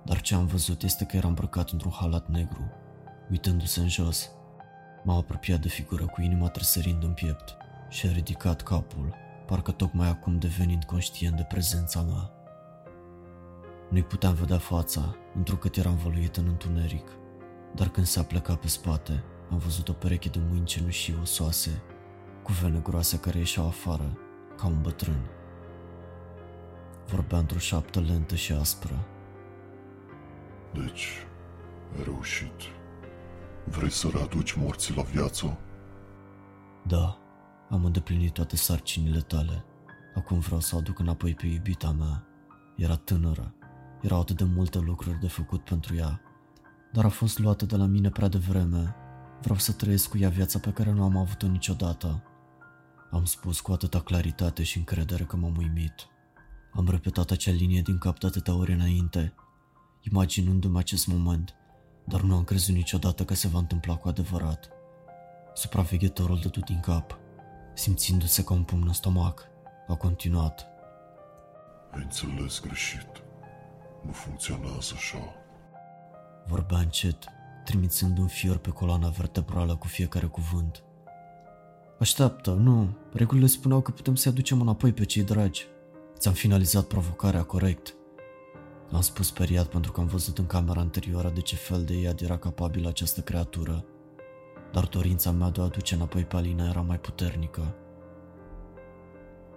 dar 0.06 0.20
ce 0.20 0.34
am 0.34 0.46
văzut 0.46 0.82
este 0.82 1.04
că 1.04 1.16
era 1.16 1.28
îmbrăcat 1.28 1.70
într-un 1.70 1.92
halat 1.92 2.28
negru. 2.28 2.70
Uitându-se 3.30 3.80
în 3.80 3.88
jos, 3.88 4.30
m-a 5.04 5.16
apropiat 5.16 5.60
de 5.60 5.68
figură 5.68 6.06
cu 6.06 6.20
inima 6.20 6.48
tresărind 6.48 7.02
în 7.02 7.12
piept 7.12 7.56
și 7.88 8.06
a 8.06 8.12
ridicat 8.12 8.62
capul, 8.62 9.14
parcă 9.46 9.70
tocmai 9.70 10.08
acum 10.08 10.38
devenind 10.38 10.84
conștient 10.84 11.36
de 11.36 11.42
prezența 11.42 12.00
mea. 12.00 12.30
Nu-i 13.90 14.02
puteam 14.02 14.34
vedea 14.34 14.58
fața, 14.58 15.16
întrucât 15.34 15.76
era 15.76 15.90
învăluit 15.90 16.36
în 16.36 16.46
întuneric, 16.46 17.08
dar 17.74 17.88
când 17.88 18.06
s-a 18.06 18.22
plecat 18.22 18.56
pe 18.56 18.68
spate, 18.68 19.24
am 19.50 19.58
văzut 19.58 19.88
o 19.88 19.92
pereche 19.92 20.28
de 20.28 20.38
mâini 20.48 20.64
cenușii 20.64 21.18
osoase, 21.20 21.82
cu 22.42 22.52
vene 22.52 22.78
groase 22.78 23.18
care 23.18 23.38
ieșeau 23.38 23.66
afară, 23.66 24.18
ca 24.56 24.66
un 24.66 24.80
bătrân. 24.82 25.30
Vorbea 27.06 27.38
într-o 27.38 27.58
șaptă 27.58 28.00
lentă 28.00 28.34
și 28.34 28.52
aspră. 28.52 29.06
Deci, 30.84 31.06
ai 31.96 32.04
reușit. 32.04 32.60
Vrei 33.64 33.90
să 33.90 34.08
readuci 34.12 34.52
morții 34.52 34.96
la 34.96 35.02
viață? 35.02 35.58
Da, 36.86 37.18
am 37.70 37.84
îndeplinit 37.84 38.32
toate 38.32 38.56
sarcinile 38.56 39.20
tale. 39.20 39.64
Acum 40.14 40.38
vreau 40.38 40.60
să 40.60 40.74
o 40.74 40.78
aduc 40.78 40.98
înapoi 40.98 41.34
pe 41.34 41.46
iubita 41.46 41.90
mea. 41.90 42.26
Era 42.76 42.96
tânără. 42.96 43.54
Erau 44.02 44.20
atât 44.20 44.36
de 44.36 44.44
multe 44.44 44.78
lucruri 44.78 45.20
de 45.20 45.28
făcut 45.28 45.64
pentru 45.64 45.94
ea. 45.94 46.20
Dar 46.92 47.04
a 47.04 47.08
fost 47.08 47.38
luată 47.38 47.64
de 47.66 47.76
la 47.76 47.86
mine 47.86 48.10
prea 48.10 48.28
devreme. 48.28 48.94
Vreau 49.40 49.58
să 49.58 49.72
trăiesc 49.72 50.08
cu 50.08 50.18
ea 50.18 50.28
viața 50.28 50.58
pe 50.58 50.70
care 50.70 50.92
nu 50.92 51.02
am 51.02 51.16
avut-o 51.16 51.46
niciodată. 51.46 52.22
Am 53.10 53.24
spus 53.24 53.60
cu 53.60 53.72
atâta 53.72 54.00
claritate 54.00 54.62
și 54.62 54.78
încredere 54.78 55.24
că 55.24 55.36
m-am 55.36 55.56
uimit. 55.56 56.06
Am 56.72 56.88
repetat 56.88 57.30
acea 57.30 57.52
linie 57.52 57.80
din 57.80 57.98
cap 57.98 58.18
de 58.18 58.26
atâtea 58.26 58.54
ori 58.54 58.72
înainte, 58.72 59.34
imaginându-mi 60.10 60.78
acest 60.78 61.06
moment, 61.06 61.54
dar 62.04 62.20
nu 62.20 62.34
am 62.34 62.44
crezut 62.44 62.74
niciodată 62.74 63.24
că 63.24 63.34
se 63.34 63.48
va 63.48 63.58
întâmpla 63.58 63.96
cu 63.96 64.08
adevărat. 64.08 64.70
Supraveghetorul 65.54 66.38
dădu 66.42 66.60
din 66.60 66.80
cap, 66.80 67.18
simțindu-se 67.74 68.44
ca 68.44 68.54
un 68.54 68.62
pumn 68.62 68.86
în 68.86 68.92
stomac. 68.92 69.48
A 69.88 69.94
continuat. 69.94 70.66
Ai 71.90 72.02
înțeles 72.02 72.60
greșit. 72.60 73.08
Nu 74.04 74.12
funcționează 74.12 74.92
așa. 74.94 75.18
Vorbea 76.46 76.78
încet, 76.78 77.24
trimițând 77.64 78.18
un 78.18 78.26
fior 78.26 78.56
pe 78.56 78.70
coloana 78.70 79.08
vertebrală 79.08 79.76
cu 79.76 79.86
fiecare 79.86 80.26
cuvânt. 80.26 80.82
Așteaptă, 81.98 82.50
nu, 82.50 82.96
regulile 83.12 83.46
spuneau 83.46 83.80
că 83.80 83.90
putem 83.90 84.14
să-i 84.14 84.30
aducem 84.30 84.60
înapoi 84.60 84.92
pe 84.92 85.04
cei 85.04 85.22
dragi. 85.22 85.66
Ți-am 86.18 86.34
finalizat 86.34 86.84
provocarea 86.84 87.42
corect. 87.42 87.94
Am 88.92 89.00
spus 89.00 89.26
speriat 89.26 89.66
pentru 89.66 89.92
că 89.92 90.00
am 90.00 90.06
văzut 90.06 90.38
în 90.38 90.46
camera 90.46 90.80
anterioară 90.80 91.28
de 91.28 91.40
ce 91.40 91.56
fel 91.56 91.84
de 91.84 92.00
iad 92.00 92.20
era 92.20 92.38
capabilă 92.38 92.88
această 92.88 93.20
creatură, 93.20 93.84
dar 94.72 94.84
dorința 94.84 95.30
mea 95.30 95.50
de 95.50 95.60
a 95.60 95.64
aduce 95.64 95.94
înapoi 95.94 96.24
pe 96.24 96.36
Alina 96.36 96.68
era 96.68 96.80
mai 96.80 96.98
puternică. 96.98 97.74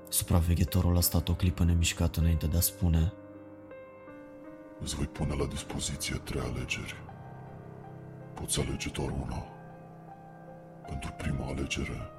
Supraveghetorul 0.09 0.97
a 0.97 1.01
stat 1.01 1.29
o 1.29 1.35
clipă 1.35 1.63
nemișcat 1.63 2.15
înainte 2.15 2.47
de 2.47 2.57
a 2.57 2.59
spune 2.59 3.13
Îți 4.81 4.95
voi 4.95 5.05
pune 5.05 5.35
la 5.35 5.45
dispoziție 5.45 6.15
trei 6.15 6.41
alegeri. 6.41 6.95
Poți 8.33 8.59
alege 8.59 8.89
doar 8.89 9.09
una. 9.09 9.45
Pentru 10.87 11.13
prima 11.17 11.45
alegere, 11.45 12.09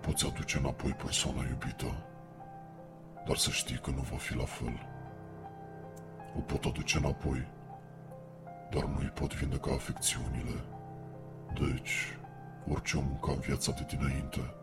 poți 0.00 0.26
aduce 0.26 0.58
înapoi 0.58 0.90
persoana 0.90 1.48
iubită, 1.48 2.06
dar 3.26 3.36
să 3.36 3.50
știi 3.50 3.78
că 3.78 3.90
nu 3.90 4.00
va 4.10 4.16
fi 4.16 4.36
la 4.36 4.44
fel. 4.44 4.89
O 6.36 6.40
pot 6.40 6.64
aduce 6.64 6.98
înapoi, 6.98 7.48
dar 8.70 8.84
nu 8.84 8.98
îi 8.98 9.12
pot 9.14 9.34
vindeca 9.34 9.72
afecțiunile. 9.72 10.64
Deci, 11.54 12.18
orice 12.68 12.96
om 12.96 13.18
ca 13.22 13.32
în 13.32 13.38
viața 13.38 13.72
de 13.72 13.96
dinainte 13.96 14.54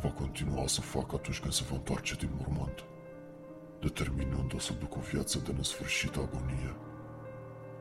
va 0.00 0.10
continua 0.10 0.66
să 0.66 0.80
facă 0.80 1.14
atunci 1.14 1.40
când 1.40 1.52
se 1.52 1.64
va 1.70 1.76
întoarce 1.76 2.14
din 2.14 2.30
mormânt, 2.38 2.84
determinând-o 3.80 4.58
să 4.58 4.72
ducă 4.72 4.98
o 4.98 5.00
viață 5.00 5.38
de 5.38 5.52
nesfârșită 5.52 6.18
agonie. 6.20 6.74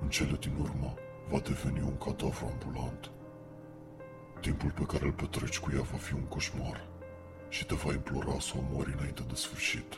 În 0.02 0.10
cele 0.10 0.38
din 0.40 0.56
urmă, 0.60 0.94
va 1.30 1.40
deveni 1.40 1.82
un 1.82 1.98
cadavru 1.98 2.46
ambulant. 2.46 3.12
Timpul 4.42 4.72
pe 4.72 4.84
care 4.84 5.06
îl 5.06 5.12
petreci 5.12 5.60
cu 5.60 5.72
ea 5.76 5.82
va 5.82 5.98
fi 5.98 6.14
un 6.14 6.24
coșmar 6.24 6.88
și 7.50 7.66
te 7.66 7.76
va 7.76 7.94
implora 7.94 8.40
să 8.40 8.54
o 8.58 8.62
mori 8.72 8.94
înainte 8.94 9.22
de 9.28 9.36
sfârșit. 9.36 9.98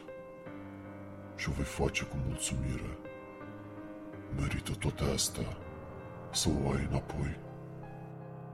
Și 1.35 1.49
o 1.49 1.51
vei 1.51 1.65
face 1.65 2.03
cu 2.03 2.15
mulțumire. 2.27 2.97
Merită 4.39 4.71
toate 4.71 5.03
astea 5.13 5.57
să 6.31 6.49
o 6.63 6.69
ai 6.69 6.87
înapoi. 6.89 7.39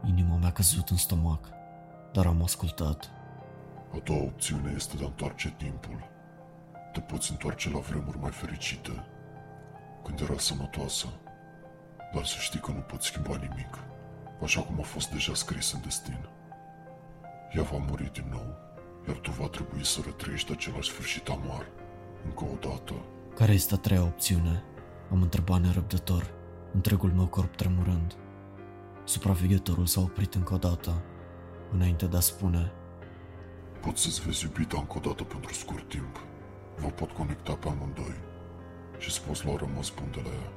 Inima 0.05 0.37
mi-a 0.37 0.51
căzut 0.51 0.89
în 0.89 0.97
stomac, 0.97 1.49
dar 2.13 2.25
am 2.25 2.43
ascultat. 2.43 3.11
A 3.93 3.97
doua 4.03 4.23
opțiune 4.23 4.73
este 4.75 4.97
de 4.97 5.03
a 5.03 5.07
întoarce 5.07 5.53
timpul. 5.57 6.09
Te 6.93 6.99
poți 6.99 7.31
întoarce 7.31 7.69
la 7.71 7.79
vremuri 7.79 8.19
mai 8.19 8.31
fericite, 8.31 9.05
când 10.03 10.19
era 10.19 10.37
sănătoasă, 10.37 11.07
dar 12.13 12.25
să 12.25 12.35
știi 12.39 12.59
că 12.59 12.71
nu 12.71 12.79
poți 12.79 13.05
schimba 13.05 13.35
nimic, 13.35 13.77
așa 14.43 14.61
cum 14.61 14.79
a 14.79 14.83
fost 14.83 15.11
deja 15.11 15.33
scris 15.33 15.71
în 15.71 15.81
destin. 15.81 16.29
Ea 17.53 17.63
va 17.63 17.77
muri 17.89 18.11
din 18.13 18.27
nou, 18.29 18.55
iar 19.07 19.17
tu 19.17 19.31
va 19.31 19.47
trebui 19.47 19.85
să 19.85 19.99
retrăiești 20.05 20.51
același 20.51 20.89
sfârșit 20.89 21.27
amar, 21.29 21.65
încă 22.25 22.43
o 22.43 22.69
dată. 22.69 22.93
Care 23.35 23.53
este 23.53 23.73
a 23.73 23.77
treia 23.77 24.03
opțiune? 24.03 24.63
Am 25.11 25.21
întrebat 25.21 25.61
nerăbdător, 25.61 26.33
întregul 26.73 27.11
meu 27.11 27.27
corp 27.27 27.55
tremurând. 27.55 28.15
Supraveghetorul 29.03 29.85
s-a 29.85 30.01
oprit 30.01 30.33
încă 30.33 30.53
o 30.53 30.57
dată, 30.57 31.03
înainte 31.71 32.05
de 32.05 32.17
a 32.17 32.19
spune 32.19 32.71
Poți 33.81 34.01
să-ți 34.01 34.21
vezi 34.21 34.45
iubita 34.45 34.77
încă 34.77 34.97
o 34.97 34.99
dată 34.99 35.23
pentru 35.23 35.53
scurt 35.53 35.89
timp. 35.89 36.19
Vă 36.77 36.87
pot 36.87 37.11
conecta 37.11 37.53
pe 37.53 37.67
amândoi 37.69 38.15
și 38.97 39.07
îți 39.07 39.21
poți 39.21 39.45
lua 39.45 39.55
rămas 39.55 39.89
bun 39.89 40.11
de 40.11 40.21
la 40.23 40.29
ea. 40.29 40.51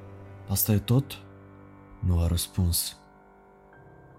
Asta 0.48 0.72
e 0.72 0.78
tot? 0.78 1.18
Nu 2.01 2.20
a 2.20 2.26
răspuns. 2.26 2.96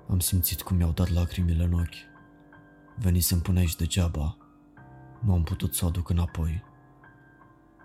Am 0.09 0.19
simțit 0.19 0.61
cum 0.61 0.77
mi-au 0.77 0.91
dat 0.91 1.09
lacrimile 1.09 1.63
în 1.63 1.73
ochi. 1.73 1.95
Venisem 2.95 3.39
până 3.39 3.59
aici 3.59 3.75
degeaba. 3.75 4.37
Nu 5.19 5.33
am 5.33 5.43
putut 5.43 5.73
să 5.73 5.85
o 5.85 5.87
aduc 5.87 6.09
înapoi. 6.09 6.63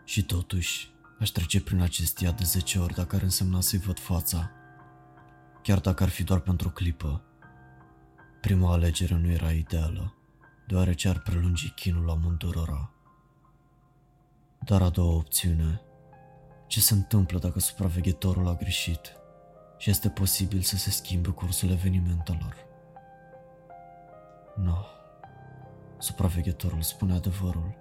Și 0.04 0.24
totuși, 0.24 0.94
aș 1.18 1.28
trece 1.28 1.60
prin 1.60 1.80
acest 1.80 2.18
iad 2.18 2.36
de 2.36 2.44
10 2.44 2.78
ori 2.78 2.94
dacă 2.94 3.16
ar 3.16 3.22
însemna 3.22 3.60
să-i 3.60 3.78
văd 3.78 3.98
fața. 3.98 4.50
Chiar 5.62 5.80
dacă 5.80 6.02
ar 6.02 6.08
fi 6.08 6.24
doar 6.24 6.40
pentru 6.40 6.68
o 6.68 6.70
clipă. 6.70 7.22
Prima 8.40 8.72
alegere 8.72 9.14
nu 9.14 9.30
era 9.30 9.50
ideală, 9.50 10.14
deoarece 10.66 11.08
ar 11.08 11.18
prelungi 11.18 11.70
chinul 11.70 12.10
amândurora. 12.10 12.90
Dar 14.58 14.82
a 14.82 14.88
doua 14.88 15.14
opțiune, 15.14 15.80
ce 16.66 16.80
se 16.80 16.94
întâmplă 16.94 17.38
dacă 17.38 17.58
supraveghetorul 17.58 18.48
a 18.48 18.54
greșit 18.54 19.12
și 19.78 19.90
este 19.90 20.08
posibil 20.08 20.60
să 20.60 20.76
se 20.76 20.90
schimbe 20.90 21.30
cursul 21.30 21.70
evenimentelor? 21.70 22.56
Nu. 24.56 24.86
Supraveghetorul 25.98 26.82
spune 26.82 27.14
adevărul. 27.14 27.74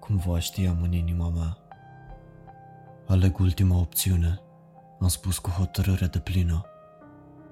Cumva 0.00 0.38
știam 0.38 0.82
în 0.82 0.92
inima 0.92 1.28
mea. 1.28 1.58
Aleg 3.10 3.38
ultima 3.38 3.78
opțiune, 3.78 4.40
am 5.00 5.08
spus 5.08 5.38
cu 5.38 5.50
hotărâre 5.50 6.06
de 6.06 6.18
plină. 6.18 6.64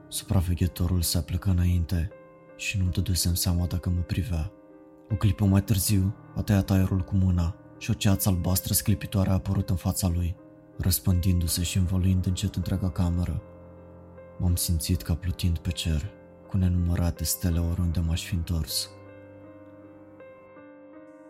Supraveghetorul 0.09 1.03
se 1.03 1.19
aplecă 1.19 1.51
înainte 1.51 2.11
și 2.57 2.79
nu-mi 2.79 2.91
dădusem 2.91 3.35
seama 3.35 3.67
dacă 3.67 3.91
mă 3.91 4.01
privea. 4.01 4.53
O 5.11 5.15
clipă 5.15 5.45
mai 5.45 5.63
târziu 5.63 6.15
a 6.37 6.43
tăiat 6.43 6.71
aerul 6.71 7.01
cu 7.01 7.15
mâna 7.17 7.57
și 7.79 7.91
o 7.91 7.95
ceață 7.95 8.29
albastră 8.29 8.75
sclipitoare 8.75 9.31
a 9.31 9.33
apărut 9.33 9.71
în 9.71 9.77
fața 9.77 10.09
lui, 10.09 10.37
răspândindu-se 10.77 11.63
și 11.63 11.77
învăluind 11.77 12.27
încet 12.27 12.55
întreaga 12.55 12.91
cameră. 12.91 13.43
M-am 14.39 14.55
simțit 14.55 15.03
ca 15.03 15.15
plutind 15.15 15.59
pe 15.59 15.71
cer, 15.71 16.11
cu 16.49 16.57
nenumărate 16.57 17.25
stele 17.25 17.59
oriunde 17.59 18.01
m-aș 18.01 18.25
fi 18.25 18.35
întors. 18.35 18.91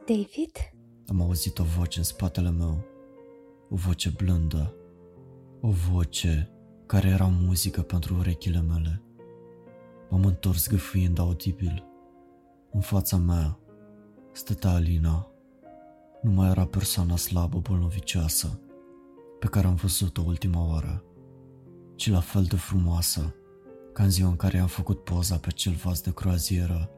David? 0.07 0.57
Am 1.07 1.23
auzit 1.23 1.59
o 1.59 1.65
voce 1.65 1.99
în 1.99 2.05
spatele 2.05 2.51
meu, 2.51 2.85
o 3.71 3.77
voce 3.77 4.13
blândă, 4.17 4.75
o 5.61 5.71
voce 5.71 6.51
care 6.87 7.09
era 7.09 7.27
muzică 7.27 7.83
pentru 7.83 8.15
urechile 8.15 8.61
mele. 8.61 9.03
M-am 10.11 10.25
întors 10.25 10.69
gâfâind 10.69 11.19
audibil. 11.19 11.85
În 12.71 12.81
fața 12.81 13.17
mea 13.17 13.59
stătea 14.33 14.71
Alina. 14.71 15.31
Nu 16.23 16.31
mai 16.31 16.51
era 16.51 16.65
persoana 16.65 17.17
slabă, 17.17 17.59
bolnovicioasă, 17.59 18.61
pe 19.39 19.47
care 19.47 19.67
am 19.67 19.75
văzut-o 19.75 20.23
ultima 20.27 20.69
oară, 20.69 21.05
ci 21.97 22.11
la 22.11 22.21
fel 22.21 22.43
de 22.43 22.57
frumoasă 22.57 23.35
ca 23.93 24.03
în 24.03 24.11
ziua 24.11 24.29
în 24.29 24.37
care 24.37 24.59
am 24.59 24.67
făcut 24.67 25.05
poza 25.05 25.37
pe 25.37 25.51
cel 25.51 25.73
vas 25.73 26.01
de 26.01 26.13
croazieră, 26.13 26.91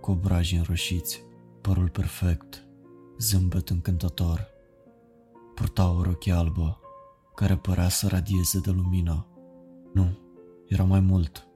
cu 0.00 0.10
obrajii 0.10 0.58
înroșiți, 0.58 1.22
părul 1.60 1.88
perfect, 1.88 2.66
zâmbet 3.18 3.68
încântător. 3.68 4.55
Purta 5.56 5.90
o 5.90 6.02
rochie 6.02 6.32
albă, 6.32 6.80
care 7.34 7.56
părea 7.56 7.88
să 7.88 8.08
radieze 8.08 8.60
de 8.60 8.70
lumină. 8.70 9.26
Nu, 9.92 10.18
era 10.66 10.84
mai 10.84 11.00
mult. 11.00 11.48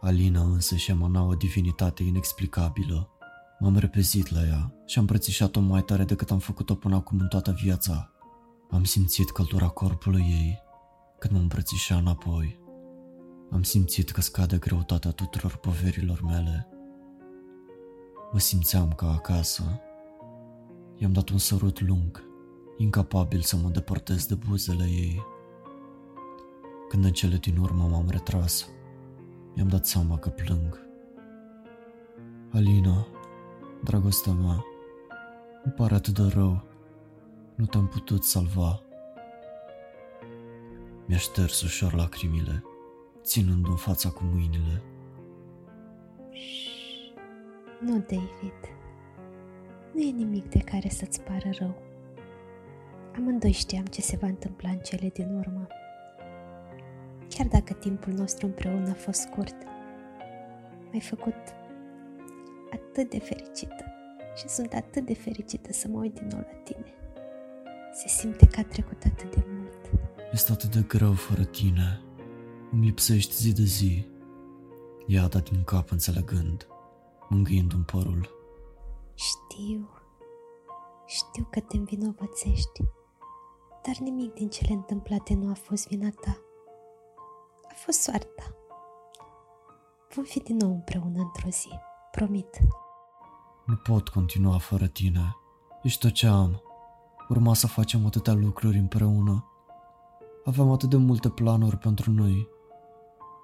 Alina 0.00 0.40
însă 0.40 0.76
și 0.76 0.90
emana 0.90 1.22
o 1.22 1.34
divinitate 1.34 2.02
inexplicabilă. 2.02 3.08
M-am 3.58 3.76
repezit 3.76 4.30
la 4.30 4.40
ea 4.40 4.74
și 4.86 4.98
am 4.98 5.04
îmbrățișat-o 5.04 5.60
mai 5.60 5.82
tare 5.82 6.04
decât 6.04 6.30
am 6.30 6.38
făcut-o 6.38 6.74
până 6.74 6.94
acum 6.94 7.18
în 7.20 7.28
toată 7.28 7.50
viața. 7.62 8.10
Am 8.70 8.84
simțit 8.84 9.30
căldura 9.30 9.68
corpului 9.68 10.20
ei 10.20 10.58
când 11.18 11.34
mă 11.34 11.40
îmbrățișa 11.40 11.96
înapoi. 11.96 12.60
Am 13.50 13.62
simțit 13.62 14.10
că 14.10 14.20
scade 14.20 14.56
greutatea 14.58 15.10
tuturor 15.10 15.56
poverilor 15.56 16.22
mele. 16.22 16.68
Mă 18.32 18.38
simțeam 18.38 18.92
ca 18.92 19.12
acasă. 19.12 19.80
I-am 20.96 21.12
dat 21.12 21.28
un 21.28 21.38
sărut 21.38 21.80
lung, 21.80 22.29
incapabil 22.80 23.40
să 23.40 23.56
mă 23.56 23.68
depărtez 23.68 24.26
de 24.26 24.34
buzele 24.34 24.84
ei. 24.84 25.22
Când 26.88 27.04
în 27.04 27.12
cele 27.12 27.36
din 27.36 27.56
urmă 27.56 27.84
m-am 27.84 28.08
retras, 28.08 28.68
mi-am 29.54 29.68
dat 29.68 29.86
seama 29.86 30.18
că 30.18 30.28
plâng. 30.28 30.88
Alina, 32.52 33.06
dragostea 33.84 34.32
mea, 34.32 34.64
îmi 35.64 35.74
pare 35.76 35.94
atât 35.94 36.14
de 36.14 36.22
rău. 36.22 36.62
Nu 37.54 37.66
te-am 37.66 37.88
putut 37.88 38.24
salva. 38.24 38.82
Mi-a 41.06 41.18
șters 41.18 41.62
ușor 41.62 41.94
lacrimile, 41.94 42.64
ținând 43.22 43.66
în 43.66 43.76
fața 43.76 44.10
cu 44.10 44.24
mâinile. 44.24 44.82
Nu, 47.80 47.92
David. 47.92 48.60
Nu 49.94 50.00
e 50.00 50.10
nimic 50.10 50.48
de 50.48 50.58
care 50.58 50.88
să-ți 50.88 51.20
pară 51.20 51.50
rău. 51.58 51.89
Amândoi 53.20 53.52
știam 53.52 53.84
ce 53.84 54.00
se 54.00 54.16
va 54.16 54.26
întâmpla 54.26 54.70
în 54.70 54.78
cele 54.78 55.08
din 55.08 55.34
urmă. 55.36 55.66
Chiar 57.28 57.46
dacă 57.46 57.72
timpul 57.72 58.12
nostru 58.12 58.46
împreună 58.46 58.90
a 58.90 58.94
fost 58.94 59.20
scurt, 59.20 59.54
m-ai 60.90 61.00
făcut 61.00 61.34
atât 62.72 63.10
de 63.10 63.18
fericită 63.18 63.84
și 64.36 64.48
sunt 64.48 64.72
atât 64.72 65.06
de 65.06 65.14
fericită 65.14 65.72
să 65.72 65.88
mă 65.88 65.98
uit 65.98 66.14
din 66.14 66.26
nou 66.30 66.38
la 66.38 66.56
tine. 66.64 66.94
Se 67.94 68.08
simte 68.08 68.46
că 68.46 68.60
a 68.60 68.64
trecut 68.64 69.04
atât 69.04 69.34
de 69.34 69.44
mult. 69.48 69.90
Este 70.32 70.52
atât 70.52 70.74
de 70.74 70.84
greu 70.88 71.12
fără 71.12 71.44
tine. 71.44 72.00
Îmi 72.72 72.84
lipsești 72.84 73.34
zi 73.34 73.52
de 73.52 73.64
zi. 73.64 74.06
Ea 75.06 75.22
a 75.22 75.28
dat 75.28 75.50
din 75.50 75.64
cap 75.64 75.90
înțelegând, 75.90 76.66
mângâind 77.28 77.72
un 77.72 77.82
părul. 77.82 78.28
Știu, 79.14 79.88
știu 81.06 81.48
că 81.50 81.60
te 81.60 81.76
învinovățești, 81.76 82.82
dar 83.86 83.96
nimic 83.98 84.32
din 84.32 84.48
cele 84.48 84.72
întâmplate 84.72 85.34
nu 85.34 85.50
a 85.50 85.54
fost 85.54 85.88
vina 85.88 86.08
ta. 86.20 86.38
A 87.62 87.72
fost 87.74 88.00
soarta. 88.00 88.54
Vom 90.14 90.24
fi 90.24 90.38
din 90.38 90.56
nou 90.56 90.70
împreună 90.70 91.18
într-o 91.20 91.48
zi, 91.48 91.68
promit. 92.10 92.58
Nu 93.66 93.76
pot 93.76 94.08
continua 94.08 94.58
fără 94.58 94.86
tine. 94.86 95.36
Ești 95.82 96.00
tot 96.00 96.12
ce 96.12 96.26
am. 96.26 96.62
Urma 97.28 97.54
să 97.54 97.66
facem 97.66 98.06
atâtea 98.06 98.32
lucruri 98.32 98.78
împreună. 98.78 99.44
Aveam 100.44 100.70
atât 100.70 100.88
de 100.88 100.96
multe 100.96 101.28
planuri 101.28 101.76
pentru 101.76 102.10
noi. 102.10 102.48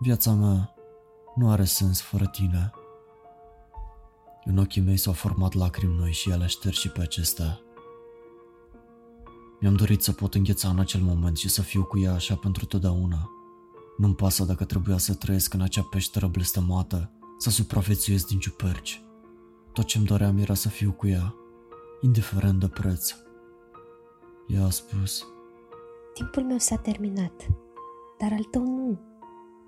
Viața 0.01 0.33
mea 0.33 0.75
nu 1.35 1.51
are 1.51 1.65
sens 1.65 2.01
fără 2.01 2.27
tine. 2.27 2.71
În 4.45 4.59
ochii 4.59 4.83
mei 4.83 4.97
s-au 4.97 5.13
format 5.13 5.53
lacrimi 5.53 5.97
noi 5.97 6.13
și 6.13 6.31
ele 6.31 6.47
șterg 6.47 6.75
și 6.75 6.91
pe 6.91 7.01
acestea. 7.01 7.61
Mi-am 9.61 9.75
dorit 9.75 10.03
să 10.03 10.13
pot 10.13 10.35
îngheța 10.35 10.69
în 10.69 10.79
acel 10.79 11.01
moment 11.01 11.37
și 11.37 11.49
să 11.49 11.63
fiu 11.63 11.85
cu 11.85 11.99
ea 11.99 12.13
așa 12.13 12.35
pentru 12.35 12.67
totdeauna. 12.67 13.31
Nu-mi 13.97 14.15
pasă 14.15 14.45
dacă 14.45 14.65
trebuia 14.65 14.99
să 14.99 15.15
trăiesc 15.15 15.55
în 15.55 15.61
acea 15.61 15.83
peșteră 15.83 16.27
blestemată, 16.27 17.11
să 17.39 17.51
supraviețuiesc 17.51 18.27
din 18.27 18.39
ciuperci. 18.39 19.03
Tot 19.73 19.85
ce-mi 19.85 20.05
doream 20.05 20.39
era 20.39 20.55
să 20.55 20.69
fiu 20.69 20.93
cu 20.93 21.07
ea, 21.07 21.35
indiferent 22.01 22.61
de 22.61 22.69
preț. 22.69 23.15
Ea 24.47 24.65
a 24.65 24.71
spus, 24.71 25.27
Timpul 26.15 26.43
meu 26.43 26.59
s-a 26.59 26.77
terminat, 26.77 27.47
dar 28.19 28.33
al 28.33 28.45
tău 28.45 28.63
nu. 28.63 29.01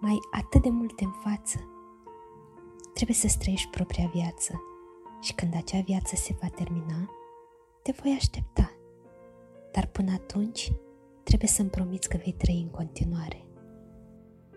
Mai 0.01 0.11
ai 0.11 0.18
atât 0.30 0.62
de 0.62 0.68
multe 0.68 1.05
în 1.05 1.11
față. 1.11 1.59
Trebuie 2.95 3.16
să 3.16 3.36
trăiești 3.39 3.70
propria 3.70 4.11
viață 4.14 4.62
și 5.20 5.34
când 5.34 5.55
acea 5.57 5.80
viață 5.80 6.16
se 6.16 6.36
va 6.41 6.49
termina, 6.49 7.11
te 7.82 7.93
voi 8.03 8.16
aștepta. 8.16 8.78
Dar 9.79 9.87
până 9.87 10.12
atunci, 10.12 10.72
trebuie 11.22 11.49
să-mi 11.49 11.70
promiți 11.70 12.09
că 12.09 12.16
vei 12.16 12.33
trăi 12.33 12.61
în 12.61 12.68
continuare. 12.68 13.45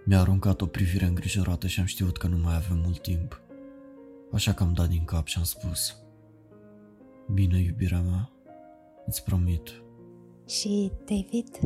Mi-a 0.05 0.19
aruncat 0.19 0.61
o 0.61 0.65
privire 0.65 1.05
îngrijorată 1.05 1.67
și 1.67 1.79
am 1.79 1.85
știut 1.85 2.17
că 2.17 2.27
nu 2.27 2.37
mai 2.37 2.55
avem 2.55 2.77
mult 2.83 3.01
timp. 3.01 3.41
Așa 4.31 4.53
că 4.53 4.63
am 4.63 4.73
dat 4.73 4.89
din 4.89 5.05
cap 5.05 5.25
și 5.27 5.37
am 5.37 5.43
spus 5.43 6.03
Bine, 7.33 7.59
iubirea 7.59 8.01
mea, 8.01 8.31
îți 9.05 9.23
promit. 9.23 9.83
Și, 10.47 10.91
David, 11.05 11.59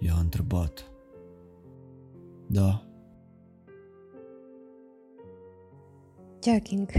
Ea 0.00 0.14
a 0.14 0.20
întrebat. 0.20 0.90
Da, 2.46 2.86
jogging 6.42 6.90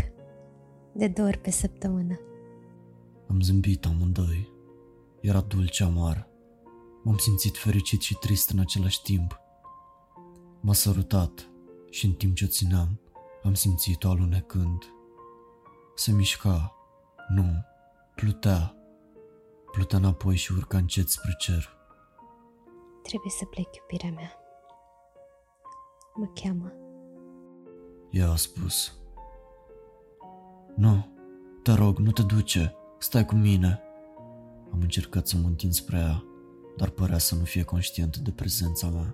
de 0.94 1.08
două 1.08 1.28
ori 1.28 1.38
pe 1.38 1.52
săptămână. 1.52 2.20
am 3.28 3.42
zâmbit 3.42 3.86
amândoi. 3.86 4.56
Era 5.28 5.42
dulce 5.42 5.84
amar. 5.84 6.28
M-am 7.04 7.18
simțit 7.18 7.58
fericit 7.58 8.02
și 8.02 8.16
trist 8.16 8.50
în 8.50 8.60
același 8.60 9.02
timp. 9.02 9.40
M-a 10.60 10.74
sărutat 10.74 11.50
și 11.90 12.06
în 12.06 12.14
timp 12.14 12.36
ce 12.36 12.44
o 12.44 12.48
țineam, 12.48 13.00
am 13.44 13.54
simțit-o 13.54 14.10
alunecând. 14.10 14.84
Se 15.96 16.12
mișca, 16.12 16.76
nu, 17.30 17.66
plutea. 18.16 18.76
Plutea 19.72 19.98
înapoi 19.98 20.36
și 20.36 20.52
urca 20.52 20.78
încet 20.78 21.10
spre 21.10 21.36
cer. 21.38 21.78
Trebuie 23.04 23.32
să 23.32 23.46
plec, 23.46 23.68
iubirea 23.76 24.12
mea. 24.12 24.32
Mă 26.16 26.26
cheamă. 26.26 26.74
Ea 28.10 28.32
a 28.32 28.36
spus. 28.36 28.98
Nu, 30.76 31.08
te 31.64 31.74
rog, 31.74 31.98
nu 31.98 32.12
te 32.12 32.22
duce, 32.22 32.76
stai 32.98 33.26
cu 33.26 33.36
mine. 33.36 33.82
Am 34.72 34.80
încercat 34.82 35.28
să 35.28 35.38
mă 35.38 35.48
întind 35.48 35.74
spre 35.74 35.98
ea, 35.98 36.24
dar 36.78 36.90
părea 36.90 37.18
să 37.18 37.36
nu 37.36 37.44
fie 37.44 37.64
conștient 37.64 38.18
de 38.18 38.32
prezența 38.32 38.88
mea. 38.88 39.14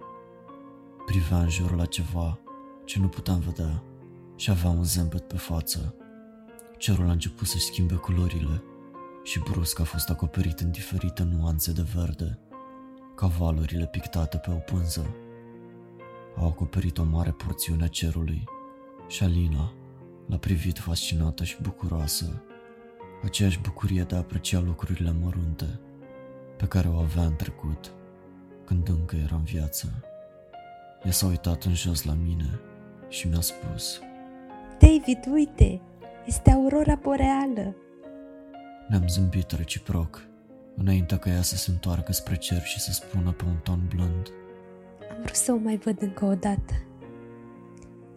Privea 1.05 1.39
în 1.39 1.49
jur 1.49 1.75
la 1.75 1.85
ceva 1.85 2.39
ce 2.85 2.99
nu 2.99 3.07
puteam 3.07 3.39
vedea 3.39 3.83
și 4.35 4.49
avea 4.49 4.69
un 4.69 4.83
zâmbet 4.83 5.27
pe 5.27 5.37
față. 5.37 5.95
Cerul 6.77 7.07
a 7.07 7.11
început 7.11 7.47
să-și 7.47 7.65
schimbe 7.65 7.95
culorile 7.95 8.63
și 9.23 9.39
brusc 9.39 9.79
a 9.79 9.83
fost 9.83 10.09
acoperit 10.09 10.59
în 10.59 10.71
diferite 10.71 11.23
nuanțe 11.23 11.71
de 11.71 11.85
verde, 11.95 12.39
ca 13.15 13.27
valurile 13.27 13.87
pictate 13.87 14.37
pe 14.37 14.51
o 14.51 14.57
pânză. 14.57 15.15
Au 16.37 16.47
acoperit 16.47 16.97
o 16.97 17.03
mare 17.03 17.31
porțiune 17.31 17.83
a 17.83 17.87
cerului 17.87 18.43
și 19.07 19.23
Alina 19.23 19.73
l-a 20.27 20.37
privit 20.37 20.79
fascinată 20.79 21.43
și 21.43 21.61
bucuroasă, 21.61 22.43
aceeași 23.25 23.61
bucurie 23.61 24.03
de 24.03 24.15
a 24.15 24.17
aprecia 24.17 24.59
lucrurile 24.59 25.11
mărunte 25.21 25.79
pe 26.57 26.65
care 26.65 26.87
o 26.87 26.95
avea 26.95 27.23
în 27.23 27.35
trecut, 27.35 27.91
când 28.65 28.87
încă 28.87 29.15
era 29.15 29.35
în 29.35 29.43
viață. 29.43 30.03
Ea 31.03 31.11
s-a 31.11 31.27
uitat 31.27 31.63
în 31.63 31.73
jos 31.73 32.03
la 32.03 32.13
mine 32.13 32.59
și 33.09 33.27
mi-a 33.27 33.41
spus 33.41 33.99
David, 34.79 35.25
uite! 35.31 35.81
Este 36.25 36.51
aurora 36.51 36.95
boreală! 36.95 37.75
Ne-am 38.87 39.07
zâmbit 39.07 39.51
reciproc, 39.51 40.27
înainte 40.75 41.17
ca 41.17 41.29
ea 41.29 41.41
să 41.41 41.55
se 41.55 41.71
întoarcă 41.71 42.11
spre 42.11 42.35
cer 42.35 42.61
și 42.61 42.79
să 42.79 42.91
spună 42.91 43.31
pe 43.31 43.43
un 43.45 43.55
ton 43.63 43.81
blând 43.95 44.31
Am 45.11 45.21
vrut 45.21 45.35
să 45.35 45.51
o 45.51 45.57
mai 45.57 45.77
văd 45.77 46.01
încă 46.01 46.25
o 46.25 46.35
dată. 46.35 46.73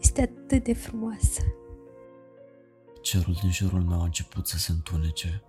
Este 0.01 0.21
atât 0.21 0.65
de 0.65 0.75
frumoasă. 0.75 1.41
Cerul 3.07 3.33
din 3.41 3.51
jurul 3.51 3.83
meu 3.83 4.01
a 4.01 4.05
început 4.05 4.49
să 4.49 4.59
se 4.59 4.73
întunece 4.73 5.43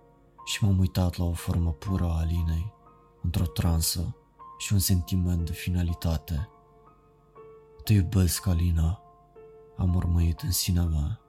și 0.44 0.64
m-am 0.64 0.78
uitat 0.78 1.16
la 1.16 1.24
o 1.24 1.32
formă 1.32 1.72
pură 1.72 2.04
a 2.04 2.18
Alinei, 2.18 2.72
într-o 3.22 3.46
transă 3.46 4.16
și 4.58 4.72
un 4.72 4.78
sentiment 4.78 5.46
de 5.46 5.52
finalitate. 5.52 6.48
Te 7.84 7.92
iubesc, 7.92 8.46
Alina, 8.46 9.02
am 9.76 9.94
urmăit 9.94 10.40
în 10.40 10.50
sinea 10.50 10.84
mea, 10.84 11.20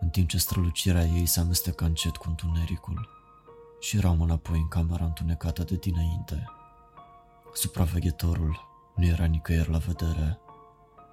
în 0.00 0.08
timp 0.08 0.28
ce 0.28 0.38
strălucirea 0.38 1.04
ei 1.04 1.26
se 1.26 1.40
amesteca 1.40 1.84
încet 1.84 2.16
cu 2.16 2.28
întunericul 2.28 3.08
și 3.80 3.96
eram 3.96 4.20
înapoi 4.20 4.58
în 4.58 4.68
camera 4.68 5.04
întunecată 5.04 5.62
de 5.62 5.76
dinainte. 5.76 6.44
Supraveghetorul 7.52 8.60
nu 8.94 9.04
era 9.04 9.24
nicăieri 9.24 9.70
la 9.70 9.78
vedere. 9.78 10.38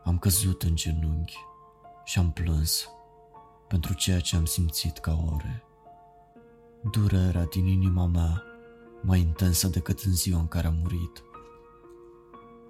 Am 0.04 0.18
căzut 0.18 0.64
în 0.64 0.76
genunchi 0.76 1.38
și 2.04 2.20
am 2.20 2.32
plâns 2.32 2.90
pentru 3.68 3.94
ceea 3.94 4.20
ce 4.20 4.36
am 4.36 4.46
simțit 4.46 4.98
ca 4.98 5.18
ore. 5.34 5.64
Durerea 6.92 7.46
din 7.46 7.66
inima 7.66 8.06
mea, 8.06 8.44
mai 9.02 9.20
intensă 9.20 9.68
decât 9.68 10.00
în 10.00 10.14
ziua 10.14 10.40
în 10.40 10.48
care 10.48 10.68
a 10.68 10.72
murit. 10.82 11.24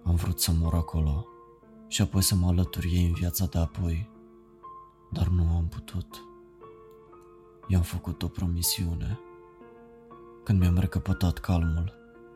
Am 0.04 0.16
vrut 0.16 0.40
să 0.40 0.52
mor 0.52 0.74
acolo 0.74 1.26
și 1.88 2.02
apoi 2.02 2.22
să 2.22 2.36
mă 2.36 2.48
alătur 2.48 2.84
ei 2.84 3.06
în 3.06 3.14
viața 3.14 3.46
de 3.46 3.58
apoi, 3.58 4.10
dar 5.12 5.28
nu 5.28 5.56
am 5.56 5.68
putut. 5.68 6.26
I-am 7.68 7.82
făcut 7.82 8.24
o 8.24 8.28
promisiune. 8.28 9.20
Când 10.44 10.60
mi-am 10.60 10.78
recăpătat 10.78 11.38
calmul, 11.38 11.94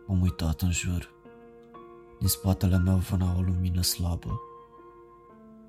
m-am 0.07 0.21
uitat 0.21 0.61
în 0.61 0.71
jur. 0.71 1.11
Din 2.19 2.27
spatele 2.27 2.77
meu 2.77 2.95
vâna 2.95 3.35
o 3.37 3.41
lumină 3.41 3.81
slabă. 3.81 4.41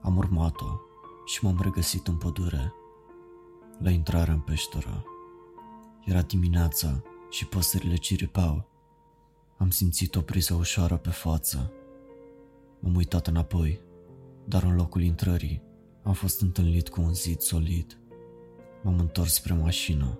Am 0.03 0.17
urmat-o 0.17 0.81
și 1.25 1.45
m-am 1.45 1.59
regăsit 1.63 2.07
în 2.07 2.17
pădure, 2.17 2.75
la 3.83 3.91
intrarea 3.91 4.35
în 4.35 4.41
peșteră. 4.41 5.05
Era 6.05 6.23
dimineața 6.23 7.03
și 7.31 7.47
păsările 7.47 7.97
ciripeau. 7.97 8.69
Am 9.59 9.71
simțit 9.71 10.17
o 10.17 10.21
priză 10.21 10.55
ușoară 10.55 10.97
pe 10.97 11.11
față. 11.11 11.73
M-am 12.81 12.95
uitat 12.95 13.27
înapoi, 13.27 13.81
dar 14.45 14.63
în 14.63 14.75
locul 14.75 15.03
intrării 15.03 15.63
am 16.03 16.13
fost 16.13 16.41
întâlnit 16.41 16.89
cu 16.89 17.01
un 17.01 17.15
zid 17.15 17.41
solid. 17.41 17.99
M-am 18.83 18.99
întors 18.99 19.35
spre 19.35 19.55
mașină 19.55 20.19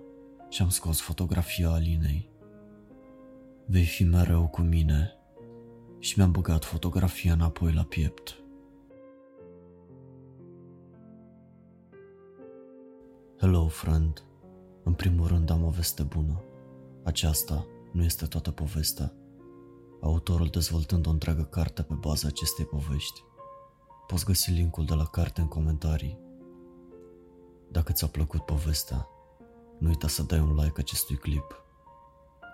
și 0.49 0.61
am 0.61 0.69
scos 0.69 0.99
fotografia 0.99 1.69
Alinei. 1.69 2.29
Vei 3.65 3.85
fi 3.85 4.03
mereu 4.03 4.47
cu 4.47 4.61
mine 4.61 5.15
și 5.99 6.13
mi-am 6.17 6.31
băgat 6.31 6.65
fotografia 6.65 7.33
înapoi 7.33 7.73
la 7.73 7.83
piept. 7.83 8.40
Hello, 13.41 13.67
friend. 13.67 14.23
În 14.83 14.93
primul 14.93 15.27
rând 15.27 15.49
am 15.49 15.63
o 15.63 15.69
veste 15.69 16.03
bună. 16.03 16.43
Aceasta 17.03 17.65
nu 17.91 18.03
este 18.03 18.25
toată 18.25 18.51
povestea. 18.51 19.13
Autorul 20.01 20.47
dezvoltând 20.47 21.07
o 21.07 21.09
întreagă 21.09 21.43
carte 21.43 21.81
pe 21.81 21.93
baza 21.93 22.27
acestei 22.27 22.65
povești. 22.65 23.23
Poți 24.07 24.25
găsi 24.25 24.51
linkul 24.51 24.85
de 24.85 24.93
la 24.93 25.05
carte 25.05 25.41
în 25.41 25.47
comentarii. 25.47 26.19
Dacă 27.71 27.91
ți-a 27.91 28.07
plăcut 28.07 28.41
povestea, 28.41 29.07
nu 29.79 29.87
uita 29.87 30.07
să 30.07 30.23
dai 30.23 30.39
un 30.39 30.55
like 30.55 30.79
acestui 30.79 31.15
clip 31.15 31.63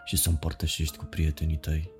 și 0.06 0.18
să 0.18 0.30
împărtășești 0.30 0.98
cu 0.98 1.06
prietenii 1.06 1.58
tăi. 1.58 1.92